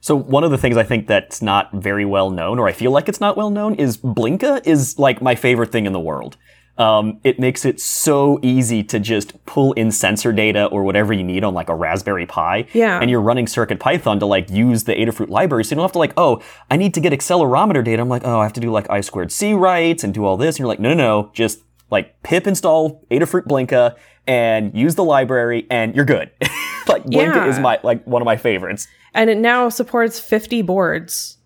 So 0.00 0.16
one 0.16 0.42
of 0.42 0.50
the 0.50 0.58
things 0.58 0.76
I 0.76 0.82
think 0.82 1.06
that's 1.06 1.40
not 1.40 1.72
very 1.72 2.04
well 2.04 2.30
known, 2.30 2.58
or 2.58 2.66
I 2.66 2.72
feel 2.72 2.90
like 2.90 3.08
it's 3.08 3.20
not 3.20 3.36
well 3.36 3.50
known, 3.50 3.76
is 3.76 3.96
Blinka 3.96 4.66
is 4.66 4.98
like 4.98 5.22
my 5.22 5.36
favorite 5.36 5.70
thing 5.70 5.86
in 5.86 5.92
the 5.92 6.00
world. 6.00 6.36
Um, 6.78 7.20
it 7.22 7.38
makes 7.38 7.66
it 7.66 7.80
so 7.80 8.38
easy 8.42 8.82
to 8.84 8.98
just 8.98 9.44
pull 9.44 9.74
in 9.74 9.90
sensor 9.90 10.32
data 10.32 10.66
or 10.66 10.84
whatever 10.84 11.12
you 11.12 11.22
need 11.22 11.44
on 11.44 11.52
like 11.52 11.68
a 11.68 11.74
Raspberry 11.74 12.24
Pi. 12.24 12.66
Yeah. 12.72 12.98
And 12.98 13.10
you're 13.10 13.20
running 13.20 13.46
Circuit 13.46 13.78
Python 13.78 14.18
to 14.20 14.26
like 14.26 14.48
use 14.50 14.84
the 14.84 14.94
Adafruit 14.94 15.28
library. 15.28 15.64
So 15.64 15.70
you 15.70 15.76
don't 15.76 15.84
have 15.84 15.92
to 15.92 15.98
like, 15.98 16.14
oh, 16.16 16.42
I 16.70 16.76
need 16.76 16.94
to 16.94 17.00
get 17.00 17.12
accelerometer 17.12 17.84
data. 17.84 18.00
I'm 18.00 18.08
like, 18.08 18.24
oh, 18.24 18.40
I 18.40 18.44
have 18.44 18.54
to 18.54 18.60
do 18.60 18.70
like 18.70 18.88
I 18.88 19.02
squared 19.02 19.30
C 19.30 19.52
writes 19.52 20.02
and 20.02 20.14
do 20.14 20.24
all 20.24 20.38
this. 20.38 20.56
And 20.56 20.60
you're 20.60 20.68
like, 20.68 20.80
no, 20.80 20.94
no, 20.94 20.94
no, 20.94 21.30
just 21.34 21.60
like 21.90 22.20
pip 22.22 22.46
install 22.46 23.04
Adafruit 23.10 23.44
Blinka 23.44 23.96
and 24.26 24.74
use 24.76 24.94
the 24.94 25.04
library 25.04 25.66
and 25.70 25.94
you're 25.94 26.06
good. 26.06 26.30
like 26.88 27.04
Blinka 27.04 27.34
yeah. 27.34 27.48
is 27.48 27.58
my 27.58 27.78
like 27.82 28.04
one 28.06 28.22
of 28.22 28.26
my 28.26 28.38
favorites. 28.38 28.88
And 29.12 29.28
it 29.28 29.36
now 29.36 29.68
supports 29.68 30.18
50 30.18 30.62
boards. 30.62 31.36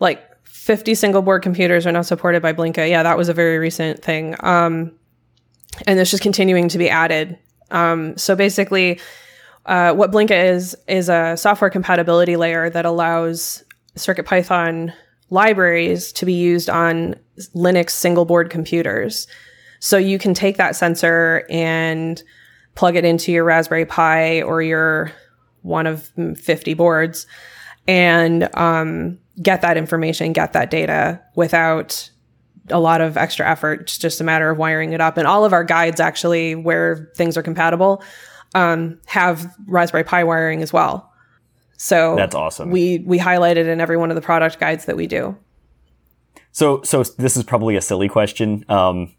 Like 0.00 0.24
50 0.64 0.94
single 0.94 1.20
board 1.20 1.42
computers 1.42 1.86
are 1.86 1.92
now 1.92 2.00
supported 2.00 2.40
by 2.40 2.54
Blinka. 2.54 2.88
Yeah, 2.88 3.02
that 3.02 3.18
was 3.18 3.28
a 3.28 3.34
very 3.34 3.58
recent 3.58 4.02
thing. 4.02 4.34
Um, 4.40 4.92
and 5.86 6.00
it's 6.00 6.10
just 6.10 6.22
continuing 6.22 6.68
to 6.70 6.78
be 6.78 6.88
added. 6.88 7.38
Um, 7.70 8.16
so 8.16 8.34
basically, 8.34 8.98
uh, 9.66 9.92
what 9.92 10.10
Blinka 10.10 10.52
is 10.52 10.74
is 10.88 11.10
a 11.10 11.36
software 11.36 11.68
compatibility 11.68 12.36
layer 12.36 12.70
that 12.70 12.86
allows 12.86 13.62
CircuitPython 13.96 14.94
libraries 15.28 16.12
to 16.12 16.24
be 16.24 16.32
used 16.32 16.70
on 16.70 17.16
Linux 17.54 17.90
single 17.90 18.24
board 18.24 18.48
computers. 18.48 19.26
So 19.80 19.98
you 19.98 20.18
can 20.18 20.32
take 20.32 20.56
that 20.56 20.76
sensor 20.76 21.44
and 21.50 22.22
plug 22.74 22.96
it 22.96 23.04
into 23.04 23.32
your 23.32 23.44
Raspberry 23.44 23.84
Pi 23.84 24.40
or 24.40 24.62
your 24.62 25.12
one 25.60 25.86
of 25.86 26.10
50 26.38 26.72
boards 26.72 27.26
and 27.86 28.48
um, 28.56 29.18
get 29.42 29.60
that 29.62 29.76
information, 29.76 30.32
get 30.32 30.52
that 30.52 30.70
data 30.70 31.20
without 31.34 32.10
a 32.70 32.80
lot 32.80 33.00
of 33.00 33.16
extra 33.16 33.48
effort. 33.48 33.82
It's 33.82 33.98
just 33.98 34.20
a 34.20 34.24
matter 34.24 34.50
of 34.50 34.58
wiring 34.58 34.92
it 34.92 35.00
up. 35.00 35.16
And 35.18 35.26
all 35.26 35.44
of 35.44 35.52
our 35.52 35.64
guides, 35.64 36.00
actually, 36.00 36.54
where 36.54 37.10
things 37.16 37.36
are 37.36 37.42
compatible, 37.42 38.02
um, 38.54 38.98
have 39.06 39.54
Raspberry 39.66 40.04
Pi 40.04 40.24
wiring 40.24 40.62
as 40.62 40.72
well. 40.72 41.10
So 41.76 42.16
That's 42.16 42.34
awesome. 42.34 42.70
We 42.70 42.98
we 43.00 43.18
highlight 43.18 43.56
it 43.58 43.66
in 43.66 43.80
every 43.80 43.96
one 43.96 44.10
of 44.10 44.14
the 44.14 44.22
product 44.22 44.58
guides 44.58 44.86
that 44.86 44.96
we 44.96 45.06
do. 45.06 45.36
So, 46.52 46.82
so 46.82 47.02
this 47.02 47.36
is 47.36 47.42
probably 47.42 47.74
a 47.74 47.80
silly 47.80 48.08
question. 48.08 48.64
Um, 48.68 49.12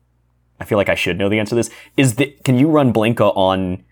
I 0.60 0.64
feel 0.64 0.78
like 0.78 0.88
I 0.88 0.96
should 0.96 1.18
know 1.18 1.28
the 1.28 1.38
answer 1.38 1.50
to 1.50 1.56
this. 1.56 1.70
Is 1.98 2.16
the, 2.16 2.28
can 2.46 2.58
you 2.58 2.70
run 2.70 2.94
Blinka 2.94 3.36
on 3.36 3.84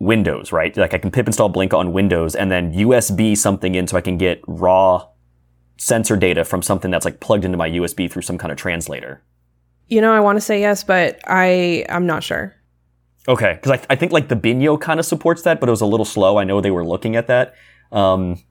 Windows, 0.00 0.50
right? 0.50 0.74
Like 0.76 0.94
I 0.94 0.98
can 0.98 1.10
pip 1.10 1.26
install 1.26 1.52
Blinka 1.52 1.74
on 1.74 1.92
Windows 1.92 2.34
and 2.34 2.50
then 2.50 2.72
USB 2.72 3.36
something 3.36 3.74
in 3.74 3.86
so 3.86 3.96
I 3.96 4.00
can 4.00 4.16
get 4.16 4.40
raw 4.46 5.06
sensor 5.76 6.16
data 6.16 6.44
from 6.44 6.62
something 6.62 6.90
that's 6.90 7.04
like 7.04 7.20
plugged 7.20 7.44
into 7.44 7.58
my 7.58 7.68
USB 7.68 8.10
through 8.10 8.22
some 8.22 8.38
kind 8.38 8.50
of 8.50 8.58
translator. 8.58 9.22
You 9.88 10.00
know, 10.00 10.12
I 10.12 10.20
want 10.20 10.36
to 10.36 10.40
say 10.40 10.60
yes, 10.60 10.82
but 10.82 11.20
I 11.26 11.84
I'm 11.88 12.06
not 12.06 12.24
sure. 12.24 12.56
Okay, 13.28 13.54
because 13.54 13.72
I, 13.72 13.86
I 13.90 13.96
think 13.96 14.12
like 14.12 14.28
the 14.28 14.36
Binho 14.36 14.80
kind 14.80 14.98
of 14.98 15.04
supports 15.04 15.42
that, 15.42 15.60
but 15.60 15.68
it 15.68 15.72
was 15.72 15.82
a 15.82 15.86
little 15.86 16.06
slow. 16.06 16.38
I 16.38 16.44
know 16.44 16.62
they 16.62 16.70
were 16.70 16.84
looking 16.84 17.14
at 17.14 17.26
that. 17.26 17.54
Um, 17.92 18.42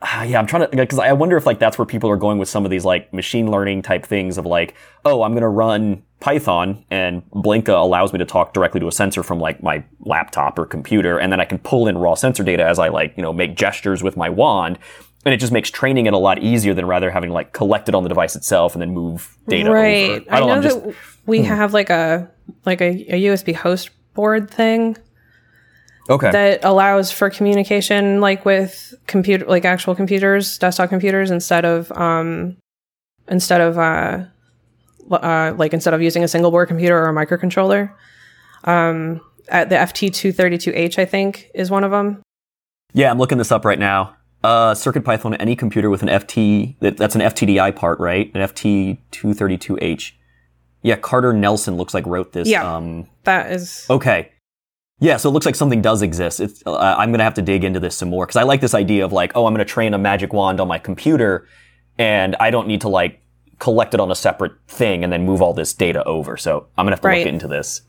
ah, 0.00 0.22
yeah, 0.22 0.38
I'm 0.38 0.46
trying 0.46 0.70
to 0.70 0.74
because 0.74 0.98
I 0.98 1.12
wonder 1.12 1.36
if 1.36 1.44
like 1.44 1.58
that's 1.58 1.76
where 1.76 1.86
people 1.86 2.08
are 2.08 2.16
going 2.16 2.38
with 2.38 2.48
some 2.48 2.64
of 2.64 2.70
these 2.70 2.86
like 2.86 3.12
machine 3.12 3.50
learning 3.50 3.82
type 3.82 4.06
things 4.06 4.38
of 4.38 4.46
like, 4.46 4.74
oh, 5.04 5.22
I'm 5.22 5.34
gonna 5.34 5.50
run 5.50 6.02
Python 6.20 6.84
and 6.90 7.28
Blinka 7.30 7.68
allows 7.68 8.12
me 8.12 8.18
to 8.18 8.24
talk 8.24 8.52
directly 8.52 8.80
to 8.80 8.88
a 8.88 8.92
sensor 8.92 9.22
from 9.22 9.38
like 9.38 9.62
my 9.62 9.84
laptop 10.00 10.58
or 10.58 10.66
computer, 10.66 11.18
and 11.18 11.32
then 11.32 11.40
I 11.40 11.44
can 11.44 11.58
pull 11.58 11.86
in 11.86 11.96
raw 11.98 12.14
sensor 12.14 12.42
data 12.42 12.64
as 12.64 12.78
I 12.78 12.88
like 12.88 13.14
you 13.16 13.22
know 13.22 13.32
make 13.32 13.56
gestures 13.56 14.02
with 14.02 14.16
my 14.16 14.28
wand. 14.28 14.78
And 15.24 15.34
it 15.34 15.38
just 15.38 15.52
makes 15.52 15.70
training 15.70 16.06
it 16.06 16.14
a 16.14 16.18
lot 16.18 16.42
easier 16.42 16.74
than 16.74 16.86
rather 16.86 17.10
having 17.10 17.30
like 17.30 17.52
collect 17.52 17.88
it 17.88 17.94
on 17.94 18.02
the 18.02 18.08
device 18.08 18.36
itself 18.36 18.74
and 18.74 18.80
then 18.80 18.92
move 18.92 19.36
data 19.48 19.70
right. 19.70 20.10
over. 20.10 20.24
I, 20.30 20.38
don't 20.38 20.48
know 20.48 20.54
I'm 20.54 20.62
just- 20.62 20.84
that 20.84 20.94
we 21.26 21.42
have 21.42 21.74
like 21.74 21.90
a 21.90 22.30
like 22.64 22.80
a, 22.80 22.90
a 23.12 23.24
USB 23.24 23.54
host 23.54 23.90
board 24.14 24.50
thing 24.50 24.96
okay. 26.08 26.30
that 26.30 26.64
allows 26.64 27.12
for 27.12 27.30
communication 27.30 28.20
like 28.20 28.44
with 28.44 28.94
computer 29.06 29.44
like 29.44 29.64
actual 29.64 29.94
computers 29.94 30.56
desktop 30.58 30.88
computers 30.88 31.30
instead 31.30 31.64
of 31.64 31.92
um 31.92 32.56
instead 33.30 33.60
of 33.60 33.78
uh, 33.78 34.24
uh 35.10 35.54
like 35.56 35.72
instead 35.72 35.94
of 35.94 36.02
using 36.02 36.22
a 36.24 36.28
single 36.28 36.50
board 36.50 36.68
computer 36.68 36.98
or 36.98 37.08
a 37.08 37.12
microcontroller 37.12 37.92
um 38.64 39.20
at 39.48 39.68
the 39.68 39.76
ft232h 39.76 40.98
i 40.98 41.04
think 41.04 41.50
is 41.54 41.70
one 41.70 41.84
of 41.84 41.90
them 41.90 42.22
Yeah, 42.94 43.10
I'm 43.10 43.18
looking 43.18 43.38
this 43.38 43.52
up 43.52 43.64
right 43.64 43.78
now. 43.78 44.14
Uh, 44.42 44.72
Circuit 44.74 45.04
Python, 45.04 45.34
any 45.34 45.56
computer 45.56 45.90
with 45.90 46.02
an 46.02 46.08
FT, 46.08 46.76
that, 46.80 46.96
that's 46.96 47.14
an 47.16 47.20
FTDI 47.20 47.74
part, 47.74 47.98
right? 47.98 48.30
An 48.34 48.40
FT232H. 48.40 50.12
Yeah, 50.82 50.96
Carter 50.96 51.32
Nelson 51.32 51.76
looks 51.76 51.92
like 51.92 52.06
wrote 52.06 52.32
this. 52.32 52.48
Yeah. 52.48 52.76
Um, 52.76 53.08
that 53.24 53.50
is 53.50 53.84
okay. 53.90 54.30
Yeah, 55.00 55.16
so 55.16 55.28
it 55.28 55.32
looks 55.32 55.46
like 55.46 55.54
something 55.54 55.82
does 55.82 56.02
exist. 56.02 56.40
It's, 56.40 56.62
uh, 56.66 56.76
I'm 56.76 57.10
gonna 57.12 57.24
have 57.24 57.34
to 57.34 57.42
dig 57.42 57.64
into 57.64 57.80
this 57.80 57.96
some 57.96 58.10
more, 58.10 58.26
because 58.26 58.36
I 58.36 58.42
like 58.44 58.60
this 58.60 58.74
idea 58.74 59.04
of 59.04 59.12
like, 59.12 59.32
oh, 59.34 59.46
I'm 59.46 59.52
gonna 59.54 59.64
train 59.64 59.92
a 59.94 59.98
magic 59.98 60.32
wand 60.32 60.60
on 60.60 60.68
my 60.68 60.78
computer, 60.78 61.46
and 61.98 62.34
I 62.40 62.50
don't 62.50 62.68
need 62.68 62.80
to 62.82 62.88
like 62.88 63.20
collect 63.58 63.94
it 63.94 64.00
on 64.00 64.10
a 64.10 64.14
separate 64.14 64.52
thing 64.68 65.02
and 65.04 65.12
then 65.12 65.24
move 65.24 65.42
all 65.42 65.52
this 65.52 65.72
data 65.72 66.04
over. 66.04 66.36
So 66.36 66.66
I'm 66.76 66.84
gonna 66.86 66.92
have 66.92 67.00
to 67.02 67.08
Right. 67.08 67.18
look 67.24 67.32
into 67.32 67.48
this. 67.48 67.82